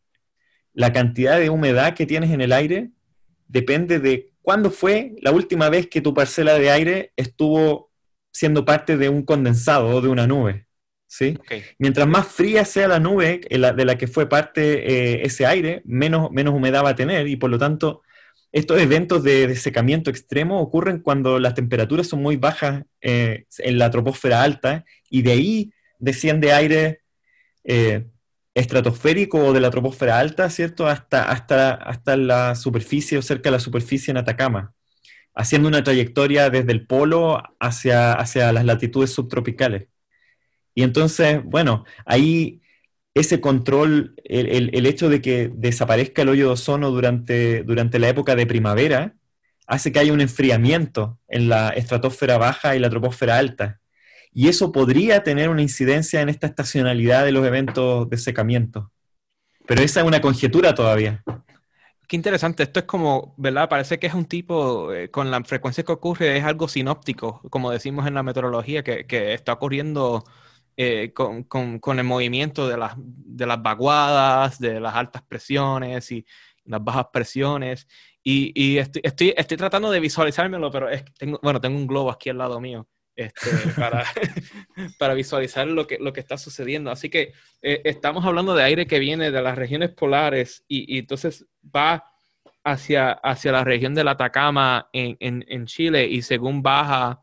La 0.73 0.93
cantidad 0.93 1.39
de 1.39 1.49
humedad 1.49 1.95
que 1.95 2.05
tienes 2.05 2.29
en 2.31 2.41
el 2.41 2.53
aire 2.53 2.91
depende 3.47 3.99
de 3.99 4.31
cuándo 4.43 4.69
fue 4.69 5.15
la 5.21 5.31
última 5.31 5.69
vez 5.69 5.87
que 5.87 6.01
tu 6.01 6.13
parcela 6.13 6.59
de 6.59 6.69
aire 6.69 7.13
estuvo 7.15 7.91
siendo 8.31 8.63
parte 8.63 8.97
de 8.97 9.09
un 9.09 9.23
condensado 9.23 9.87
o 9.87 10.01
de 10.01 10.09
una 10.09 10.27
nube. 10.27 10.67
¿Sí? 11.13 11.37
Mientras 11.77 12.07
más 12.07 12.27
fría 12.27 12.65
sea 12.65 12.87
la 12.87 12.99
nube 12.99 13.41
de 13.47 13.85
la 13.85 13.97
que 13.99 14.07
fue 14.07 14.27
parte 14.27 14.61
eh, 14.63 15.21
ese 15.23 15.45
aire, 15.45 15.83
menos, 15.85 16.31
menos 16.31 16.55
humedad 16.55 16.83
va 16.83 16.89
a 16.89 16.95
tener 16.95 17.27
y 17.27 17.35
por 17.35 17.51
lo 17.51 17.59
tanto 17.59 18.01
estos 18.51 18.81
eventos 18.81 19.21
de, 19.23 19.55
secamiento 19.55 20.09
extremo 20.09 20.59
ocurren 20.59 20.99
cuando 20.99 21.37
las 21.37 21.53
temperaturas 21.53 22.07
son 22.07 22.23
muy 22.23 22.37
bajas 22.37 22.83
eh, 23.01 23.45
en 23.59 23.77
la 23.77 23.91
troposfera 23.91 24.41
alta 24.41 24.85
y 25.07 25.21
de 25.21 25.31
ahí 25.33 25.73
desciende 25.99 26.51
aire 26.51 27.01
eh, 27.63 28.07
estratosférico 28.55 29.37
o 29.37 29.53
de 29.53 29.59
la 29.59 29.69
troposfera 29.69 30.17
alta, 30.17 30.49
¿cierto? 30.49 30.87
Hasta, 30.87 31.25
hasta, 31.25 31.73
hasta 31.73 32.17
la 32.17 32.55
superficie 32.55 33.19
o 33.19 33.21
cerca 33.21 33.49
de 33.49 33.57
la 33.57 33.59
superficie 33.59 34.09
en 34.09 34.17
Atacama, 34.17 34.73
haciendo 35.35 35.67
una 35.67 35.83
trayectoria 35.83 36.49
desde 36.49 36.71
el 36.71 36.87
polo 36.87 37.41
hacia, 37.59 38.13
hacia 38.13 38.51
las 38.51 38.65
latitudes 38.65 39.11
subtropicales. 39.11 39.92
Y 40.75 40.83
entonces, 40.83 41.43
bueno, 41.43 41.85
ahí 42.05 42.61
ese 43.13 43.39
control, 43.39 44.15
el, 44.23 44.85
hecho 44.85 45.07
de 45.09 45.21
que 45.21 45.51
desaparezca 45.53 46.23
el 46.23 46.29
hoyo 46.29 46.47
de 46.47 46.53
ozono 46.53 46.89
durante, 46.89 47.63
durante 47.63 47.99
la 47.99 48.09
época 48.09 48.35
de 48.35 48.47
primavera, 48.47 49.15
hace 49.67 49.91
que 49.91 49.99
haya 49.99 50.13
un 50.13 50.21
enfriamiento 50.21 51.19
en 51.27 51.47
la 51.47 51.69
estratosfera 51.69 52.37
baja 52.37 52.75
y 52.75 52.79
la 52.79 52.89
troposfera 52.89 53.37
alta. 53.37 53.79
Y 54.31 54.47
eso 54.47 54.71
podría 54.71 55.23
tener 55.23 55.49
una 55.49 55.61
incidencia 55.61 56.21
en 56.21 56.29
esta 56.29 56.47
estacionalidad 56.47 57.23
de 57.23 57.31
los 57.31 57.45
eventos 57.45 58.09
de 58.09 58.17
secamiento. 58.17 58.91
Pero 59.67 59.81
esa 59.81 60.01
es 60.01 60.07
una 60.07 60.21
conjetura 60.21 60.73
todavía. 60.73 61.23
Qué 62.07 62.15
interesante. 62.15 62.63
Esto 62.63 62.79
es 62.79 62.85
como, 62.85 63.35
¿verdad? 63.37 63.69
Parece 63.69 63.99
que 63.99 64.07
es 64.07 64.13
un 64.13 64.25
tipo, 64.25 64.91
eh, 64.91 65.09
con 65.09 65.29
la 65.29 65.41
frecuencia 65.43 65.83
que 65.83 65.91
ocurre, 65.91 66.37
es 66.37 66.43
algo 66.43 66.67
sinóptico, 66.67 67.41
como 67.51 67.69
decimos 67.69 68.07
en 68.07 68.15
la 68.15 68.23
meteorología, 68.23 68.83
que, 68.83 69.05
que 69.05 69.33
está 69.33 69.53
ocurriendo 69.53 70.23
eh, 70.75 71.11
con, 71.13 71.43
con, 71.43 71.79
con, 71.79 71.99
el 71.99 72.05
movimiento 72.05 72.67
de 72.67 72.77
las, 72.77 72.93
de 72.97 73.45
las 73.45 73.61
vaguadas, 73.61 74.59
de 74.59 74.79
las 74.79 74.95
altas 74.95 75.21
presiones 75.23 76.11
y 76.11 76.25
las 76.65 76.83
bajas 76.83 77.07
presiones. 77.11 77.87
Y, 78.23 78.51
y 78.55 78.77
estoy, 78.77 79.01
estoy, 79.03 79.33
estoy, 79.35 79.57
tratando 79.57 79.91
de 79.91 79.99
visualizármelo, 79.99 80.71
pero 80.71 80.89
es, 80.89 81.03
tengo, 81.17 81.39
bueno, 81.43 81.59
tengo 81.59 81.77
un 81.77 81.87
globo 81.87 82.09
aquí 82.09 82.29
al 82.29 82.37
lado 82.37 82.59
mío 82.59 82.87
este, 83.15 83.49
para, 83.79 84.05
para 84.97 85.13
visualizar 85.13 85.67
lo 85.67 85.85
que, 85.85 85.97
lo 85.99 86.13
que 86.13 86.21
está 86.21 86.37
sucediendo. 86.37 86.91
Así 86.91 87.09
que 87.09 87.33
eh, 87.61 87.81
estamos 87.83 88.25
hablando 88.25 88.55
de 88.55 88.63
aire 88.63 88.87
que 88.87 88.99
viene 88.99 89.31
de 89.31 89.41
las 89.41 89.57
regiones 89.57 89.91
polares 89.91 90.63
y, 90.67 90.95
y 90.95 90.99
entonces 90.99 91.45
va 91.63 92.05
hacia, 92.63 93.11
hacia 93.11 93.51
la 93.51 93.63
región 93.63 93.93
del 93.93 94.07
Atacama 94.07 94.89
en, 94.93 95.17
en, 95.19 95.45
en 95.47 95.65
Chile 95.65 96.07
y 96.07 96.21
según 96.21 96.63
baja 96.63 97.21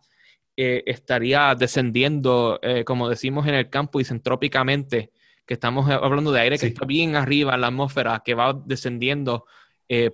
eh, 0.62 0.82
estaría 0.86 1.54
descendiendo, 1.54 2.58
eh, 2.62 2.84
como 2.84 3.08
decimos 3.08 3.46
en 3.46 3.54
el 3.54 3.70
campo, 3.70 4.00
isentrópicamente, 4.00 5.10
que 5.46 5.54
estamos 5.54 5.88
hablando 5.90 6.32
de 6.32 6.40
aire 6.40 6.58
que 6.58 6.66
está 6.66 6.84
bien 6.84 7.16
arriba 7.16 7.54
en 7.54 7.62
la 7.62 7.68
atmósfera, 7.68 8.22
que 8.24 8.34
va 8.34 8.52
descendiendo 8.66 9.46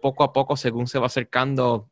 poco 0.00 0.24
a 0.24 0.32
poco 0.32 0.56
según 0.56 0.87
se 0.87 0.98
va 0.98 1.04
acercando 1.04 1.90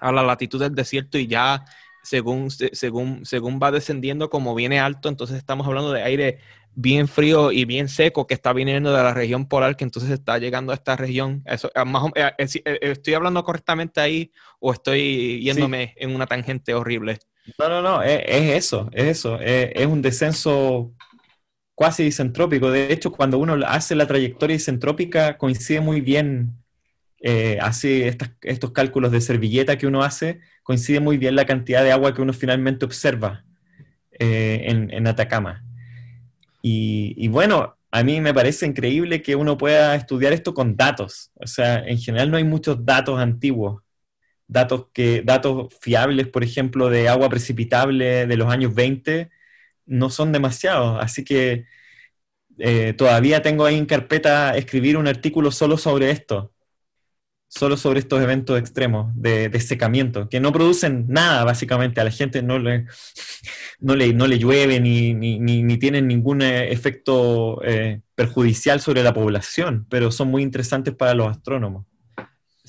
a 0.00 0.10
la 0.10 0.24
latitud 0.24 0.58
del 0.58 0.74
desierto 0.74 1.16
y 1.16 1.28
ya 1.28 1.64
según, 2.02 2.50
según, 2.50 3.24
según 3.24 3.60
va 3.62 3.70
descendiendo, 3.70 4.30
como 4.30 4.54
viene 4.56 4.80
alto, 4.80 5.08
entonces 5.08 5.36
estamos 5.36 5.66
hablando 5.66 5.92
de 5.92 6.02
aire 6.02 6.40
bien 6.74 7.08
frío 7.08 7.52
y 7.52 7.64
bien 7.64 7.88
seco 7.88 8.26
que 8.26 8.34
está 8.34 8.52
viniendo 8.52 8.92
de 8.92 9.02
la 9.02 9.12
región 9.12 9.46
polar, 9.46 9.76
que 9.76 9.84
entonces 9.84 10.10
está 10.10 10.38
llegando 10.38 10.72
a 10.72 10.74
esta 10.74 10.96
región. 10.96 11.42
Eso, 11.46 11.70
eh, 11.74 11.84
más, 11.84 12.10
eh, 12.14 12.32
eh, 12.38 12.78
¿Estoy 12.82 13.14
hablando 13.14 13.42
correctamente 13.44 14.00
ahí 14.00 14.32
o 14.60 14.72
estoy 14.72 15.42
yéndome 15.42 15.94
en 15.96 16.14
una 16.14 16.26
tangente 16.26 16.74
horrible? 16.74 17.18
No, 17.58 17.68
no, 17.68 17.82
no, 17.82 18.02
es, 18.02 18.22
eso, 18.26 18.88
es 18.92 19.04
eso. 19.04 19.38
Es, 19.40 19.86
un 19.86 20.02
descenso 20.02 20.92
cuasi 21.74 22.04
isentrópico. 22.04 22.70
De 22.70 22.92
hecho, 22.92 23.12
cuando 23.12 23.38
uno 23.38 23.56
hace 23.66 23.94
la 23.94 24.06
trayectoria 24.06 24.56
isentrópica, 24.56 25.38
coincide 25.38 25.80
muy 25.80 26.00
bien, 26.00 26.56
hace 27.60 28.16
estos 28.42 28.70
cálculos 28.72 29.12
de 29.12 29.20
servilleta 29.20 29.76
que 29.76 29.86
uno 29.86 30.02
hace, 30.02 30.40
coincide 30.62 31.00
muy 31.00 31.18
bien 31.18 31.34
la 31.34 31.46
cantidad 31.46 31.82
de 31.82 31.92
agua 31.92 32.14
que 32.14 32.22
uno 32.22 32.32
finalmente 32.32 32.84
observa 32.84 33.44
eh, 34.22 34.66
en, 34.68 35.06
Atacama. 35.06 35.64
Y, 36.62 37.26
bueno, 37.28 37.76
a 37.90 38.04
mí 38.04 38.20
me 38.20 38.34
parece 38.34 38.66
increíble 38.66 39.22
que 39.22 39.34
uno 39.34 39.56
pueda 39.56 39.94
estudiar 39.94 40.34
esto 40.34 40.52
con 40.52 40.76
datos. 40.76 41.30
O 41.36 41.46
sea, 41.46 41.78
en 41.78 41.96
general 41.98 42.30
no 42.30 42.36
hay 42.36 42.44
muchos 42.44 42.84
datos 42.84 43.18
antiguos. 43.18 43.82
Datos, 44.50 44.86
que, 44.92 45.22
datos 45.22 45.74
fiables, 45.80 46.28
por 46.28 46.44
ejemplo, 46.44 46.90
de 46.90 47.08
agua 47.08 47.28
precipitable 47.28 48.26
de 48.26 48.36
los 48.36 48.52
años 48.52 48.74
20, 48.74 49.30
no 49.86 50.10
son 50.10 50.32
demasiados. 50.32 50.98
Así 51.02 51.24
que 51.24 51.66
eh, 52.58 52.94
todavía 52.94 53.42
tengo 53.42 53.64
ahí 53.66 53.78
en 53.78 53.86
carpeta 53.86 54.56
escribir 54.56 54.96
un 54.96 55.08
artículo 55.08 55.50
solo 55.52 55.78
sobre 55.78 56.10
esto 56.10 56.52
solo 57.50 57.76
sobre 57.76 57.98
estos 58.00 58.22
eventos 58.22 58.58
extremos 58.58 59.12
de, 59.16 59.50
secamiento, 59.60 60.28
que 60.28 60.40
no 60.40 60.52
producen 60.52 61.06
nada 61.08 61.44
básicamente, 61.44 62.00
a 62.00 62.04
la 62.04 62.12
gente 62.12 62.42
no 62.42 62.58
le, 62.60 62.86
no 63.80 63.96
le, 63.96 64.14
no 64.14 64.28
le 64.28 64.38
llueve 64.38 64.80
ni, 64.80 65.14
ni, 65.14 65.78
tienen 65.78 66.06
ningún 66.06 66.42
eh, 66.42 66.72
efecto 66.72 67.60
eh, 67.64 68.02
perjudicial 68.14 68.80
sobre 68.80 69.02
la 69.02 69.12
población, 69.12 69.86
pero 69.90 70.12
son 70.12 70.28
muy 70.28 70.42
interesantes 70.44 70.94
para 70.94 71.14
los 71.14 71.28
astrónomos. 71.28 71.86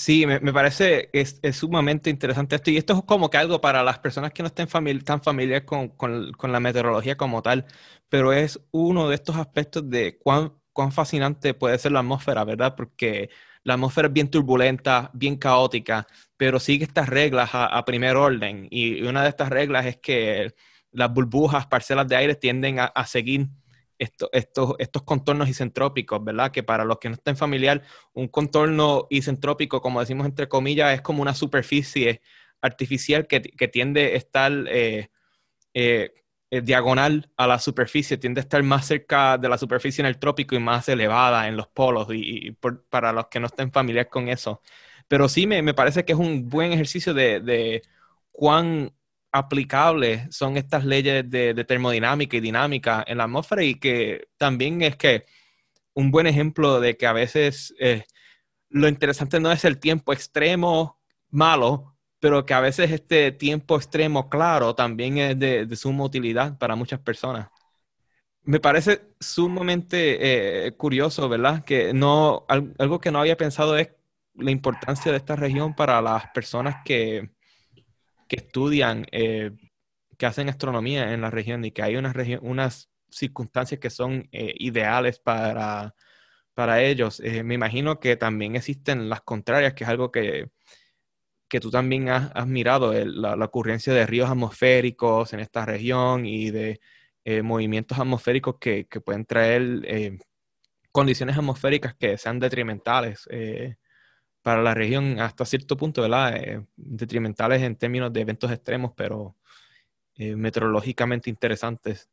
Sí, 0.01 0.25
me, 0.25 0.39
parece 0.51 1.11
es, 1.13 1.39
es, 1.43 1.57
sumamente 1.57 2.09
interesante 2.09 2.55
esto. 2.55 2.71
Y 2.71 2.77
esto 2.77 2.93
es 2.97 3.03
como 3.03 3.29
que 3.29 3.37
algo 3.37 3.61
para 3.61 3.83
las 3.83 3.99
personas 3.99 4.33
que 4.33 4.41
no 4.41 4.47
estén 4.47 4.67
tan 5.03 5.21
familiares 5.21 5.63
con, 5.63 5.89
con, 5.89 6.31
con, 6.31 6.51
la 6.51 6.59
meteorología 6.59 7.17
como 7.17 7.43
tal, 7.43 7.67
pero 8.09 8.33
es 8.33 8.59
uno 8.71 9.09
de 9.09 9.15
estos 9.15 9.35
aspectos 9.35 9.87
de 9.91 10.17
cuán, 10.17 10.53
cuán 10.73 10.91
fascinante 10.91 11.53
puede 11.53 11.77
ser 11.77 11.91
la 11.91 11.99
atmósfera, 11.99 12.43
¿verdad? 12.45 12.75
Porque 12.75 13.29
la 13.63 13.75
atmósfera 13.75 14.07
es 14.07 14.13
bien 14.15 14.31
turbulenta, 14.31 15.11
bien 15.13 15.37
caótica, 15.37 16.07
pero 16.35 16.59
sigue 16.59 16.85
estas 16.85 17.07
reglas 17.07 17.51
a, 17.53 17.85
primer 17.85 18.15
orden. 18.15 18.67
Y 18.71 19.03
una 19.03 19.21
de 19.21 19.29
estas 19.29 19.49
reglas 19.49 19.85
es 19.85 19.97
que 19.97 20.55
las 20.91 21.13
burbujas, 21.13 21.67
parcelas 21.67 22.07
de 22.07 22.15
aire 22.15 22.33
tienden 22.33 22.79
a, 22.79 23.05
seguir 23.05 23.49
estos, 24.01 24.75
estos 24.79 25.03
contornos 25.03 25.47
isentrópicos, 25.47 26.23
¿verdad? 26.23 26.51
Que 26.51 26.63
para 26.63 26.85
los 26.85 26.97
que 26.97 27.09
no 27.09 27.15
estén 27.15 27.37
familiar, 27.37 27.83
un 28.13 28.27
contorno 28.27 29.07
isentrópico, 29.11 29.81
como 29.81 29.99
decimos 29.99 30.25
entre 30.25 30.47
comillas, 30.47 30.93
es 30.93 31.01
como 31.01 31.21
una 31.21 31.35
superficie 31.35 32.21
artificial 32.61 33.27
que, 33.27 33.39
tiende 33.67 34.05
a 34.13 34.17
estar 34.17 34.51
eh, 34.69 35.09
eh, 35.73 36.13
eh, 36.49 36.61
diagonal 36.61 37.31
a 37.37 37.47
la 37.47 37.59
superficie, 37.59 38.17
tiende 38.17 38.41
a 38.41 38.43
estar 38.43 38.63
más 38.63 38.87
cerca 38.87 39.37
de 39.37 39.49
la 39.49 39.57
superficie 39.57 40.01
en 40.01 40.07
el 40.07 40.19
trópico 40.19 40.55
y 40.55 40.59
más 40.59 40.89
elevada 40.89 41.47
en 41.47 41.55
los 41.55 41.67
polos, 41.67 42.07
y, 42.11 42.51
para 42.89 43.13
los 43.13 43.27
que 43.27 43.39
no 43.39 43.47
estén 43.47 43.71
familiares 43.71 44.11
con 44.11 44.29
eso. 44.29 44.61
Pero 45.07 45.29
sí 45.29 45.45
me, 45.47 45.61
me 45.61 45.73
parece 45.73 46.05
que 46.05 46.13
es 46.13 46.19
un 46.19 46.49
buen 46.49 46.71
ejercicio 46.73 47.13
de, 47.13 47.39
de 47.39 47.83
cuán 48.31 48.93
aplicables 49.31 50.35
son 50.35 50.57
estas 50.57 50.85
leyes 50.85 51.29
de, 51.29 51.53
termodinámica 51.65 52.37
y 52.37 52.41
dinámica 52.41 53.03
en 53.07 53.17
la 53.17 53.25
atmósfera 53.25 53.63
y 53.63 53.75
que 53.75 54.27
también 54.37 54.81
es 54.81 54.95
que 54.97 55.25
un 55.93 56.11
buen 56.11 56.27
ejemplo 56.27 56.79
de 56.79 56.97
que 56.97 57.07
a 57.07 57.13
veces 57.13 57.73
eh, 57.79 58.03
lo 58.69 58.87
interesante 58.87 59.39
no 59.39 59.51
es 59.51 59.65
el 59.65 59.79
tiempo 59.79 60.13
extremo 60.13 60.99
malo, 61.29 61.97
pero 62.19 62.45
que 62.45 62.53
a 62.53 62.59
veces 62.61 62.91
este 62.91 63.31
tiempo 63.31 63.77
extremo, 63.77 64.29
claro, 64.29 64.75
también 64.75 65.17
es 65.17 65.39
de, 65.39 65.75
suma 65.75 66.05
utilidad 66.05 66.57
para 66.57 66.75
muchas 66.75 66.99
personas. 66.99 67.49
Me 68.43 68.59
parece 68.59 69.13
sumamente 69.19 70.67
eh, 70.67 70.71
curioso, 70.73 71.29
¿verdad? 71.29 71.63
Que 71.63 71.93
no, 71.93 72.45
algo 72.47 72.99
que 72.99 73.11
no 73.11 73.19
había 73.19 73.37
pensado 73.37 73.77
es 73.77 73.89
la 74.35 74.51
importancia 74.51 75.11
de 75.11 75.17
esta 75.17 75.35
región 75.35 75.75
para 75.75 76.01
las 76.01 76.27
personas 76.31 76.77
que, 76.85 77.31
que 78.31 78.37
estudian, 78.37 79.05
eh, 79.11 79.51
que 80.17 80.25
hacen 80.25 80.47
astronomía 80.47 81.11
en 81.11 81.19
la 81.19 81.29
región 81.29 81.65
y 81.65 81.71
que 81.71 81.83
hay 81.83 81.97
unas, 81.97 82.15
unas 82.41 82.89
circunstancias 83.09 83.81
que 83.81 83.89
son 83.89 84.29
eh, 84.31 84.53
ideales 84.57 85.19
para, 85.19 85.93
para 86.53 86.81
ellos. 86.81 87.19
me 87.43 87.55
imagino 87.55 87.99
que 87.99 88.15
también 88.15 88.55
existen 88.55 89.09
las 89.09 89.19
contrarias, 89.19 89.73
que 89.73 89.83
es 89.83 89.89
algo 89.89 90.11
que, 90.13 90.49
que 91.51 91.59
tú 91.59 91.69
también 91.69 92.07
has, 92.07 92.47
mirado, 92.47 92.93
la, 92.93 93.35
ocurrencia 93.43 93.93
de 93.93 94.07
ríos 94.07 94.29
atmosféricos 94.29 95.33
en 95.33 95.41
esta 95.41 95.65
región 95.65 96.25
y 96.25 96.49
de 96.49 96.79
eh, 97.25 97.41
movimientos 97.41 97.99
atmosféricos 97.99 98.55
que, 98.57 98.87
pueden 99.03 99.25
traer 99.25 99.81
eh, 99.83 100.17
condiciones 100.93 101.37
atmosféricas 101.37 101.93
que 101.95 102.17
sean 102.17 102.39
detrimentales 102.39 103.27
eh, 103.29 103.75
para 104.41 104.61
la 104.61 104.73
región 104.73 105.19
hasta 105.19 105.45
cierto 105.45 105.77
punto, 105.77 106.01
¿verdad? 106.01 106.65
detrimentales 106.75 107.61
en 107.61 107.75
términos 107.75 108.11
de 108.13 108.21
eventos 108.21 108.51
extremos, 108.51 108.91
pero 108.95 109.35
meteorológicamente 110.17 111.29
interesantes. 111.29 112.09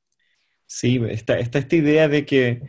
Sí, 0.67 1.01
está, 1.09 1.39
está 1.39 1.59
esta 1.59 1.77
idea 1.77 2.09
de 2.09 2.25
que 2.25 2.63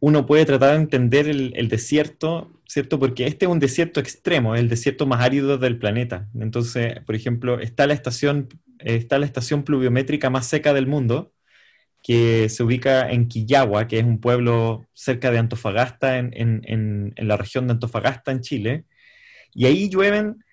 uno 0.00 0.26
puede 0.26 0.44
tratar 0.46 0.70
de 0.70 0.76
entender 0.82 1.28
el, 1.28 1.68
desierto, 1.68 2.50
¿cierto? 2.66 2.98
Porque 2.98 3.26
este 3.26 3.46
es 3.46 3.50
un 3.50 3.60
desierto 3.60 4.00
extremo, 4.00 4.54
el 4.54 4.68
desierto 4.68 5.06
más 5.06 5.20
árido 5.22 5.58
del 5.58 5.78
planeta. 5.78 6.28
Entonces, 6.34 7.00
por 7.06 7.14
ejemplo, 7.14 7.60
está 7.60 7.86
la 7.86 7.94
estación, 7.94 8.48
está 8.78 9.18
la 9.18 9.26
estación 9.26 9.62
pluviométrica 9.64 10.30
más 10.30 10.46
seca 10.46 10.72
del 10.72 10.86
mundo, 10.86 11.32
que 12.02 12.48
se 12.50 12.62
ubica 12.62 13.10
en 13.10 13.28
Quillagua, 13.28 13.88
que 13.88 13.98
es 13.98 14.04
un 14.04 14.20
pueblo 14.20 14.86
cerca 14.92 15.30
de 15.30 15.38
Antofagasta, 15.38 16.18
en, 16.18 17.14
la 17.16 17.36
región 17.36 17.66
de 17.66 17.72
Antofagasta, 17.74 18.32
en 18.32 18.40
Chile. 18.40 18.84
Y 19.54 19.66
ahí 19.66 19.88
llueven 19.88 20.44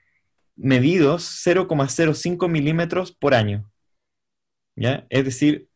medidos 0.55 1.43
0,05 1.45 2.47
milímetros 2.47 3.11
por 3.11 3.33
año. 3.33 3.71
¿ya? 4.75 5.05
Es 5.09 5.25
decir, 5.25 5.67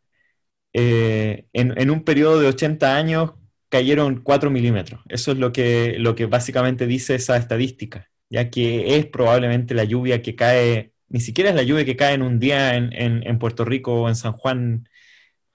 eh, 0.73 1.45
en, 1.53 1.89
un 1.89 2.03
periodo 2.03 2.39
de 2.39 2.47
80 2.47 2.95
años 2.95 3.33
cayeron 3.69 4.21
4 4.21 4.49
milímetros. 4.49 5.01
Eso 5.09 5.31
es 5.31 5.37
lo 5.37 5.51
que, 5.51 5.95
lo 5.99 6.15
que 6.15 6.25
básicamente 6.25 6.87
dice 6.87 7.15
esa 7.15 7.37
estadística, 7.37 8.09
ya 8.29 8.49
que 8.49 8.97
es 8.97 9.05
probablemente 9.05 9.73
la 9.73 9.83
lluvia 9.83 10.21
que 10.21 10.35
cae, 10.35 10.93
ni 11.09 11.19
siquiera 11.21 11.49
es 11.49 11.55
la 11.55 11.63
lluvia 11.63 11.85
que 11.85 11.95
cae 11.95 12.13
en 12.13 12.21
un 12.21 12.39
día 12.39 12.75
en, 12.75 13.39
Puerto 13.39 13.65
Rico 13.65 14.01
o 14.01 14.09
en 14.09 14.15
San 14.15 14.33
Juan, 14.33 14.89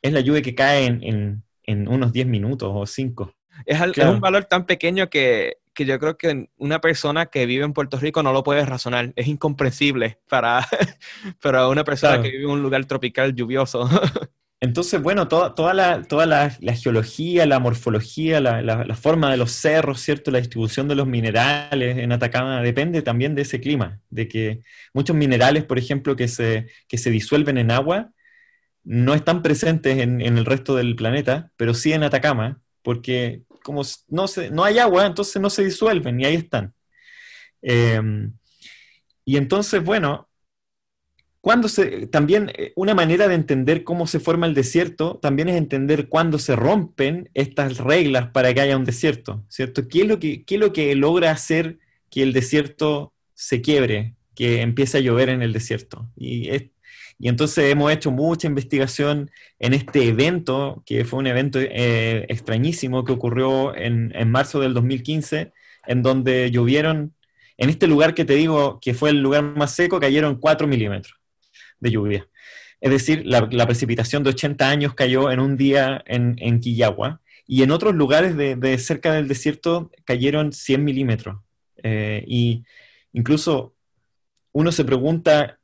es 0.02 0.12
la 0.12 0.20
lluvia 0.20 0.42
que 0.42 0.54
cae 0.54 0.87
en, 0.87 1.44
unos 1.66 2.12
10 2.12 2.26
minutos 2.26 2.70
o 2.74 2.87
5. 2.87 3.35
Es, 3.66 3.78
un 3.98 4.20
valor 4.20 4.46
tan 4.46 4.66
pequeño 4.66 5.11
que, 5.11 5.59
yo 5.85 5.99
creo 5.99 6.16
que 6.16 6.49
una 6.57 6.81
persona 6.81 7.27
que 7.27 7.47
vive 7.47 7.64
en 7.64 7.73
Puerto 7.73 7.99
Rico 7.99 8.23
no 8.23 8.33
lo 8.33 8.43
puede 8.43 8.64
razonar. 8.64 9.12
Es 9.16 9.27
incomprensible 9.27 10.19
para, 10.29 10.66
para 11.43 11.69
una 11.69 11.85
persona 11.85 12.23
que 12.23 12.31
vive 12.31 12.45
en 12.45 12.51
un 12.51 12.62
lugar 12.62 12.85
tropical 12.87 13.35
lluvioso. 13.35 13.88
Entonces, 14.62 15.01
bueno, 15.01 15.27
toda, 15.27 15.55
toda, 15.55 15.73
la, 15.73 16.03
toda 16.03 16.27
la, 16.27 16.51
geología, 16.75 17.47
la 17.47 17.59
morfología, 17.59 18.40
la, 18.40 18.95
forma 18.95 19.31
de 19.31 19.38
los 19.38 19.53
cerros, 19.53 20.01
¿cierto? 20.01 20.31
La 20.31 20.38
distribución 20.38 20.87
de 20.87 20.95
los 20.95 21.07
minerales 21.07 21.97
en 21.97 22.12
Atacama 22.12 22.61
depende 22.61 23.01
también 23.01 23.35
de 23.35 23.43
ese 23.43 23.59
clima, 23.59 24.01
de 24.11 24.29
que 24.29 24.61
muchos 24.93 25.16
minerales, 25.16 25.64
por 25.64 25.79
ejemplo, 25.79 26.14
que 26.14 26.29
se, 26.29 26.66
que 26.88 26.99
se 26.99 27.11
disuelven 27.11 27.57
en 27.57 27.71
agua, 27.71 28.12
no 28.85 29.14
están 29.14 29.43
presentes 29.43 29.99
en, 29.99 30.21
el 30.21 30.45
resto 30.45 30.77
del 30.77 30.95
planeta, 30.95 31.53
pero 31.57 31.73
sí 31.73 31.95
en 31.95 32.03
Atacama, 32.03 32.61
porque 32.83 33.43
como 33.62 33.83
no, 34.09 34.29
se, 34.29 34.51
no 34.51 34.64
hay 34.64 34.79
agua, 34.79 35.07
entonces 35.07 35.40
no 35.40 35.51
se 35.51 35.64
disuelven 35.64 36.20
y 36.20 36.25
ahí 36.25 36.37
están. 36.37 36.75
Em, 37.62 38.33
y 39.25 39.37
entonces, 39.37 39.83
bueno, 39.85 40.31
cuando 41.40 41.68
también 42.11 42.51
eh, 42.55 42.73
una 42.77 42.94
manera 42.94 43.27
de 43.27 43.35
entender 43.35 43.83
cómo 43.85 44.07
se 44.07 44.20
forma 44.20 44.46
el 44.46 44.55
desierto 44.55 45.18
también 45.23 45.49
es 45.49 45.57
entender 45.57 46.09
cuándo 46.09 46.38
se 46.38 46.55
rompen 46.55 47.31
estas 47.35 47.79
reglas 47.79 48.31
para 48.31 48.53
que 48.53 48.61
haya 48.61 48.77
un 48.77 48.85
desierto, 48.85 49.44
¿cierto? 49.49 49.88
¿Qué 49.88 50.03
es 50.03 50.09
lo 50.09 50.18
que, 50.18 50.44
es 50.46 50.59
lo 50.59 50.73
que 50.73 50.94
logra 50.94 51.31
hacer 51.31 51.79
que 52.11 52.23
el 52.23 52.33
desierto 52.33 53.14
se 53.35 53.62
quiebre, 53.62 54.16
que 54.35 54.61
empiece 54.61 54.99
a 54.99 55.01
llover 55.01 55.31
en 55.31 55.42
el 55.42 55.53
desierto? 55.53 56.11
Y, 56.16 56.51
y 57.20 57.28
entonces 57.28 57.70
hemos 57.70 57.92
hecho 57.92 58.11
mucha 58.11 58.48
investigación 58.48 59.30
en 59.59 59.74
este 59.74 60.09
evento, 60.09 60.83
que 60.87 61.04
fue 61.04 61.18
un 61.18 61.26
evento 61.26 61.59
eh, 61.61 62.24
extrañísimo 62.30 63.04
que 63.04 63.12
ocurrió 63.12 63.76
en, 63.76 64.11
en 64.16 64.30
marzo 64.30 64.59
del 64.59 64.72
2015, 64.72 65.52
en 65.87 66.02
donde 66.02 66.50
llovieron, 66.50 67.14
en 67.59 67.68
este 67.68 67.87
lugar 67.87 68.14
que 68.14 68.24
te 68.24 68.35
digo 68.37 68.80
que 68.80 68.94
fue 68.94 69.11
el 69.11 69.20
lugar 69.20 69.42
más 69.42 69.74
seco, 69.74 70.00
cayeron 70.00 70.37
4 70.37 70.66
milímetros 70.66 71.14
de 71.78 71.90
lluvia. 71.90 72.26
Es 72.80 72.90
decir, 72.90 73.22
la, 73.26 73.66
precipitación 73.66 74.22
de 74.22 74.30
80 74.30 74.68
años 74.70 74.94
cayó 74.94 75.30
en 75.30 75.40
un 75.40 75.59
día 75.59 76.02
en, 76.06 76.37
en 76.38 76.61
Quillagua 76.61 77.20
y 77.46 77.62
en 77.62 77.70
otros 77.70 77.94
lugares 77.94 78.35
de, 78.35 78.78
cerca 78.78 79.12
del 79.12 79.28
desierto 79.28 79.90
cayeron 80.06 80.54
100 80.54 80.83
milímetros. 80.83 81.38
Eh, 81.83 82.24
y 82.26 82.64
incluso 83.12 83.74
uno 84.52 84.72
se 84.72 84.87
pregunta, 84.87 85.60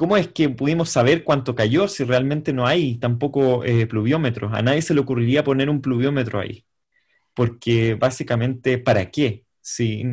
¿cómo 0.00 0.16
es 0.16 0.28
que 0.28 0.48
pudimos 0.48 0.88
saber 0.88 1.24
cuánto 1.24 1.54
cayó 1.54 1.86
si 1.86 2.04
realmente 2.04 2.54
no 2.54 2.66
hay 2.66 2.96
tampoco 2.96 3.64
eh, 3.66 3.86
pluviómetros? 3.86 4.50
A 4.54 4.62
nadie 4.62 4.80
se 4.80 4.94
le 4.94 5.00
ocurriría 5.00 5.44
poner 5.44 5.68
un 5.68 5.82
pluviómetro 5.82 6.40
ahí, 6.40 6.64
porque 7.34 7.96
básicamente, 7.96 8.78
¿para 8.78 9.10
qué? 9.10 9.44
Sí, 9.60 10.04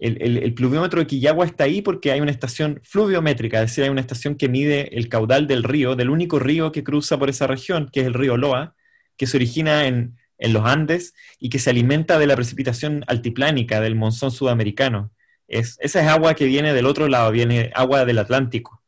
el, 0.00 0.52
pluviómetro 0.54 0.98
de 0.98 1.06
Quillagua 1.06 1.46
está 1.46 1.62
ahí 1.62 1.80
porque 1.80 2.10
hay 2.10 2.20
una 2.20 2.32
estación 2.32 2.80
fluviométrica, 2.82 3.62
es 3.62 3.70
decir, 3.70 3.84
hay 3.84 3.90
una 3.90 4.00
estación 4.00 4.34
que 4.34 4.48
mide 4.48 4.98
el 4.98 5.08
caudal 5.08 5.46
del 5.46 5.62
río, 5.62 5.94
del 5.94 6.10
único 6.10 6.40
río 6.40 6.72
que 6.72 6.82
cruza 6.82 7.16
por 7.16 7.30
esa 7.30 7.46
región, 7.46 7.88
que 7.92 8.00
es 8.00 8.06
el 8.06 8.14
río 8.14 8.36
Loa, 8.36 8.74
que 9.16 9.28
se 9.28 9.36
origina 9.36 9.86
en, 9.86 10.16
los 10.40 10.64
Andes 10.64 11.14
y 11.38 11.50
que 11.50 11.60
se 11.60 11.70
alimenta 11.70 12.18
de 12.18 12.26
la 12.26 12.34
precipitación 12.34 13.04
altiplánica 13.06 13.80
del 13.80 13.94
monzón 13.94 14.32
sudamericano. 14.32 15.12
Es, 15.46 15.78
esa 15.80 16.02
es 16.02 16.08
agua 16.08 16.34
que 16.34 16.46
viene 16.46 16.74
del 16.74 16.86
otro 16.86 17.06
lado, 17.08 17.30
viene 17.30 17.70
agua 17.74 18.04
del 18.04 18.18
Atlántico, 18.18 18.82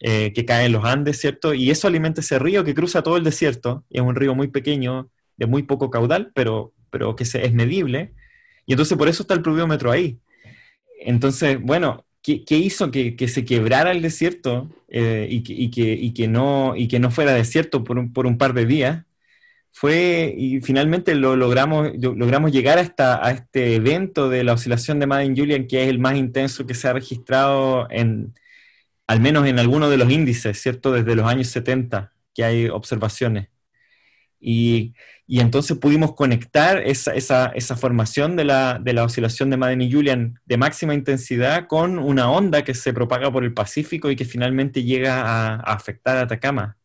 eh, 0.00 0.32
que 0.32 0.44
cae 0.44 0.66
en 0.66 0.72
los 0.72 0.84
Andes, 0.84 1.20
¿cierto? 1.20 1.54
Y 1.54 1.70
eso 1.70 1.88
alimenta 1.88 2.20
ese 2.20 2.38
río 2.38 2.64
que 2.64 2.74
cruza 2.74 3.02
todo 3.02 3.16
el 3.16 3.24
desierto, 3.24 3.84
y 3.90 3.98
es 3.98 4.04
un 4.04 4.14
río 4.14 4.34
muy 4.34 4.48
pequeño, 4.48 5.10
de 5.36 5.46
muy 5.46 5.62
poco 5.62 5.90
caudal, 5.90 6.32
pero, 6.34 6.72
pero 6.90 7.14
que 7.16 7.24
es 7.24 7.52
medible 7.52 8.12
y 8.66 8.72
entonces 8.72 8.98
por 8.98 9.08
eso 9.08 9.22
está 9.22 9.34
el 9.34 9.42
pluviómetro 9.42 9.90
ahí. 9.90 10.18
Entonces, 11.00 11.60
bueno, 11.60 12.04
¿qué, 12.22 12.44
hizo 12.50 12.90
que, 12.90 13.28
se 13.28 13.44
quebrara 13.44 13.92
el 13.92 14.02
desierto 14.02 14.68
eh, 14.88 15.28
y, 15.30 15.70
que, 16.12 16.28
no, 16.28 16.74
y 16.76 16.88
que 16.88 16.98
no 16.98 17.10
fuera 17.12 17.32
desierto 17.32 17.84
por 17.84 17.98
un, 17.98 18.38
par 18.38 18.54
de 18.54 18.66
días? 18.66 19.04
Fue, 19.70 20.34
y 20.36 20.60
finalmente 20.62 21.14
lo 21.14 21.36
logramos, 21.36 21.92
logramos 21.98 22.50
llegar 22.50 22.78
hasta, 22.78 23.24
a 23.24 23.30
este 23.30 23.76
evento 23.76 24.28
de 24.28 24.42
la 24.42 24.54
oscilación 24.54 24.98
de 24.98 25.06
Madden 25.06 25.36
Julian, 25.36 25.66
que 25.66 25.84
es 25.84 25.88
el 25.88 25.98
más 25.98 26.16
intenso 26.16 26.66
que 26.66 26.74
se 26.74 26.88
ha 26.88 26.94
registrado 26.94 27.86
en, 27.90 28.34
al 29.06 29.20
menos 29.20 29.46
en 29.46 29.58
algunos 29.58 29.90
de 29.90 29.96
los 29.96 30.10
índices, 30.10 30.60
¿cierto? 30.60 30.92
Desde 30.92 31.14
los 31.14 31.26
años 31.26 31.48
70, 31.48 32.12
que 32.34 32.44
hay 32.44 32.68
observaciones. 32.68 33.48
Y 34.40 34.94
y 35.28 35.40
entonces 35.40 35.76
pudimos 35.78 36.14
conectar 36.14 36.78
esa, 36.86 37.12
esa, 37.12 37.46
esa 37.48 37.76
formación 37.76 38.36
de 38.36 38.44
la, 38.44 38.78
de 38.80 38.92
la, 38.92 39.04
oscilación 39.04 39.50
de 39.50 39.56
Madden 39.56 39.82
y 39.82 39.90
Julian 39.90 40.38
de 40.44 40.56
máxima 40.56 40.94
intensidad 40.94 41.66
con 41.66 41.98
una 41.98 42.30
onda 42.30 42.62
que 42.62 42.74
se 42.74 42.92
propaga 42.92 43.30
por 43.32 43.42
el 43.42 43.52
Pacífico 43.52 44.08
y 44.08 44.14
que 44.16 44.24
finalmente 44.24 44.84
llega 44.84 45.22
a, 45.22 45.56
afectar 45.56 46.16
a 46.16 46.22
Atacama. 46.22 46.76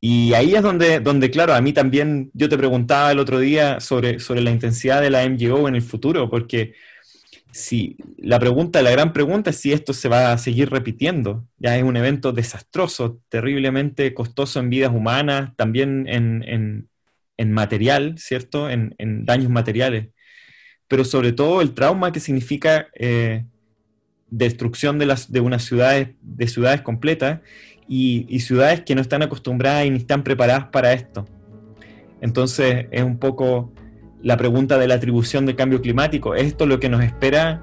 Y 0.00 0.34
ahí 0.34 0.54
es 0.54 0.62
donde, 0.62 1.00
donde, 1.00 1.30
claro, 1.30 1.54
a 1.54 1.60
mí 1.60 1.72
también 1.72 2.30
yo 2.34 2.48
te 2.48 2.58
preguntaba 2.58 3.10
el 3.10 3.18
otro 3.18 3.40
día 3.40 3.80
sobre, 3.80 4.20
sobre 4.20 4.42
la 4.42 4.50
intensidad 4.50 5.00
de 5.00 5.10
la 5.10 5.28
MGO 5.28 5.66
en 5.66 5.74
el 5.74 5.82
futuro, 5.82 6.30
porque 6.30 6.74
si 7.54 7.96
la 8.18 8.40
pregunta, 8.40 8.82
la 8.82 8.90
gran 8.90 9.12
pregunta 9.12 9.50
es 9.50 9.56
si 9.56 9.72
esto 9.72 9.92
se 9.92 10.08
va 10.08 10.32
a 10.32 10.38
seguir 10.38 10.70
repitiendo. 10.70 11.46
Ya 11.58 11.76
es 11.76 11.84
un 11.84 11.96
evento 11.96 12.32
desastroso, 12.32 13.20
terriblemente 13.28 14.12
costoso 14.12 14.58
en 14.58 14.70
vidas 14.70 14.92
humanas, 14.92 15.52
también 15.54 16.06
en, 16.08 16.88
material, 17.52 18.16
¿cierto? 18.18 18.68
En, 18.68 19.24
daños 19.24 19.50
materiales. 19.50 20.08
Pero 20.88 21.04
sobre 21.04 21.32
todo 21.32 21.62
el 21.62 21.74
trauma 21.74 22.10
que 22.10 22.18
significa 22.18 22.88
eh, 22.94 23.44
destrucción 24.28 24.98
de, 24.98 25.06
las, 25.06 25.30
de 25.30 25.40
unas 25.40 25.62
ciudades, 25.62 26.08
de 26.22 26.48
ciudades 26.48 26.80
completas 26.80 27.40
y, 27.86 28.40
ciudades 28.40 28.80
que 28.80 28.96
no 28.96 29.00
están 29.00 29.22
acostumbradas 29.22 29.88
ni 29.88 29.98
están 29.98 30.24
preparadas 30.24 30.66
para 30.72 30.92
esto. 30.92 31.24
Entonces 32.20 32.86
es 32.90 33.04
un 33.04 33.18
poco 33.18 33.72
la 34.24 34.38
pregunta 34.38 34.78
de 34.78 34.88
la 34.88 34.94
atribución 34.94 35.44
del 35.46 35.54
cambio 35.54 35.80
climático. 35.82 36.34
¿Es 36.34 36.46
esto 36.46 36.66
lo 36.66 36.80
que 36.80 36.88
nos 36.88 37.04
espera 37.04 37.62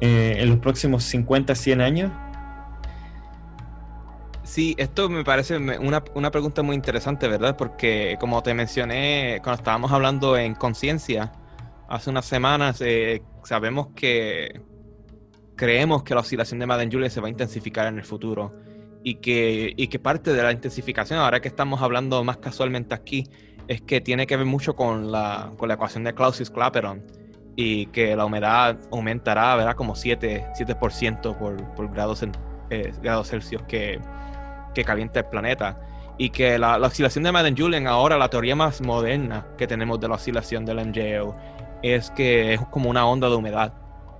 eh, 0.00 0.36
en 0.38 0.48
los 0.48 0.58
próximos 0.60 1.02
50, 1.02 1.54
100 1.54 1.80
años? 1.80 2.12
Sí, 4.44 4.76
esto 4.78 5.08
me 5.08 5.24
parece 5.24 5.58
una, 5.58 6.30
pregunta 6.30 6.62
muy 6.62 6.76
interesante, 6.76 7.26
¿verdad? 7.26 7.56
Porque 7.56 8.16
como 8.20 8.40
te 8.44 8.54
mencioné 8.54 9.40
cuando 9.42 9.58
estábamos 9.58 9.90
hablando 9.90 10.38
en 10.38 10.54
conciencia 10.54 11.32
hace 11.88 12.10
unas 12.10 12.24
semanas, 12.24 12.80
eh, 12.80 13.22
sabemos 13.42 13.88
que 13.96 14.60
creemos 15.56 16.04
que 16.04 16.14
la 16.14 16.20
oscilación 16.20 16.60
de 16.60 16.66
Madden 16.66 16.92
Julian 16.92 17.10
se 17.10 17.20
va 17.20 17.26
a 17.26 17.30
intensificar 17.30 17.88
en 17.88 17.98
el 17.98 18.04
futuro 18.04 18.54
y 19.02 19.16
que, 19.16 19.72
y 19.76 19.88
que 19.88 19.98
parte 19.98 20.32
de 20.32 20.42
la 20.42 20.52
intensificación, 20.52 21.18
ahora 21.18 21.40
que 21.40 21.48
estamos 21.48 21.82
hablando 21.82 22.22
más 22.22 22.36
casualmente 22.36 22.94
aquí, 22.94 23.28
es 23.68 23.82
que 23.82 24.00
tiene 24.00 24.26
que 24.26 24.36
ver 24.36 24.46
mucho 24.46 24.76
con 24.76 25.10
la, 25.10 25.50
con 25.56 25.68
la 25.68 25.74
ecuación 25.74 26.04
de 26.04 26.14
Clausius-Clapeyron 26.14 27.02
y 27.56 27.86
que 27.86 28.14
la 28.14 28.26
humedad 28.26 28.76
aumentará, 28.92 29.56
¿verdad? 29.56 29.74
Como 29.74 29.94
7%, 29.94 30.52
7 30.54 30.76
por, 31.38 31.74
por 31.74 31.90
grados, 31.90 32.24
eh, 32.70 32.92
grados 33.02 33.30
Celsius 33.30 33.62
que, 33.62 33.98
que 34.74 34.84
calienta 34.84 35.20
el 35.20 35.26
planeta. 35.26 35.80
Y 36.18 36.30
que 36.30 36.58
la, 36.58 36.76
oscilación 36.76 37.24
de 37.24 37.32
Madden-Julian, 37.32 37.86
ahora 37.86 38.16
la 38.16 38.28
teoría 38.28 38.56
más 38.56 38.80
moderna 38.80 39.46
que 39.58 39.66
tenemos 39.66 40.00
de 40.00 40.08
la 40.08 40.14
oscilación 40.14 40.64
del 40.64 40.86
MJO, 40.86 41.36
es 41.82 42.10
que 42.10 42.54
es 42.54 42.60
como 42.70 42.88
una 42.88 43.06
onda 43.06 43.28
de 43.28 43.36
humedad 43.36 43.74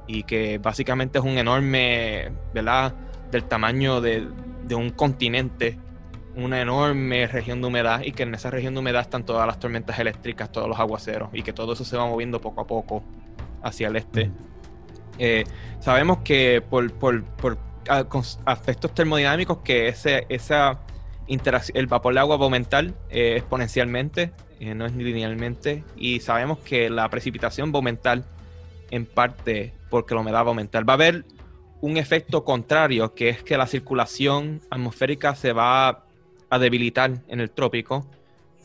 y 0.07 0.23
que 0.25 0.59
básicamente 0.59 1.19
es 1.19 1.25
un 1.25 1.39
enorme, 1.39 2.33
¿verdad? 2.53 2.95
Del 3.31 3.45
tamaño 3.45 4.01
de, 4.01 4.29
de 4.65 4.75
un 4.75 4.91
continente 4.91 5.79
una 6.37 6.61
enorme 6.61 7.27
región 7.27 7.61
de 7.61 7.67
humedad 7.67 8.03
y 8.03 8.13
que 8.13 8.25
en 8.25 8.35
esa 8.35 8.51
región 8.51 8.75
de 8.75 8.81
humedad 8.81 9.03
están 9.03 9.25
todas 9.25 9.47
las 9.47 9.59
tormentas 9.59 9.99
eléctricas, 9.99 10.53
todos 10.53 10.69
los 10.69 10.79
aguaceros 10.79 11.31
y 11.33 11.43
que 11.43 11.53
todo 11.53 11.73
eso 11.73 11.85
se 11.85 11.97
va 11.97 12.07
moviendo 12.07 12.41
poco 12.41 12.61
a 12.61 12.67
poco 12.67 13.03
hacia 13.63 13.89
el 13.89 13.97
este. 13.97 14.27
Mm. 14.27 14.33
Eh, 15.19 15.45
sabemos 15.81 16.19
que 16.19 16.63
por, 16.69 16.93
por, 16.93 17.25
por 17.25 17.59
efectos 18.47 18.95
termodinámicos 18.95 19.59
que 19.59 19.89
ese, 19.89 20.27
esa 20.29 20.81
el 21.75 21.87
vapor 21.87 22.15
de 22.15 22.21
agua 22.21 22.37
va 22.37 22.43
a 22.43 22.47
aumentar 22.47 22.93
eh, 23.11 23.35
exponencialmente, 23.37 24.33
eh, 24.61 24.75
no 24.75 24.87
es 24.87 24.95
linealmente, 24.95 25.85
y 25.97 26.21
sabemos 26.21 26.59
que 26.59 26.89
la 26.89 27.09
precipitación 27.09 27.71
va 27.71 27.75
a 27.75 27.79
aumentar 27.79 28.23
en 28.91 29.07
parte 29.07 29.73
porque 29.91 30.15
la 30.15 30.21
humedad 30.21 30.41
va 30.41 30.47
a 30.47 30.49
aumentar. 30.49 30.89
Va 30.89 30.93
a 30.93 30.95
haber 30.95 31.25
un 31.81 31.97
efecto 31.97 32.45
contrario, 32.45 33.15
que 33.15 33.29
es 33.29 33.43
que 33.43 33.57
la 33.57 33.67
circulación 33.67 34.61
atmosférica 34.71 35.35
se 35.35 35.53
va 35.53 36.06
a 36.51 36.59
debilitar 36.59 37.23
en 37.29 37.41
el 37.41 37.51
trópico. 37.51 38.07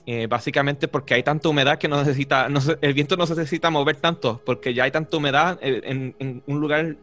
Eh, 0.07 0.25
básicamente 0.27 0.87
porque 0.87 1.13
hay 1.13 1.23
tanta 1.23 1.47
humedad 1.47 1.77
que 1.77 1.87
no 1.87 1.97
necesita, 1.97 2.47
el 2.81 2.93
viento 2.93 3.15
no 3.17 3.25
necesita 3.25 3.69
mover 3.69 3.97
tanto, 3.97 4.41
porque 4.43 4.73
ya 4.73 4.85
hay 4.85 4.91
tanta 4.91 5.15
humedad 5.15 5.59
en, 5.61 6.15
en, 6.17 6.43
un 6.47 6.59
lugar 6.59 6.97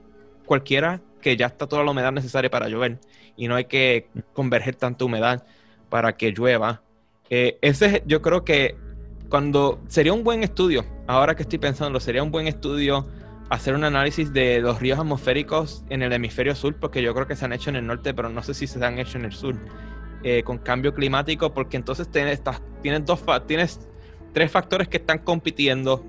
cualquiera 0.44 1.00
que 1.20 1.36
ya 1.36 1.46
está 1.46 1.68
toda 1.68 1.84
la 1.84 1.92
humedad 1.92 2.10
necesaria 2.10 2.50
para 2.50 2.68
llover 2.68 2.98
y 3.36 3.46
no 3.46 3.54
hay 3.54 3.66
que 3.66 4.08
converger 4.32 4.74
tanta 4.74 5.04
humedad 5.04 5.46
para 5.88 6.16
que 6.16 6.32
llueva. 6.32 6.82
Eh, 7.30 7.58
ese 7.62 8.02
yo 8.04 8.20
creo 8.20 8.44
que 8.44 8.76
cuando 9.28 9.80
sería 9.86 10.12
un 10.12 10.24
buen 10.24 10.42
estudio, 10.42 10.84
ahora 11.06 11.36
que 11.36 11.42
estoy 11.42 11.58
pensando, 11.58 12.00
sería 12.00 12.22
un 12.22 12.32
buen 12.32 12.48
estudio 12.48 13.06
hacer 13.50 13.74
un 13.74 13.84
análisis 13.84 14.32
de 14.32 14.60
los 14.60 14.80
ríos 14.80 14.98
atmosféricos 14.98 15.84
en 15.88 16.02
el 16.02 16.12
hemisferio 16.12 16.54
sur, 16.54 16.74
porque 16.76 17.02
yo 17.02 17.14
creo 17.14 17.26
que 17.26 17.36
se 17.36 17.44
han 17.44 17.52
hecho 17.52 17.70
en 17.70 17.76
el 17.76 17.86
norte, 17.86 18.12
pero 18.12 18.28
no 18.28 18.42
sé 18.42 18.54
si 18.54 18.66
se 18.66 18.84
han 18.84 18.98
hecho 18.98 19.18
en 19.18 19.24
el 19.24 19.32
sur, 19.32 19.56
eh, 20.22 20.42
con 20.42 20.58
cambio 20.58 20.94
climático, 20.94 21.52
porque 21.52 21.76
entonces 21.76 22.10
tienes, 22.10 22.42
tienes, 22.82 23.04
dos, 23.04 23.22
tienes 23.46 23.88
tres 24.32 24.50
factores 24.50 24.88
que 24.88 24.98
están 24.98 25.18
compitiendo, 25.18 26.04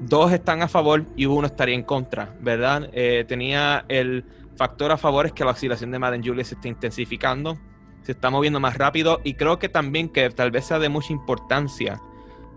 dos 0.00 0.32
están 0.32 0.62
a 0.62 0.68
favor 0.68 1.04
y 1.16 1.26
uno 1.26 1.46
estaría 1.46 1.74
en 1.74 1.82
contra, 1.82 2.34
¿verdad? 2.40 2.90
Eh, 2.92 3.24
tenía 3.26 3.84
el 3.88 4.24
factor 4.56 4.92
a 4.92 4.96
favor 4.96 5.26
es 5.26 5.32
que 5.32 5.44
la 5.44 5.52
oscilación 5.52 5.90
de 5.90 5.98
Madden 5.98 6.24
Julia 6.24 6.44
se 6.44 6.54
está 6.54 6.68
intensificando, 6.68 7.58
se 8.02 8.12
está 8.12 8.30
moviendo 8.30 8.60
más 8.60 8.76
rápido 8.76 9.20
y 9.24 9.34
creo 9.34 9.58
que 9.58 9.68
también 9.68 10.08
que 10.08 10.30
tal 10.30 10.50
vez 10.50 10.66
sea 10.66 10.78
de 10.78 10.88
mucha 10.88 11.12
importancia 11.12 12.00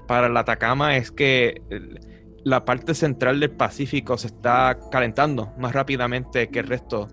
para 0.08 0.28
el 0.28 0.38
Atacama 0.38 0.96
es 0.98 1.12
que 1.12 1.62
la 2.44 2.66
parte 2.66 2.94
central 2.94 3.40
del 3.40 3.52
Pacífico 3.52 4.18
se 4.18 4.28
está 4.28 4.78
calentando 4.92 5.54
más 5.58 5.74
rápidamente 5.74 6.50
que 6.50 6.60
el 6.60 6.68
resto 6.68 7.10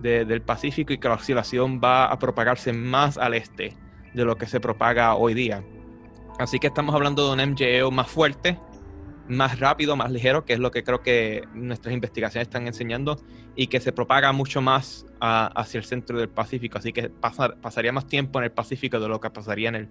del 0.00 0.42
Pacífico 0.42 0.92
y 0.92 0.98
que 0.98 1.08
la 1.08 1.14
oscilación 1.14 1.80
va 1.82 2.06
a 2.06 2.18
propagarse 2.18 2.72
más 2.72 3.18
al 3.18 3.34
este 3.34 3.74
de 4.14 4.24
lo 4.24 4.36
que 4.36 4.46
se 4.46 4.60
propaga 4.60 5.14
hoy 5.14 5.34
día. 5.34 5.62
Así 6.38 6.58
que 6.58 6.68
estamos 6.68 6.94
hablando 6.94 7.26
de 7.26 7.42
un 7.42 7.52
MJO 7.52 7.90
más 7.90 8.08
fuerte, 8.08 8.58
más 9.28 9.58
rápido, 9.58 9.96
más 9.96 10.10
ligero, 10.10 10.44
que 10.44 10.54
es 10.54 10.60
lo 10.60 10.70
que 10.70 10.84
creo 10.84 11.02
que 11.02 11.42
nuestras 11.52 11.92
investigaciones 11.92 12.46
están 12.46 12.66
enseñando, 12.66 13.20
y 13.56 13.66
que 13.66 13.80
se 13.80 13.92
propaga 13.92 14.30
mucho 14.32 14.60
más 14.60 15.04
hacia 15.20 15.78
el 15.78 15.84
centro 15.84 16.18
del 16.18 16.28
Pacífico. 16.28 16.78
Así 16.78 16.92
que 16.92 17.10
pasaría 17.10 17.92
más 17.92 18.06
tiempo 18.06 18.38
en 18.38 18.44
el 18.44 18.52
Pacífico 18.52 19.00
de 19.00 19.08
lo 19.08 19.20
que 19.20 19.30
pasaría 19.30 19.68
en 19.70 19.74
el, 19.74 19.88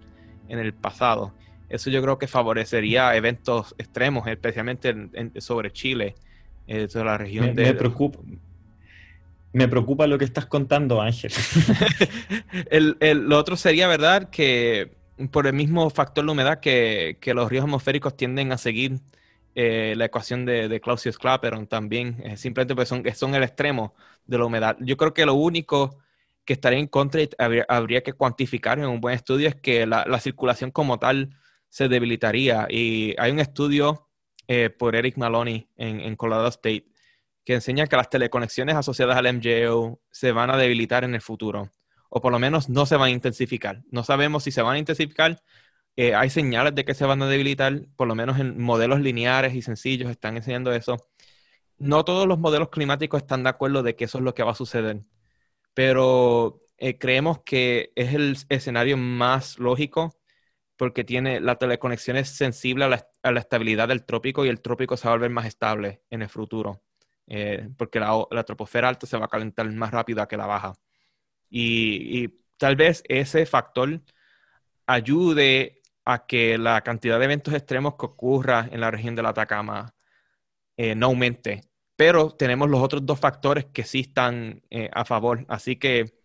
en 0.48 0.60
el 0.60 0.74
pasado. 0.74 1.34
Eso 1.67 1.89
yo 1.89 2.02
creo 2.02 2.17
que 2.17 2.28
favorecería 2.28 3.13
eventos 3.15 3.76
extremos, 3.78 4.26
especialmente 4.26 4.96
sobre 5.41 5.72
Chile, 5.72 6.15
eh, 6.65 6.88
sobre 6.88 7.06
la 7.06 7.17
región 7.17 7.54
de... 7.56 7.63
Me 7.65 7.74
preocupa, 7.74 8.20
me 9.58 9.67
preocupa 9.67 10.08
lo 10.08 10.17
que 10.17 10.26
estás 10.26 10.46
contando, 10.46 11.02
Ángel. 11.02 11.32
el, 12.70 12.96
lo 13.28 13.38
otro 13.38 13.58
sería, 13.58 13.88
¿verdad?, 13.88 14.30
que 14.30 14.98
por 15.32 15.48
el 15.48 15.54
mismo 15.54 15.89
factor 15.89 16.26
de 16.26 16.32
humedad 16.32 16.60
que, 16.60 17.17
los 17.34 17.50
ríos 17.50 17.63
atmosféricos 17.63 18.15
tienden 18.15 18.52
a 18.52 18.58
seguir 18.58 19.00
eh, 19.56 19.96
la 19.98 20.06
ecuación 20.06 20.46
de, 20.46 20.80
Clausius-Clapeyron 20.80 21.67
también, 21.67 22.22
eh, 22.24 22.38
simplemente 22.38 22.76
porque 22.76 22.86
son, 22.86 23.04
son 23.15 23.36
el 23.36 23.43
extremo 23.43 23.96
de 24.26 24.38
la 24.38 24.46
humedad. 24.46 24.78
Yo 24.80 24.96
creo 24.96 25.13
que 25.13 25.26
lo 25.26 25.34
único 25.34 25.98
que 26.46 26.54
estaría 26.54 26.80
en 26.80 26.88
contra 26.88 27.22
y 27.22 27.30
habría, 27.67 28.02
que 28.02 28.13
cuantificar 28.13 28.80
en 28.80 28.86
un 28.86 29.02
buen 29.02 29.15
estudio 29.15 29.50
es 29.50 29.56
que 29.56 29.86
la, 29.86 30.06
la 30.08 30.20
circulación 30.20 30.72
como 30.72 31.00
tal 31.00 31.36
se 31.67 31.89
debilitaría. 31.89 32.67
Y 32.70 33.15
hay 33.17 33.32
un 33.32 33.39
estudio 33.39 34.08
eh, 34.48 34.70
por 34.70 34.96
Eric 34.96 35.17
Maloney 35.17 35.67
en, 35.76 36.15
Colorado 36.15 36.48
State 36.48 36.86
que 37.47 37.53
enseña 37.53 37.88
que 37.88 37.95
las 37.95 38.10
teleconexiones 38.10 38.75
asociadas 38.75 39.15
al 39.15 39.25
MJO 39.27 40.01
se 40.12 40.33
van 40.33 40.49
a 40.49 40.57
debilitar 40.57 41.05
en 41.05 41.15
el 41.15 41.21
futuro, 41.21 41.71
o 42.10 42.19
por 42.21 42.33
lo 42.33 42.39
menos 42.39 42.67
no 42.67 42.86
se 42.86 42.97
van 42.97 43.07
a 43.07 43.12
intensificar. 43.12 43.83
No 43.89 44.03
sabemos 44.03 44.43
si 44.43 44.51
se 44.51 44.62
van 44.62 44.75
a 44.75 44.79
intensificar. 44.79 45.41
Eh, 45.95 46.13
hay 46.13 46.29
señales 46.29 46.75
de 46.75 46.83
que 46.83 46.93
se 46.93 47.05
van 47.05 47.21
a 47.21 47.27
debilitar, 47.27 47.83
por 47.95 48.10
lo 48.10 48.15
menos 48.15 48.39
en 48.39 48.62
modelos 48.62 48.99
lineares 48.99 49.55
y 49.55 49.62
sencillos 49.62 50.12
están 50.12 50.36
enseñando 50.36 50.73
eso. 50.73 50.97
No 51.77 52.03
todos 52.05 52.27
los 52.27 52.39
modelos 52.39 52.69
climáticos 52.69 53.21
están 53.21 53.43
de 53.43 53.49
acuerdo 53.49 53.81
de 53.83 53.95
que 53.95 54.05
eso 54.05 54.17
es 54.17 54.25
lo 54.25 54.33
que 54.33 54.43
va 54.43 54.51
a 54.51 54.55
suceder, 54.55 55.01
pero 55.73 56.62
eh, 56.77 56.97
creemos 56.97 57.43
que 57.45 57.91
es 57.95 58.13
el 58.13 58.38
escenario 58.49 58.97
más 58.97 59.57
lógico 59.60 60.17
porque 60.77 61.03
tiene 61.03 61.39
la 61.41 61.57
teleconexión 61.57 62.17
es 62.17 62.29
sensible 62.29 62.86
a 62.86 62.89
la, 62.89 63.39
estabilidad 63.39 63.88
del 63.88 64.05
trópico 64.05 64.45
y 64.45 64.49
el 64.49 64.62
trópico 64.62 64.95
se 64.97 65.07
va 65.07 65.13
a 65.13 65.17
volver 65.17 65.31
más 65.31 65.45
estable 65.47 66.01
en 66.10 66.21
el 66.21 66.29
futuro, 66.29 66.83
eh, 67.28 67.70
porque 67.78 68.00
la, 68.00 68.44
troposfera 68.46 68.90
alta 68.90 69.08
se 69.08 69.18
va 69.18 69.26
a 69.26 69.30
calentar 69.30 69.70
más 69.72 69.92
rápido 69.92 70.28
que 70.28 70.38
la 70.38 70.48
baja. 70.48 70.74
Y, 71.50 72.30
tal 72.58 72.76
vez 72.76 73.04
ese 73.08 73.46
factor 73.46 74.02
ayude 74.88 75.82
a 76.06 76.26
que 76.26 76.58
la 76.58 76.82
cantidad 76.82 77.20
de 77.20 77.26
eventos 77.26 77.54
extremos 77.54 77.96
que 77.96 78.08
ocurra 78.08 78.68
en 78.72 78.82
la 78.82 78.92
región 78.92 79.16
de 79.16 79.24
la 79.24 79.30
Atacama 79.30 79.94
eh, 80.78 80.96
no 80.96 81.08
aumente. 81.08 81.63
Pero 81.96 82.32
tenemos 82.32 82.70
los 82.70 82.82
otros 82.82 83.06
dos 83.06 83.20
factores 83.20 83.66
que 83.66 83.84
sí 83.84 84.02
están 84.02 84.63
eh, 84.70 84.90
a 84.94 85.06
favor. 85.06 85.46
Así 85.50 85.78
que 85.78 86.18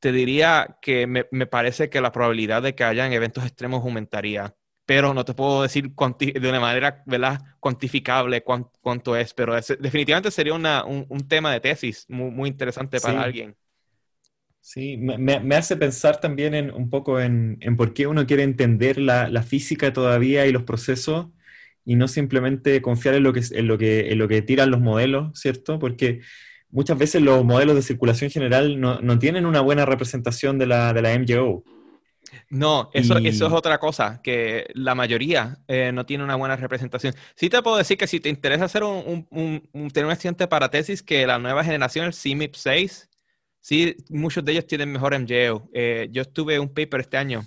te 0.00 0.12
diría 0.12 0.78
que 0.82 1.06
me, 1.06 1.24
parece 1.46 1.90
que 1.90 2.00
la 2.00 2.12
probabilidad 2.12 2.62
de 2.62 2.74
que 2.74 2.84
hayan 2.84 3.12
eventos 3.12 3.44
extremos 3.44 3.84
aumentaría, 3.84 4.56
pero 4.86 5.14
no 5.14 5.24
te 5.24 5.34
puedo 5.34 5.62
decir 5.62 5.92
de 5.92 6.48
una 6.48 6.60
manera 6.60 7.02
¿verdad? 7.06 7.40
cuantificable 7.60 8.42
cuánto, 8.42 9.16
es, 9.16 9.34
pero 9.34 9.54
definitivamente 9.54 10.30
sería 10.30 10.54
un, 10.54 11.28
tema 11.28 11.52
de 11.52 11.60
tesis 11.60 12.06
muy, 12.08 12.48
interesante 12.48 13.00
para 13.00 13.22
alguien. 13.22 13.54
Sí, 14.62 14.96
me, 14.98 15.56
hace 15.56 15.76
pensar 15.76 16.20
también 16.20 16.54
en, 16.54 16.70
un 16.70 16.90
poco 16.90 17.18
en, 17.18 17.58
por 17.76 17.94
qué 17.94 18.06
uno 18.06 18.26
quiere 18.26 18.42
entender 18.42 18.98
la, 18.98 19.42
física 19.42 19.92
todavía 19.92 20.46
y 20.46 20.52
los 20.52 20.64
procesos 20.64 21.28
y 21.84 21.96
no 21.96 22.08
simplemente 22.08 22.82
confiar 22.82 23.14
en 23.14 23.22
lo 23.22 23.32
que, 23.32 23.42
en 23.52 23.66
lo 23.66 23.78
que, 23.78 24.10
en 24.12 24.18
lo 24.18 24.28
que 24.28 24.42
tiran 24.42 24.70
los 24.70 24.80
modelos, 24.80 25.38
¿cierto? 25.38 25.78
Porque 25.78 26.20
muchas 26.70 26.98
veces 26.98 27.22
los 27.22 27.44
modelos 27.44 27.74
de 27.74 27.82
circulación 27.82 28.30
general 28.30 28.80
no, 28.80 29.18
tienen 29.18 29.46
una 29.46 29.60
buena 29.60 29.86
representación 29.86 30.58
de 30.58 30.66
la, 30.66 30.92
de 30.92 31.02
la 31.02 31.18
MGO. 31.18 31.64
No, 32.50 32.90
eso, 32.92 33.16
eso 33.18 33.46
es 33.46 33.52
otra 33.52 33.78
cosa, 33.78 34.20
que 34.22 34.68
la 34.74 34.96
mayoría 34.96 35.58
eh, 35.68 35.92
no 35.92 36.04
tiene 36.04 36.24
una 36.24 36.34
buena 36.34 36.56
representación. 36.56 37.14
Sí 37.36 37.48
te 37.48 37.62
puedo 37.62 37.76
decir 37.76 37.96
que 37.96 38.08
si 38.08 38.18
te 38.18 38.28
interesa 38.28 38.64
hacer 38.64 38.82
un, 38.82 39.26
un, 39.30 39.90
tener 39.90 40.06
un 40.06 40.12
estudiante 40.12 40.48
para 40.48 40.68
tesis, 40.68 41.00
que 41.00 41.26
la 41.28 41.38
nueva 41.38 41.62
generación, 41.62 42.06
el 42.06 42.12
CMIP 42.12 42.56
6, 42.56 43.08
sí, 43.60 43.96
muchos 44.08 44.44
de 44.44 44.52
ellos 44.52 44.66
tienen 44.66 44.90
mejor 44.90 45.16
MGO. 45.16 45.70
Eh, 45.72 46.08
yo 46.10 46.22
estuve 46.22 46.58
un 46.58 46.74
paper 46.74 47.02
este 47.02 47.18
año 47.18 47.46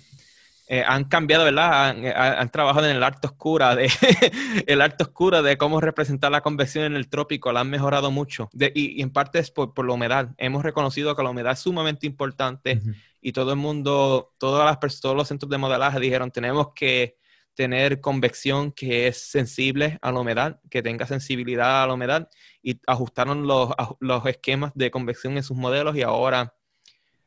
eh, 0.66 0.82
han 0.86 1.04
cambiado, 1.04 1.44
¿verdad? 1.44 1.94
Eh, 1.98 2.12
han, 2.16 2.50
trabajado 2.50 2.86
en 2.88 2.96
el 2.96 3.02
arte 3.02 3.26
oscura 3.26 3.76
de 3.76 3.90
el 4.66 4.80
arte 4.80 5.04
oscuro 5.04 5.42
de 5.42 5.58
cómo 5.58 5.80
representar 5.80 6.32
la 6.32 6.40
convección 6.40 6.84
en 6.84 6.96
el 6.96 7.08
trópico, 7.08 7.52
la 7.52 7.60
han 7.60 7.68
mejorado 7.68 8.10
mucho. 8.10 8.48
y, 8.74 9.02
en 9.02 9.10
parte 9.10 9.40
es 9.40 9.50
por, 9.50 9.84
la 9.84 9.92
humedad. 9.92 10.30
Hemos 10.38 10.62
reconocido 10.62 11.14
que 11.14 11.22
la 11.22 11.30
humedad 11.30 11.52
es 11.52 11.58
sumamente 11.58 12.06
importante 12.06 12.80
y 13.24 13.32
todo 13.32 13.52
el 13.52 13.56
mundo, 13.56 14.34
todas 14.36 14.66
las 14.66 15.00
todos 15.00 15.16
los 15.16 15.26
centros 15.26 15.48
de 15.48 15.56
modelaje 15.56 15.98
dijeron 15.98 16.30
tenemos 16.30 16.68
que 16.74 17.16
tener 17.54 18.02
convección 18.02 18.70
que 18.70 19.06
es 19.06 19.16
sensible 19.16 19.98
a 20.02 20.12
la 20.12 20.20
humedad, 20.20 20.60
que 20.68 20.82
tenga 20.82 21.06
sensibilidad 21.06 21.82
a 21.82 21.86
la 21.86 21.94
humedad 21.94 22.28
y 22.62 22.78
ajustaron 22.86 23.46
los, 23.46 23.70
los 24.00 24.26
esquemas 24.26 24.72
de 24.74 24.90
convección 24.90 25.38
en 25.38 25.42
sus 25.42 25.56
modelos 25.56 25.96
y 25.96 26.02
ahora 26.02 26.54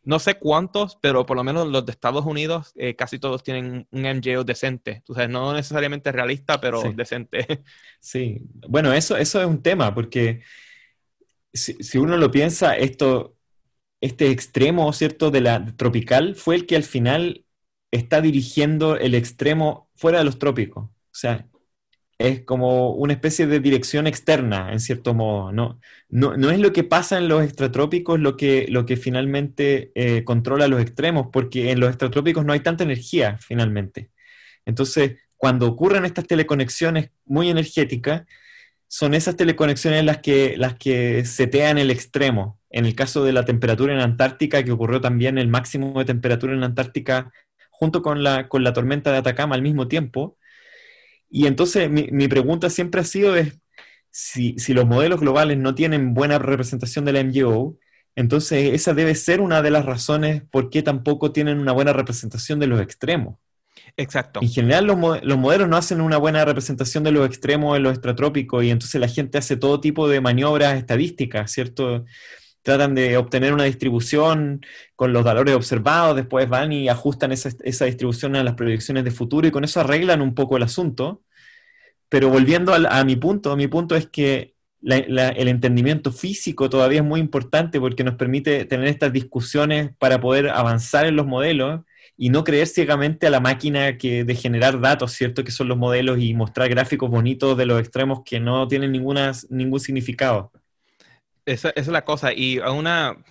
no 0.04 0.20
sé 0.20 0.36
cuántos, 0.36 1.00
pero 1.02 1.26
por 1.26 1.36
lo 1.36 1.44
menos 1.44 1.68
los 1.68 1.84
de 1.84 1.94
Estados 1.94 2.26
Unidos 2.28 2.74
eh, 2.76 2.96
casi 2.96 3.18
todos 3.18 3.42
tienen 3.42 3.88
un 3.90 4.02
MJO 4.04 4.44
decente. 4.44 4.92
Entonces, 4.98 5.28
no 5.30 5.52
necesariamente 5.52 6.12
realista, 6.12 6.62
pero 6.62 6.82
decente. 6.94 7.46
Sí, 8.00 8.40
bueno, 8.70 8.94
eso, 8.94 9.18
eso 9.18 9.42
es 9.42 9.48
un 9.48 9.62
tema, 9.64 9.94
porque 9.94 10.44
si, 11.52 11.98
uno 11.98 12.18
lo 12.18 12.32
piensa, 12.32 12.78
esto, 12.78 13.37
este 14.02 14.32
extremo, 14.32 14.92
¿cierto?, 14.94 15.32
de 15.32 15.42
la 15.42 15.66
tropical 15.78 16.36
fue 16.36 16.56
el 16.56 16.66
que 16.66 16.76
al 16.76 16.84
final 16.84 17.46
está 17.92 18.22
dirigiendo 18.22 18.98
el 18.98 19.16
extremo 19.16 19.90
fuera 19.96 20.20
de 20.20 20.26
los 20.26 20.40
trópicos. 20.40 20.86
O 20.86 20.92
sea, 21.20 21.48
es 22.20 22.44
como 22.46 22.92
una 22.94 23.14
especie 23.14 23.48
de 23.48 23.60
dirección 23.60 24.08
externa, 24.08 24.72
en 24.72 24.80
cierto 24.80 25.14
modo. 25.14 25.52
No, 25.52 25.80
no, 26.10 26.52
es 26.52 26.60
lo 26.60 26.74
que 26.74 26.84
pasa 26.84 27.18
en 27.18 27.28
los 27.28 27.44
extratrópicos 27.44 28.20
lo 28.20 28.38
que, 28.38 28.68
lo 28.70 28.86
que 28.86 28.98
finalmente 28.98 29.92
eh, 29.96 30.24
controla 30.24 30.68
los 30.68 30.82
extremos, 30.82 31.28
porque 31.32 31.72
en 31.72 31.80
los 31.80 31.90
extratrópicos 31.90 32.46
no 32.46 32.54
hay 32.54 32.62
tanta 32.62 32.84
energía, 32.84 33.38
finalmente. 33.40 34.12
Entonces, 34.66 35.18
cuando 35.38 35.68
ocurren 35.68 36.06
estas 36.06 36.28
teleconexiones 36.28 37.12
muy 37.26 37.50
energéticas, 37.50 38.24
son 38.88 39.14
esas 39.14 39.36
teleconexiones 39.36 40.04
las 40.06 40.20
que, 40.20 40.56
las 40.58 40.76
que 40.76 41.26
setean 41.26 41.78
el 41.78 41.92
extremo. 41.92 42.60
En 42.70 42.86
el 42.86 42.96
caso 42.96 43.24
de 43.24 43.34
la 43.34 43.46
temperatura 43.46 43.94
en 43.94 44.00
Antártica, 44.00 44.64
que 44.64 44.72
ocurrió 44.72 45.02
también 45.02 45.38
el 45.38 45.48
máximo 45.48 46.00
de 46.00 46.06
temperatura 46.06 46.54
en 46.54 46.64
Antártica 46.64 47.32
junto 47.70 48.02
con 48.02 48.24
la, 48.24 48.48
con 48.50 48.64
la 48.64 48.74
tormenta 48.74 49.12
de 49.12 49.18
Atacama 49.18 49.56
al 49.56 49.62
mismo 49.62 49.88
tiempo, 49.88 50.38
y 51.30 51.48
entonces 51.48 51.90
mi, 51.90 52.28
pregunta 52.28 52.70
siempre 52.70 53.02
ha 53.02 53.04
sido 53.04 53.36
es, 53.36 53.60
si, 54.12 54.56
los 54.74 54.86
modelos 54.86 55.20
globales 55.20 55.58
no 55.58 55.76
tienen 55.76 56.14
buena 56.14 56.40
representación 56.40 57.06
de 57.06 57.14
la 57.14 57.24
MGO, 57.24 57.78
Entonces, 58.16 58.74
esa 58.74 58.94
debe 58.94 59.14
ser 59.16 59.42
una 59.42 59.62
de 59.62 59.72
las 59.72 59.86
razones 59.86 60.44
por 60.50 60.70
qué 60.70 60.82
tampoco 60.82 61.32
tienen 61.32 61.60
una 61.60 61.72
buena 61.74 61.94
representación 61.94 62.60
de 62.60 62.68
los 62.68 62.82
extremos. 62.82 63.38
Exacto. 63.96 64.40
En 64.44 64.50
general, 64.50 64.86
los, 64.86 64.98
modelos 65.38 65.68
no 65.68 65.76
hacen 65.76 66.02
una 66.02 66.18
buena 66.18 66.46
representación 66.46 67.04
de 67.04 67.12
los 67.12 67.26
extremos 67.26 67.76
en 67.76 67.84
los 67.84 67.94
estratrópicos 67.94 68.64
y 68.64 68.70
entonces 68.70 69.02
la 69.02 69.08
gente 69.08 69.40
hace 69.40 69.58
todo 69.58 69.82
tipo 69.82 70.08
de 70.08 70.22
maniobras 70.22 70.78
estadísticas, 70.78 71.52
¿cierto? 71.52 72.06
Tratan 72.62 72.94
de 72.94 73.18
obtener 73.18 73.54
una 73.54 73.64
distribución 73.64 74.62
con 74.96 75.14
los 75.14 75.24
valores 75.24 75.56
observados, 75.56 76.16
después 76.16 76.48
van 76.48 76.72
y 76.74 76.90
ajustan 76.90 77.32
esa 77.32 77.86
distribución 77.86 78.36
a 78.36 78.44
las 78.44 78.54
proyecciones 78.54 79.04
de 79.04 79.12
futuro 79.12 79.48
y 79.48 79.52
con 79.52 79.64
eso 79.64 79.80
arreglan 79.80 80.22
un 80.22 80.36
poco 80.36 80.58
el 80.58 80.64
asunto. 80.64 81.24
Pero 82.10 82.30
volviendo 82.30 82.74
a, 82.74 83.04
mi 83.04 83.16
punto, 83.16 83.56
mi 83.58 83.68
punto 83.68 83.96
es 83.96 84.08
que 84.08 84.56
el 84.82 85.48
entendimiento 85.48 86.12
físico 86.12 86.70
todavía 86.70 87.00
es 87.00 87.06
muy 87.06 87.20
importante 87.20 87.80
porque 87.80 88.04
nos 88.04 88.16
permite 88.16 88.66
tener 88.66 88.88
estas 88.88 89.12
discusiones 89.12 89.92
para 89.98 90.22
poder 90.22 90.50
avanzar 90.50 91.06
en 91.06 91.16
los 91.16 91.26
modelos 91.26 91.82
y 92.18 92.30
no 92.30 92.44
creer 92.44 92.68
ciegamente 92.68 93.28
a 93.28 93.30
la 93.30 93.40
máquina 93.40 93.98
que, 93.98 94.24
de 94.24 94.36
generar 94.36 94.82
datos, 94.82 95.14
¿cierto? 95.14 95.44
Que 95.44 95.52
son 95.52 95.68
los 95.68 95.78
modelos 95.78 96.20
y 96.20 96.34
mostrar 96.34 96.68
gráficos 96.70 97.10
bonitos 97.10 97.58
de 97.58 97.66
los 97.66 97.80
extremos 97.80 98.22
que 98.26 98.40
no 98.40 98.68
tienen 98.68 98.92
ninguna, 98.92 99.32
ningún 99.50 99.80
significado. 99.80 100.52
Esa, 101.46 101.70
es 101.70 101.88
la 101.88 102.04
cosa. 102.04 102.34
Y 102.34 102.58
una, 102.60 103.24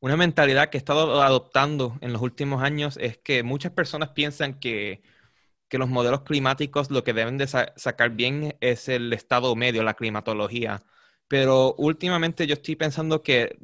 una 0.00 0.16
mentalidad 0.16 0.68
que 0.68 0.76
he 0.76 0.78
estado 0.78 1.22
adoptando 1.22 1.98
en 2.02 2.12
los 2.12 2.22
últimos 2.22 2.62
años 2.62 2.98
es 3.00 3.18
que 3.18 3.42
muchas 3.42 3.72
personas 3.72 4.10
piensan 4.10 4.60
que 4.60 5.02
que 5.70 5.78
los 5.78 5.88
modelos 5.88 6.22
climáticos 6.22 6.90
lo 6.90 7.04
que 7.04 7.14
deben 7.14 7.38
de 7.38 7.46
sacar 7.46 8.10
bien 8.10 8.56
es 8.60 8.88
el 8.88 9.12
estado 9.14 9.54
medio, 9.56 9.84
la 9.84 9.94
climatología. 9.94 10.82
Pero 11.28 11.74
últimamente 11.78 12.46
yo 12.46 12.54
estoy 12.54 12.76
pensando 12.76 13.22
que 13.22 13.56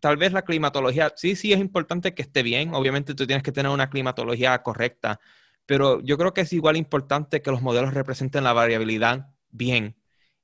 tal 0.00 0.16
vez 0.16 0.32
la 0.32 0.42
climatología, 0.42 1.12
sí, 1.16 1.36
sí 1.36 1.52
es 1.52 1.60
importante 1.60 2.14
que 2.14 2.22
esté 2.22 2.42
bien, 2.42 2.74
obviamente 2.74 3.14
tú 3.14 3.26
tienes 3.26 3.42
que 3.42 3.52
tener 3.52 3.70
una 3.70 3.90
climatología 3.90 4.62
correcta, 4.62 5.20
pero 5.66 6.00
yo 6.02 6.18
creo 6.18 6.34
que 6.34 6.42
es 6.42 6.52
igual 6.52 6.76
importante 6.76 7.42
que 7.42 7.50
los 7.50 7.62
modelos 7.62 7.94
representen 7.94 8.44
la 8.44 8.52
variabilidad 8.52 9.28
bien. 9.50 9.96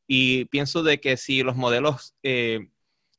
Y 0.06 0.44
pienso 0.46 0.82
de 0.82 1.00
que 1.00 1.16
si 1.16 1.42
los 1.42 1.56
modelos, 1.56 2.14
eh, 2.22 2.68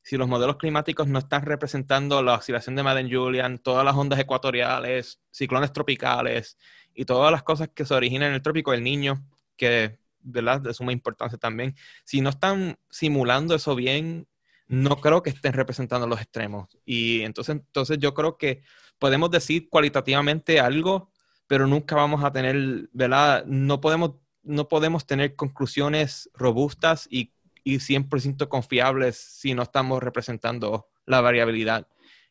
si 0.02 0.16
los 0.16 0.28
modelos 0.28 0.56
climáticos 0.56 1.08
no 1.08 1.18
están 1.18 1.42
representando 1.42 2.22
la 2.22 2.34
oscilación 2.36 2.76
de 2.76 2.82
Madden-Julian, 2.82 3.58
todas 3.58 3.84
las 3.84 3.94
ondas 3.94 4.18
ecuatoriales, 4.18 5.20
ciclones 5.30 5.72
tropicales, 5.72 6.56
y 6.94 7.04
todas 7.04 7.30
las 7.30 7.44
cosas 7.44 7.68
que 7.74 7.84
se 7.84 7.94
originan 7.94 8.30
en 8.30 8.34
el 8.34 8.42
trópico 8.42 8.72
del 8.72 8.82
niño, 8.82 9.24
que 9.56 9.98
¿verdad? 10.20 10.60
de 10.60 10.74
suma 10.74 10.92
importancia 10.92 11.38
también. 11.38 11.76
Si 12.04 12.20
no 12.20 12.30
están 12.30 12.76
simulando 12.90 13.54
eso 13.54 13.74
bien, 13.74 14.26
no 14.68 14.96
creo 15.00 15.22
que 15.22 15.30
estén 15.30 15.52
representando 15.52 16.06
los 16.06 16.20
extremos. 16.20 16.68
Y 16.84 17.22
entonces, 17.22 17.56
entonces 17.56 17.98
yo 17.98 18.14
creo 18.14 18.36
que 18.36 18.62
podemos 18.98 19.30
decir 19.30 19.68
cualitativamente 19.68 20.60
algo, 20.60 21.10
pero 21.46 21.66
nunca 21.66 21.96
vamos 21.96 22.22
a 22.22 22.32
tener, 22.32 22.88
¿verdad? 22.92 23.44
No 23.46 23.80
podemos, 23.80 24.12
no 24.42 24.68
podemos 24.68 25.06
tener 25.06 25.34
conclusiones 25.34 26.30
robustas 26.34 27.06
y, 27.10 27.32
y 27.64 27.76
100% 27.78 28.48
confiables 28.48 29.16
si 29.16 29.54
no 29.54 29.62
estamos 29.62 30.02
representando 30.02 30.88
la 31.06 31.20
variabilidad 31.20 31.88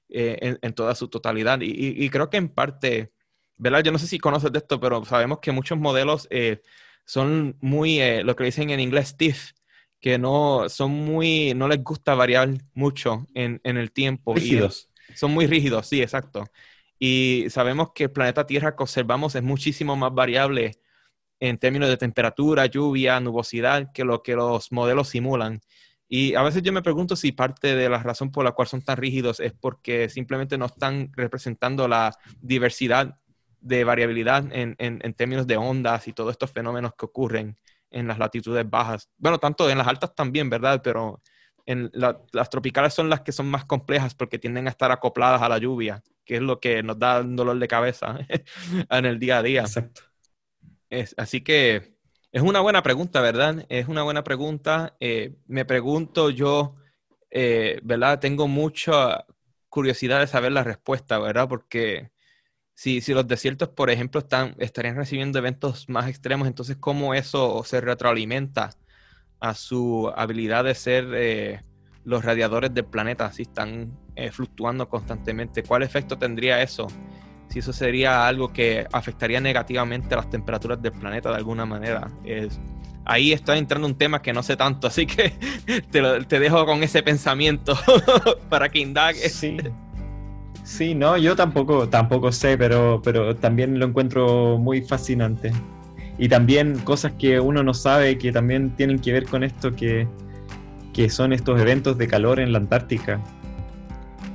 eh, 0.09 0.57
en, 0.61 0.73
toda 0.73 0.95
su 0.95 1.07
totalidad. 1.09 1.59
y 1.61 2.09
creo 2.09 2.29
que 2.29 2.37
en 2.37 2.49
parte 2.49 3.11
¿verdad? 3.57 3.83
Yo 3.83 3.91
no 3.91 3.99
sé 3.99 4.07
si 4.07 4.19
conoces 4.19 4.51
de 4.51 4.59
esto, 4.59 4.79
pero 4.79 5.03
sabemos 5.05 5.39
que 5.39 5.51
muchos 5.51 5.77
modelos 5.77 6.27
eh, 6.29 6.61
son 7.05 7.57
muy, 7.59 7.99
eh, 7.99 8.23
lo 8.23 8.35
que 8.35 8.43
dicen 8.43 8.69
en 8.69 8.79
inglés, 8.79 9.09
stiff, 9.09 9.51
que 9.99 10.17
no 10.17 10.69
son 10.69 10.91
muy, 10.91 11.53
no 11.55 11.67
les 11.67 11.83
gusta 11.83 12.15
variar 12.15 12.49
mucho 12.73 13.27
en, 13.33 13.59
el 13.63 13.91
tiempo. 13.91 14.35
Rígidos. 14.35 14.89
son 15.15 15.31
muy 15.31 15.47
rígidos, 15.47 15.87
sí, 15.87 16.01
exacto. 16.01 16.45
Y 16.99 17.45
sabemos 17.49 17.91
que 17.93 18.05
el 18.05 18.11
planeta 18.11 18.45
Tierra 18.45 18.75
que 18.75 18.83
observamos 18.83 19.35
es 19.35 19.43
muchísimo 19.43 19.95
más 19.95 20.13
variable 20.13 20.79
en 21.39 21.57
términos 21.57 21.89
de 21.89 21.97
temperatura, 21.97 22.65
lluvia, 22.65 23.19
nubosidad, 23.19 23.91
que 23.93 24.03
lo 24.03 24.23
que 24.23 24.35
los 24.35 24.71
modelos 24.71 25.09
simulan. 25.09 25.61
Y 26.09 26.35
a 26.35 26.41
veces 26.41 26.63
yo 26.63 26.71
me 26.71 26.81
pregunto 26.81 27.15
si 27.15 27.31
parte 27.31 27.75
de 27.75 27.89
la 27.89 28.01
razón 28.01 28.31
por 28.31 28.45
la 28.45 28.53
cual 28.53 28.67
son 28.67 28.81
tan 28.81 28.97
rígidos 28.97 29.39
es 29.39 29.53
porque 29.53 30.09
simplemente 30.09 30.57
no 30.57 30.65
están 30.65 31.11
representando 31.13 31.87
la 31.87 32.17
diversidad 32.41 33.19
de 33.59 33.83
variabilidad 33.83 34.45
en, 34.51 34.75
en, 34.79 35.13
términos 35.13 35.47
de 35.47 35.57
ondas 35.57 36.07
y 36.07 36.13
todos 36.13 36.31
estos 36.31 36.51
fenómenos 36.51 36.93
que 36.97 37.05
ocurren 37.05 37.57
en 37.91 38.07
las 38.07 38.19
latitudes 38.19 38.69
bajas. 38.69 39.09
Bueno, 39.17 39.39
tanto 39.39 39.69
en 39.69 39.77
las 39.77 39.87
altas 39.87 40.13
también, 40.15 40.49
¿verdad? 40.49 40.81
Pero 40.83 41.21
en 41.65 41.91
las 41.93 42.49
tropicales 42.49 42.93
son 42.93 43.09
las 43.09 43.21
que 43.21 43.31
son 43.31 43.47
más 43.47 43.65
complejas 43.65 44.15
porque 44.15 44.39
tienden 44.39 44.67
a 44.67 44.69
estar 44.69 44.91
acopladas 44.91 45.41
a 45.41 45.49
la 45.49 45.57
lluvia, 45.57 46.01
que 46.23 46.37
es 46.37 46.41
lo 46.41 46.59
que 46.59 46.81
nos 46.81 46.97
da 46.97 47.19
un 47.19 47.35
dolor 47.35 47.59
de 47.59 47.67
cabeza 47.67 48.17
en 48.89 49.05
el 49.05 49.19
día 49.19 49.39
a 49.39 49.43
día. 49.43 49.61
Exacto. 49.61 50.01
Es, 50.89 51.13
así 51.17 51.41
que 51.41 51.97
es 52.31 52.41
una 52.41 52.61
buena 52.61 52.83
pregunta, 52.83 53.19
¿verdad? 53.19 53.65
Es 53.67 53.87
una 53.87 54.03
buena 54.03 54.23
pregunta. 54.23 54.95
Eh, 54.99 55.35
me 55.47 55.65
pregunto 55.65 56.29
yo, 56.29 56.75
eh, 57.29 57.79
¿verdad? 57.83 58.19
Tengo 58.19 58.47
mucha 58.47 59.25
curiosidad 59.67 60.21
de 60.21 60.27
saber 60.27 60.53
la 60.53 60.63
respuesta, 60.63 61.19
¿verdad? 61.19 61.49
Porque 61.49 62.11
si, 62.77 63.01
si 63.01 63.11
los 63.11 63.27
desiertos, 63.27 63.69
por 63.69 63.89
ejemplo, 63.89 64.19
están, 64.19 64.53
estarían 64.59 64.95
recibiendo 64.95 65.39
eventos 65.39 65.89
más 65.89 66.07
extremos, 66.07 66.47
entonces 66.47 66.77
cómo 66.79 67.15
eso 67.15 67.63
se 67.63 67.81
retroalimenta 67.81 68.69
a 69.39 69.55
su 69.55 70.13
habilidad 70.15 70.63
de 70.63 70.75
ser 70.75 71.07
eh, 71.15 71.61
los 72.03 72.23
radiadores 72.23 72.71
del 72.75 72.85
planeta, 72.85 73.31
si 73.31 73.41
están 73.41 73.97
eh, 74.15 74.29
fluctuando 74.31 74.87
constantemente. 74.87 75.63
¿Cuál 75.63 75.81
efecto 75.81 76.19
tendría 76.19 76.61
eso? 76.61 76.85
Si 77.49 77.59
eso 77.59 77.73
sería 77.73 78.27
algo 78.27 78.53
que 78.53 78.85
afectaría 78.91 79.41
negativamente 79.41 80.13
a 80.13 80.17
las 80.17 80.29
temperaturas 80.29 80.79
del 80.79 80.91
planeta 80.91 81.31
de 81.31 81.37
alguna 81.37 81.65
manera. 81.65 82.11
Es, 82.23 82.59
ahí 83.05 83.33
estoy 83.33 83.57
entrando 83.57 83.87
en 83.87 83.93
un 83.93 83.97
tema 83.97 84.21
que 84.21 84.33
no 84.33 84.43
sé 84.43 84.55
tanto, 84.55 84.85
así 84.85 85.07
que 85.07 85.31
te, 85.91 86.25
te 86.25 86.39
dejo 86.39 86.63
con 86.67 86.83
ese 86.83 87.01
pensamiento 87.01 87.75
para 88.49 88.69
que 88.69 88.77
indagues. 88.77 89.33
Sí. 89.33 89.57
Sí, 90.67 90.93
no, 90.93 91.15
yo 91.17 91.33
tampoco, 91.33 91.87
tampoco 91.87 92.29
sé, 92.33 92.57
pero, 92.57 93.01
pero 93.01 93.33
también 93.37 93.79
lo 93.79 93.85
encuentro 93.85 94.57
muy 94.57 94.81
fascinante. 94.81 95.53
Y 96.17 96.27
también 96.27 96.77
cosas 96.79 97.13
que 97.13 97.39
uno 97.39 97.63
no 97.63 97.73
sabe 97.73 98.17
que 98.17 98.33
también 98.33 98.71
tienen 98.75 98.99
que 98.99 99.13
ver 99.13 99.25
con 99.27 99.45
esto, 99.45 99.73
que, 99.73 100.07
son 101.09 101.31
estos 101.31 101.61
eventos 101.61 101.97
de 101.97 102.07
calor 102.07 102.41
en 102.41 102.51
la 102.51 102.57
Antártica. 102.57 103.23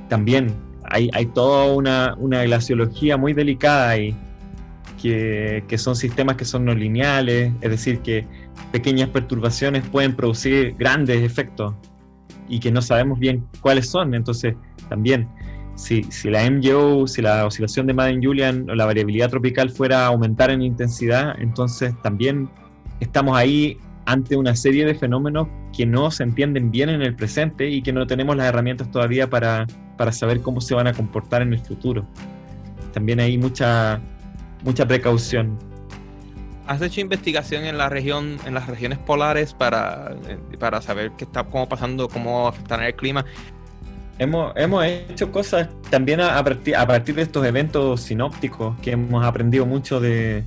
También 0.09 0.47
hay, 0.85 1.11
hay 1.13 1.27
toda 1.27 1.71
una, 1.71 2.15
una, 2.17 2.43
glaciología 2.43 3.15
muy 3.15 3.33
delicada 3.33 3.89
ahí, 3.89 4.15
que, 4.99 5.63
que 5.67 5.77
son 5.77 5.95
sistemas 5.95 6.35
que 6.35 6.45
son 6.45 6.65
no 6.65 6.73
lineales, 6.73 7.53
es 7.61 7.69
decir, 7.69 7.99
que 7.99 8.25
pequeñas 8.71 9.09
perturbaciones 9.09 9.83
pueden 9.87 10.15
producir 10.15 10.73
grandes 10.79 11.21
efectos 11.21 11.75
y 12.49 12.59
que 12.59 12.71
no 12.71 12.81
sabemos 12.81 13.19
bien 13.19 13.45
cuáles 13.61 13.87
son. 13.87 14.15
Entonces, 14.15 14.55
también 14.89 15.27
si, 15.75 16.03
si 16.03 16.29
la 16.29 16.49
MJO, 16.49 17.07
si 17.07 17.21
la 17.21 17.45
oscilación 17.45 17.87
de 17.87 17.93
Madden-Julian 17.93 18.69
o 18.69 18.75
la 18.75 18.85
variabilidad 18.85 19.29
tropical 19.29 19.69
fuera 19.69 20.05
a 20.05 20.07
aumentar 20.07 20.51
en 20.51 20.61
intensidad, 20.61 21.35
entonces 21.39 21.93
también 22.01 22.49
estamos 22.99 23.37
ahí 23.37 23.77
ante 24.05 24.35
una 24.35 24.55
serie 24.55 24.85
de 24.85 24.95
fenómenos 24.95 25.47
que 25.75 25.85
no 25.85 26.11
se 26.11 26.23
entienden 26.23 26.71
bien 26.71 26.89
en 26.89 27.01
el 27.01 27.15
presente 27.15 27.69
y 27.69 27.81
que 27.81 27.93
no 27.93 28.05
tenemos 28.05 28.35
las 28.35 28.47
herramientas 28.47 28.91
todavía 28.91 29.29
para, 29.29 29.65
para 29.97 30.11
saber 30.11 30.41
cómo 30.41 30.61
se 30.61 30.75
van 30.75 30.87
a 30.87 30.93
comportar 30.93 31.41
en 31.41 31.53
el 31.53 31.59
futuro. 31.59 32.05
También 32.91 33.19
hay 33.19 33.37
mucha, 33.37 33.99
mucha 34.63 34.87
precaución. 34.87 35.57
¿Has 36.67 36.81
hecho 36.81 37.01
investigación 37.01 37.65
en 37.65 37.77
la 37.77 37.89
región, 37.89 38.37
en 38.45 38.53
las 38.53 38.67
regiones 38.67 38.97
polares 38.97 39.53
para, 39.53 40.15
eh, 40.27 40.37
para 40.57 40.81
saber 40.81 41.11
qué 41.17 41.25
está 41.25 41.43
cómo 41.43 41.67
pasando, 41.67 42.07
cómo 42.07 42.47
afectar 42.47 42.81
el 42.83 42.95
clima? 42.95 43.25
Hemos, 44.19 44.53
hemos 44.55 44.85
hecho 44.85 45.31
cosas 45.31 45.69
también 45.89 46.21
a, 46.21 46.43
partir, 46.43 46.75
a 46.75 46.85
partir 46.85 47.15
de 47.15 47.23
estos 47.23 47.45
eventos 47.45 48.01
sinópticos, 48.01 48.79
que 48.79 48.91
hemos 48.91 49.25
aprendido 49.25 49.65
mucho 49.65 49.99
de, 49.99 50.43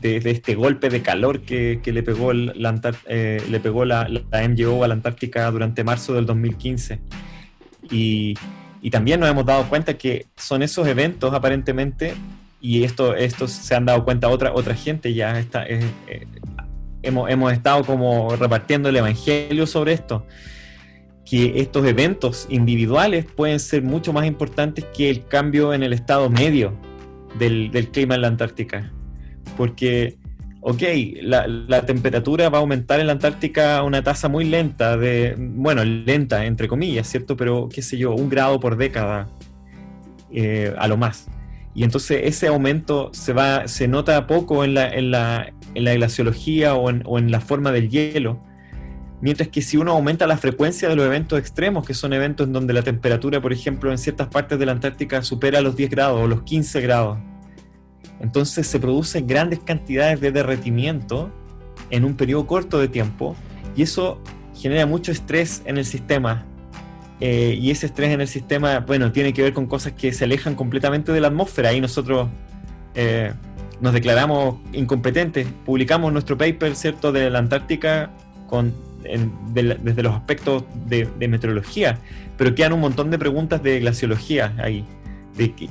de, 0.00 0.16
este 0.24 0.56
golpe 0.56 0.90
de 0.90 1.00
calor 1.00 1.42
que, 1.42 1.80
que 1.82 1.92
le 1.92 2.02
pegó, 2.02 2.32
la, 2.32 2.74
eh, 3.06 3.42
le 3.48 3.60
pegó 3.60 3.84
la, 3.84 4.08
la, 4.08 4.48
MGO 4.48 4.82
a 4.82 4.88
la 4.88 4.94
Antártica 4.94 5.48
durante 5.50 5.84
marzo 5.84 6.14
del 6.14 6.26
2015. 6.26 7.00
Y, 7.90 8.34
y, 8.82 8.90
también 8.90 9.20
nos 9.20 9.30
hemos 9.30 9.46
dado 9.46 9.68
cuenta 9.68 9.96
que 9.96 10.26
son 10.36 10.62
esos 10.62 10.86
eventos 10.88 11.32
aparentemente, 11.32 12.14
y 12.60 12.82
esto, 12.82 13.14
esto 13.14 13.46
se 13.46 13.76
han 13.76 13.86
dado 13.86 14.04
cuenta 14.04 14.28
otra, 14.28 14.52
otra 14.52 14.74
gente 14.74 15.14
ya, 15.14 15.38
está, 15.38 15.64
eh, 15.66 15.80
eh, 16.08 16.26
hemos, 17.02 17.30
hemos 17.30 17.52
estado 17.52 17.84
como 17.84 18.34
repartiendo 18.34 18.88
el 18.88 18.96
evangelio 18.96 19.68
sobre 19.68 19.92
esto 19.92 20.26
que 21.28 21.60
estos 21.60 21.86
eventos 21.86 22.46
individuales 22.48 23.26
pueden 23.26 23.60
ser 23.60 23.82
mucho 23.82 24.12
más 24.12 24.26
importantes 24.26 24.86
que 24.96 25.10
el 25.10 25.26
cambio 25.26 25.74
en 25.74 25.82
el 25.82 25.92
estado 25.92 26.30
medio 26.30 26.72
del, 27.38 27.70
clima 27.92 28.14
en 28.14 28.22
la 28.22 28.28
Antártica. 28.28 28.90
Porque 29.56 30.16
ok, 30.62 30.82
la, 31.20 31.84
temperatura 31.84 32.48
va 32.48 32.58
a 32.58 32.60
aumentar 32.62 33.00
en 33.00 33.06
la 33.06 33.12
Antártica 33.12 33.78
a 33.78 33.82
una 33.82 34.02
tasa 34.02 34.28
muy 34.28 34.44
lenta, 34.44 34.96
de, 34.96 35.34
bueno, 35.38 35.84
lenta, 35.84 36.46
entre 36.46 36.66
comillas, 36.66 37.06
¿cierto? 37.06 37.36
Pero, 37.36 37.68
qué 37.68 37.82
sé 37.82 37.98
yo, 37.98 38.14
un 38.14 38.30
grado 38.30 38.58
por 38.58 38.76
década, 38.76 39.28
eh, 40.32 40.74
a 40.78 40.88
lo 40.88 40.96
más. 40.96 41.26
Y 41.74 41.84
entonces 41.84 42.22
ese 42.24 42.48
aumento 42.48 43.10
se, 43.12 43.34
va, 43.34 43.68
se 43.68 43.86
nota 43.86 44.26
poco 44.26 44.64
en 44.64 44.74
la, 44.74 45.52
glaciología 45.74 46.74
o 46.74 47.18
en 47.18 47.30
la 47.30 47.40
forma 47.40 47.70
del 47.70 47.90
hielo, 47.90 48.40
Mientras 49.20 49.48
que 49.48 49.62
si 49.62 49.76
uno 49.76 49.92
aumenta 49.92 50.26
la 50.26 50.36
frecuencia 50.36 50.88
de 50.88 50.94
los 50.94 51.04
eventos 51.04 51.38
extremos, 51.38 51.86
que 51.86 51.94
son 51.94 52.12
eventos 52.12 52.46
en 52.46 52.52
donde 52.52 52.72
la 52.72 52.82
temperatura, 52.82 53.40
por 53.40 53.52
ejemplo, 53.52 53.90
en 53.90 53.98
ciertas 53.98 54.28
partes 54.28 54.58
de 54.58 54.66
la 54.66 54.72
Antártica 54.72 55.22
supera 55.22 55.60
los 55.60 55.74
10 55.74 55.90
grados 55.90 56.20
o 56.20 56.28
los 56.28 56.42
15 56.42 56.80
grados, 56.80 57.18
entonces 58.20 58.66
se 58.66 58.78
producen 58.78 59.26
grandes 59.26 59.60
cantidades 59.60 60.20
de 60.20 60.32
derretimiento 60.32 61.30
en 61.90 62.04
un 62.04 62.16
periodo 62.16 62.46
corto 62.46 62.78
de 62.78 62.88
tiempo 62.88 63.36
y 63.76 63.82
eso 63.82 64.20
genera 64.54 64.86
mucho 64.86 65.12
estrés 65.12 65.62
en 65.64 65.78
el 65.78 65.84
sistema. 65.84 66.44
Eh, 67.20 67.58
y 67.60 67.70
ese 67.70 67.86
estrés 67.86 68.10
en 68.10 68.20
el 68.20 68.28
sistema, 68.28 68.80
bueno, 68.80 69.10
tiene 69.10 69.32
que 69.32 69.42
ver 69.42 69.52
con 69.52 69.66
cosas 69.66 69.92
que 69.92 70.12
se 70.12 70.24
alejan 70.24 70.54
completamente 70.54 71.10
de 71.10 71.20
la 71.20 71.28
atmósfera 71.28 71.72
y 71.72 71.80
nosotros 71.80 72.28
eh, 72.94 73.32
nos 73.80 73.92
declaramos 73.92 74.56
incompetentes. 74.72 75.46
Publicamos 75.64 76.12
nuestro 76.12 76.38
paper, 76.38 76.76
¿cierto?, 76.76 77.10
de 77.10 77.30
la 77.30 77.40
Antártica 77.40 78.10
con, 78.46 78.72
desde 79.02 80.02
los 80.02 80.14
aspectos 80.14 80.64
de, 80.86 81.08
de 81.18 81.28
meteorología, 81.28 81.98
pero 82.36 82.54
quedan 82.54 82.72
un 82.72 82.80
montón 82.80 83.10
de 83.10 83.18
preguntas 83.18 83.62
de 83.62 83.80
glaciología 83.80 84.54
ahí 84.58 84.84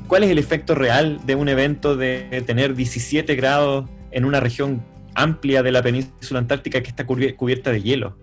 cuál 0.07 0.23
es 0.23 0.29
el 0.29 0.37
efecto 0.37 0.75
real 0.75 1.19
de 1.25 1.35
un 1.35 1.49
evento 1.49 1.95
de 1.95 2.43
tener 2.45 2.75
17 2.75 3.35
grados 3.35 3.89
en 4.11 4.25
una 4.25 4.39
región 4.39 4.83
amplia 5.15 5.63
de 5.63 5.71
la 5.71 5.81
península 5.81 6.39
antártica 6.39 6.81
que 6.81 6.89
está 6.89 7.05
cubierta 7.05 7.71
de 7.71 7.81
hielo. 7.81 8.17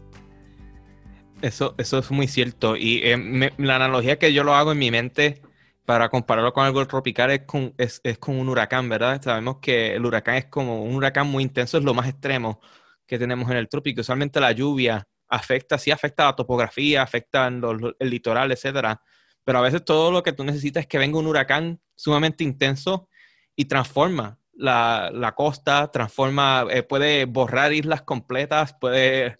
Eso, 1.43 1.75
eso 1.77 1.99
es 1.99 2.11
muy 2.11 2.29
cierto. 2.29 2.77
Y 2.77 3.01
eh, 3.05 3.53
la 3.59 3.77
analogía 3.77 4.19
que 4.19 4.33
yo 4.33 4.45
lo 4.45 4.55
hago 4.55 4.73
en 4.73 4.79
mi 4.79 4.91
mente 4.91 5.43
para 5.85 6.09
compararlo 6.09 6.55
con 6.55 6.65
algo 6.65 6.87
tropical 6.87 7.31
es 7.31 7.41
con, 7.41 7.75
es, 7.77 8.01
con 8.19 8.39
un 8.39 8.49
huracán, 8.49 8.89
¿verdad? 8.89 9.21
Sabemos 9.21 9.59
que 9.61 9.95
el 9.95 10.07
huracán 10.07 10.37
es 10.37 10.47
como 10.47 10.83
un 10.83 10.95
huracán 10.95 11.27
muy 11.27 11.43
intenso, 11.43 11.77
es 11.77 11.85
lo 11.85 11.93
más 11.93 12.09
extremo 12.09 12.61
que 13.07 13.19
tenemos 13.19 13.51
en 13.51 13.57
el 13.57 13.69
trópico. 13.69 14.01
Usualmente 14.01 14.41
la 14.41 14.53
lluvia 14.53 15.07
afecta, 15.29 15.79
sí 15.79 15.91
afecta 15.91 16.25
a 16.25 16.27
la 16.27 16.37
topografía, 16.37 17.03
afecta 17.03 17.47
el 17.49 18.11
litoral, 18.11 18.53
etcétera 18.53 19.01
pero 19.45 19.59
a 19.59 19.63
veces 19.63 19.85
todo 19.85 20.11
lo 20.11 20.23
que 20.23 20.33
tú 20.33 20.43
necesitas 20.43 20.83
es 20.83 20.87
que 20.87 20.99
venga 20.99 21.19
un 21.19 21.27
huracán 21.27 21.81
sumamente 21.95 22.43
intenso 22.43 23.09
y 23.55 23.67
transforma 23.67 24.39
la, 24.55 25.35
costa, 25.37 25.91
transforma, 25.91 26.67
eh, 26.71 26.83
puede 26.83 27.27
borrar 27.27 27.73
islas 27.73 28.03
completas, 28.03 28.75
puede 28.81 29.39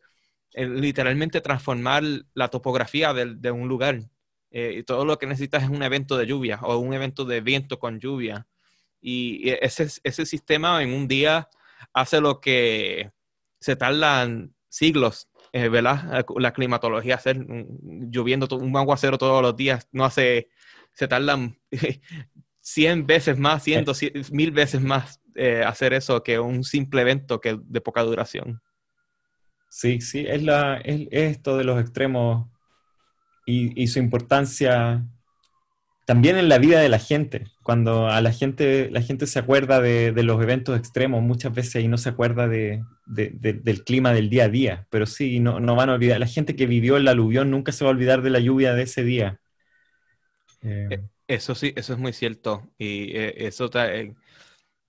eh, 0.53 0.67
literalmente 0.67 1.41
transformar 1.41 2.03
la 2.35 2.49
topografía 2.49 3.15
de, 3.15 3.51
un 3.51 3.69
lugar. 3.69 4.01
Eh, 4.51 4.77
y 4.79 4.83
todo 4.85 5.05
lo 5.05 5.19
que 5.19 5.27
necesitas 5.27 5.65
es 5.65 5.69
un 5.69 5.83
evento 5.83 6.17
de 6.17 6.27
lluvia 6.27 6.61
o 6.63 6.79
un 6.79 6.95
evento 6.95 7.25
de 7.25 7.41
viento 7.41 7.79
con 7.79 7.99
lluvia. 7.99 8.47
Y, 9.01 9.51
ese, 9.61 9.89
ese 10.03 10.27
sistema 10.27 10.83
en 10.83 10.93
un 10.93 11.09
día 11.09 11.49
hace 11.93 12.21
lo 12.21 12.41
que 12.41 13.11
se 13.65 13.77
tardan 13.77 14.55
siglos 14.69 15.31
eh, 15.55 15.69
¿verdad? 15.69 16.27
La 16.37 16.53
climatología, 16.53 17.15
hacer 17.15 17.47
lloviendo 17.81 18.49
un 18.57 18.77
aguacero 18.77 19.17
todos 19.17 19.41
los 19.41 19.57
días, 19.57 19.89
no 19.93 20.05
hace, 20.05 20.49
se 20.93 21.07
tardan 21.07 21.57
100 22.61 23.07
veces 23.07 23.39
más, 23.39 23.63
100, 23.63 23.85
mil 24.33 24.51
veces 24.51 24.83
más 24.83 25.21
eh, 25.37 25.63
hacer 25.65 25.95
eso 25.95 26.25
que 26.25 26.41
un 26.41 26.65
simple 26.65 27.03
evento 27.03 27.41
que 27.41 27.57
de 27.63 27.81
poca 27.81 28.03
duración. 28.03 28.61
Sí, 29.71 30.01
sí, 30.01 30.27
es, 30.29 30.43
la, 30.43 30.79
es, 30.79 31.07
esto 31.13 31.57
de 31.57 31.63
los 31.63 31.81
extremos 31.81 32.49
y, 33.47 33.81
y, 33.81 33.87
su 33.87 34.01
importancia 34.01 35.07
también 36.05 36.37
en 36.37 36.49
la 36.49 36.59
vida 36.59 36.81
de 36.81 36.89
la 36.89 36.99
gente, 36.99 37.47
cuando 37.63 38.09
a 38.09 38.21
la 38.21 38.33
gente, 38.33 38.91
la 38.91 39.01
gente 39.01 39.27
se 39.27 39.39
acuerda 39.39 39.81
de, 39.81 40.13
los 40.23 40.43
eventos 40.43 40.79
extremos 40.79 41.23
muchas 41.23 41.55
veces 41.55 41.83
y 41.83 41.89
no 41.89 41.97
se 41.97 42.11
acuerda 42.11 42.47
de, 42.47 42.85
del 43.07 43.85
clima 43.85 44.13
del 44.13 44.29
día 44.29 44.45
a 44.45 44.49
día, 44.49 44.87
pero 44.91 45.07
sí, 45.07 45.41
no, 45.41 45.61
no, 45.61 45.75
van 45.75 45.89
a 45.91 45.95
olvidar, 45.95 46.21
la 46.21 46.27
gente 46.27 46.57
que 46.57 46.67
vivió 46.67 46.97
el 46.97 47.09
aluvión 47.09 47.51
nunca 47.51 47.73
se 47.73 47.85
va 47.85 47.91
a 47.91 47.95
olvidar 47.95 48.23
de 48.23 48.31
la 48.31 48.41
lluvia 48.41 48.75
de 48.75 48.83
ese 48.83 49.03
día. 49.03 49.41
Eh, 50.63 50.89
eh, 50.91 51.03
eso 51.29 51.55
sí, 51.55 51.73
eso 51.77 51.93
es 51.95 51.99
muy 51.99 52.13
cierto. 52.13 52.71
Y 52.79 53.17
eh, 53.17 53.47
eso 53.47 53.71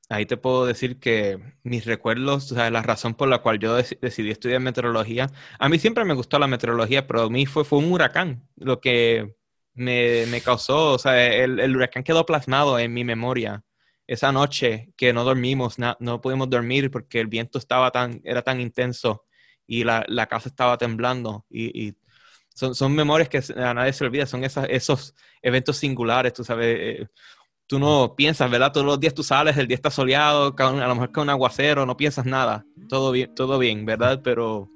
ahí 0.09 0.25
te 0.25 0.37
puedo 0.37 0.65
decir 0.65 0.99
que 0.99 1.39
mis 1.63 1.85
recuerdos, 1.85 2.51
o 2.51 2.55
sea, 2.55 2.69
la 2.71 2.81
razón 2.81 3.15
por 3.15 3.29
la 3.29 3.39
cual 3.39 3.59
yo 3.59 3.75
decidí 3.75 4.31
estudiar 4.31 4.59
meteorología, 4.61 5.29
a 5.59 5.69
mí 5.69 5.79
siempre 5.79 6.05
me 6.05 6.13
gustó 6.13 6.39
la 6.39 6.47
meteorología, 6.47 7.07
pero 7.07 7.23
a 7.23 7.29
mí 7.29 7.45
fue, 7.45 7.63
fue 7.65 7.79
un 7.79 7.91
huracán 7.91 8.47
lo 8.57 8.81
que 8.81 9.35
me, 9.75 10.25
me 10.27 10.41
causó, 10.41 10.93
o 10.93 10.99
sea, 10.99 11.33
el, 11.33 11.59
el, 11.59 11.75
huracán 11.75 12.03
quedó 12.03 12.25
plasmado 12.25 12.79
en 12.79 12.93
mi 12.93 13.03
memoria. 13.03 13.63
Esa 14.07 14.31
noche 14.31 14.93
que 14.97 15.13
no 15.13 15.23
dormimos, 15.23 15.77
no 15.99 16.21
pudimos 16.21 16.49
dormir 16.49 16.91
porque 16.91 17.19
el 17.19 17.27
viento 17.27 17.57
estaba 17.57 17.91
tan, 17.91 18.21
era 18.23 18.41
tan 18.41 18.61
intenso 18.61 19.25
y 19.67 19.83
la, 19.83 20.05
la 20.07 20.27
casa 20.27 20.49
estaba 20.49 20.77
temblando. 20.77 21.45
Y, 21.49 21.87
y 21.87 21.95
son, 22.53 22.75
son, 22.75 22.93
memorias 22.93 23.29
que 23.29 23.41
a 23.59 23.73
nadie 23.73 23.93
se 23.93 24.05
olvida, 24.05 24.25
son 24.25 24.43
esas, 24.43 24.67
esos 24.69 25.15
eventos 25.41 25.77
singulares, 25.77 26.33
tú 26.33 26.43
sabes. 26.43 26.77
Eh, 26.79 27.07
tú 27.67 27.79
no 27.79 28.15
piensas, 28.15 28.49
¿verdad? 28.49 28.71
Todos 28.71 28.85
los 28.85 28.99
días 28.99 29.13
tú 29.13 29.23
sales, 29.23 29.57
el 29.57 29.67
día 29.67 29.75
está 29.75 29.89
soleado, 29.89 30.55
a 30.57 30.71
lo 30.71 30.95
mejor 30.95 31.11
con 31.11 31.23
un 31.23 31.29
aguacero, 31.31 31.85
no 31.85 31.97
piensas 31.97 32.25
nada. 32.25 32.65
Todo 32.87 33.11
bien, 33.11 33.33
todo 33.33 33.57
bien 33.57 33.85
¿verdad? 33.85 34.21
Pero, 34.23 34.69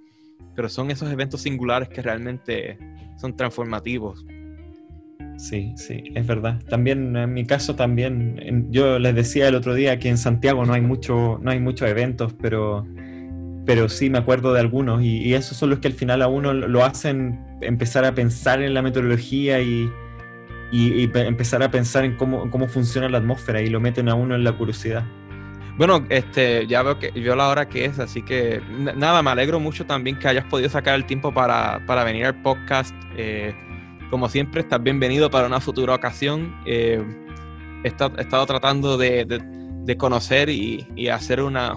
pero 0.56 0.70
son 0.70 0.92
esos 0.92 1.12
eventos 1.12 1.42
singulares 1.42 1.90
que 1.90 2.02
realmente 2.02 2.78
son 3.18 3.36
transformativos. 3.36 4.26
Sí, 5.40 5.74
sí, 5.78 6.04
es 6.16 6.28
verdad. 6.28 6.62
También 6.68 7.16
en 7.16 7.34
mi 7.34 7.46
caso 7.46 7.74
también, 7.74 8.68
yo 8.72 9.00
les 9.00 9.16
decía 9.16 9.48
el 9.48 9.56
otro 9.56 9.74
día 9.74 9.98
que 9.98 10.10
en 10.10 10.18
Santiago 10.18 10.66
no 10.66 10.74
hay 10.74 10.82
mucho, 10.82 11.40
no 11.42 11.50
hay 11.50 11.62
muchos 11.62 11.88
eventos, 11.88 12.34
pero, 12.42 12.86
pero 13.66 13.88
sí 13.88 14.10
me 14.10 14.18
acuerdo 14.18 14.52
de 14.54 14.60
algunos 14.60 15.02
y, 15.02 15.34
esos 15.34 15.56
son 15.56 15.70
los 15.70 15.80
que 15.80 15.88
al 15.88 15.94
final 15.94 16.22
a 16.24 16.28
uno 16.28 16.52
lo 16.54 16.84
hacen 16.84 17.40
empezar 17.62 18.04
a 18.04 18.14
pensar 18.14 18.62
en 18.62 18.74
la 18.74 18.82
meteorología 18.82 19.62
y, 19.62 19.90
empezar 20.74 21.64
a 21.64 21.72
pensar 21.72 22.04
en 22.04 22.18
cómo, 22.18 22.52
cómo 22.52 22.68
funciona 22.68 23.08
la 23.08 23.20
atmósfera 23.20 23.62
y 23.62 23.70
lo 23.70 23.80
meten 23.80 24.10
a 24.10 24.16
uno 24.16 24.36
en 24.36 24.44
la 24.44 24.52
curiosidad. 24.52 25.06
Bueno, 25.78 26.06
este, 26.10 26.68
ya 26.68 26.84
veo 26.84 27.00
que 27.00 27.12
vio 27.12 27.38
la 27.38 27.48
hora 27.48 27.70
que 27.70 27.86
es, 27.86 27.98
así 28.00 28.24
que 28.24 28.62
nada, 28.98 29.24
me 29.24 29.30
alegro 29.32 29.62
mucho 29.62 29.86
también 29.86 30.20
que 30.20 30.28
hayas 30.28 30.44
podido 30.46 30.70
sacar 30.70 30.96
el 30.96 31.06
tiempo 31.06 31.34
para, 31.34 31.82
para 31.86 32.04
venir 32.04 32.26
al 32.26 32.42
podcast. 32.42 32.94
Eh, 33.16 33.56
como 34.10 34.28
siempre, 34.28 34.62
estás 34.62 34.82
bienvenido 34.82 35.30
para 35.30 35.48
una 35.48 35.60
futura 35.60 35.94
ocasión. 35.94 36.56
Eh, 36.66 37.04
he, 37.84 37.88
estado, 37.88 38.46
tratando 38.46 38.98
de, 38.98 39.96
conocer 39.98 40.50
y, 40.50 41.10
hacer 41.10 41.42
una, 41.42 41.76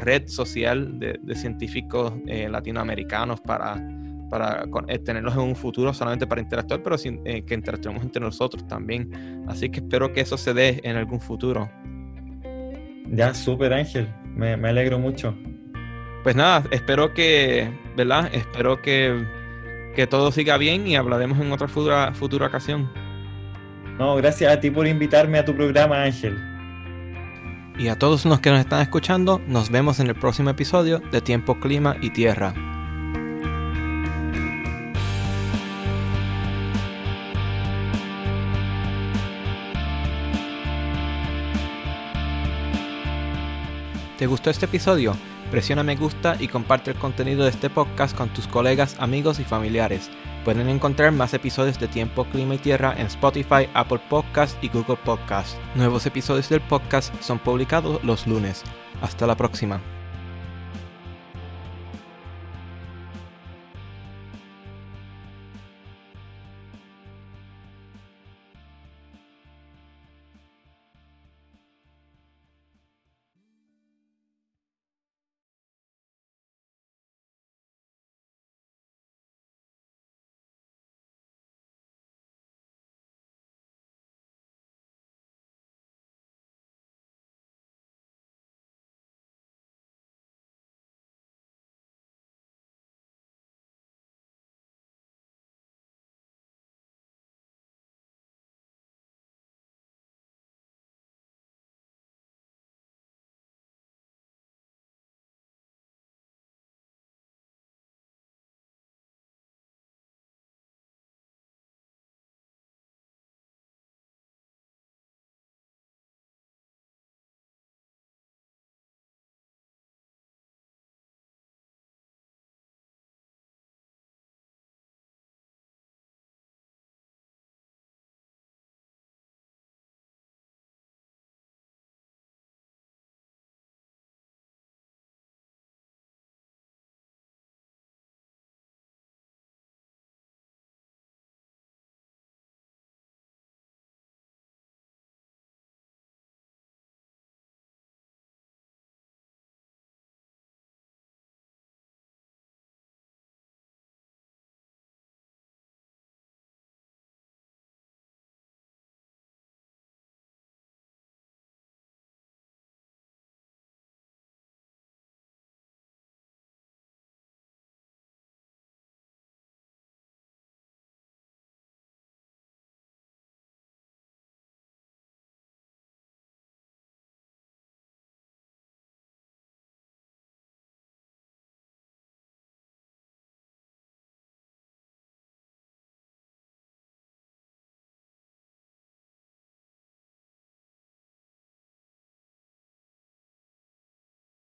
red 0.00 0.28
social 0.28 0.98
de, 0.98 1.34
científicos 1.34 2.14
eh, 2.26 2.48
latinoamericanos 2.48 3.40
para, 3.40 3.76
para 4.30 4.66
eh, 4.88 4.98
tenerlos 4.98 5.34
en 5.34 5.40
un 5.40 5.56
futuro 5.56 5.92
solamente 5.92 6.26
para 6.26 6.40
interactuar, 6.40 6.82
pero 6.82 6.96
sin, 6.96 7.22
que 7.22 7.54
interactuemos 7.54 8.02
entre 8.02 8.20
nosotros 8.20 8.66
también. 8.66 9.44
Así 9.46 9.68
que 9.68 9.80
espero 9.80 10.12
que 10.12 10.22
eso 10.22 10.38
se 10.38 10.54
dé 10.54 10.80
en 10.84 10.96
algún 10.96 11.20
futuro. 11.20 11.70
Ya, 13.10 13.34
súper 13.34 13.74
Ángel, 13.74 14.08
me, 14.34 14.56
me 14.56 14.70
alegro 14.70 14.98
mucho. 14.98 15.34
Pues 16.22 16.34
nada, 16.34 16.64
espero 16.70 17.12
que, 17.12 17.70
¿verdad? 17.96 18.30
Espero 18.32 18.80
que 18.80 19.22
que 19.94 20.06
todo 20.06 20.32
siga 20.32 20.58
bien 20.58 20.86
y 20.86 20.96
hablaremos 20.96 21.38
en 21.40 21.52
otra 21.52 21.68
futura, 21.68 22.12
futura 22.14 22.46
ocasión. 22.46 22.90
No, 23.98 24.16
gracias 24.16 24.52
a 24.52 24.60
ti 24.60 24.70
por 24.70 24.86
invitarme 24.86 25.38
a 25.38 25.44
tu 25.44 25.54
programa, 25.54 26.02
Ángel. 26.02 26.36
Y 27.78 27.88
a 27.88 27.98
todos 27.98 28.24
los 28.24 28.40
que 28.40 28.50
nos 28.50 28.60
están 28.60 28.82
escuchando, 28.82 29.40
nos 29.46 29.70
vemos 29.70 30.00
en 30.00 30.08
el 30.08 30.14
próximo 30.14 30.50
episodio 30.50 31.00
de 31.10 31.20
Tiempo, 31.20 31.58
Clima 31.58 31.96
y 32.00 32.10
Tierra. 32.10 32.54
¿Te 44.18 44.26
gustó 44.26 44.50
este 44.50 44.66
episodio? 44.66 45.16
Presiona 45.54 45.84
me 45.84 45.94
gusta 45.94 46.36
y 46.40 46.48
comparte 46.48 46.90
el 46.90 46.96
contenido 46.96 47.44
de 47.44 47.50
este 47.50 47.70
podcast 47.70 48.16
con 48.16 48.28
tus 48.30 48.48
colegas, 48.48 48.96
amigos 48.98 49.38
y 49.38 49.44
familiares. 49.44 50.10
Pueden 50.44 50.68
encontrar 50.68 51.12
más 51.12 51.32
episodios 51.32 51.78
de 51.78 51.86
Tiempo, 51.86 52.24
Clima 52.24 52.56
y 52.56 52.58
Tierra 52.58 52.92
en 52.98 53.06
Spotify, 53.06 53.68
Apple 53.72 54.00
Podcast 54.10 54.58
y 54.64 54.68
Google 54.68 54.98
Podcast. 55.04 55.56
Nuevos 55.76 56.06
episodios 56.06 56.48
del 56.48 56.60
podcast 56.60 57.14
son 57.22 57.38
publicados 57.38 58.02
los 58.02 58.26
lunes. 58.26 58.64
Hasta 59.00 59.28
la 59.28 59.36
próxima. 59.36 59.80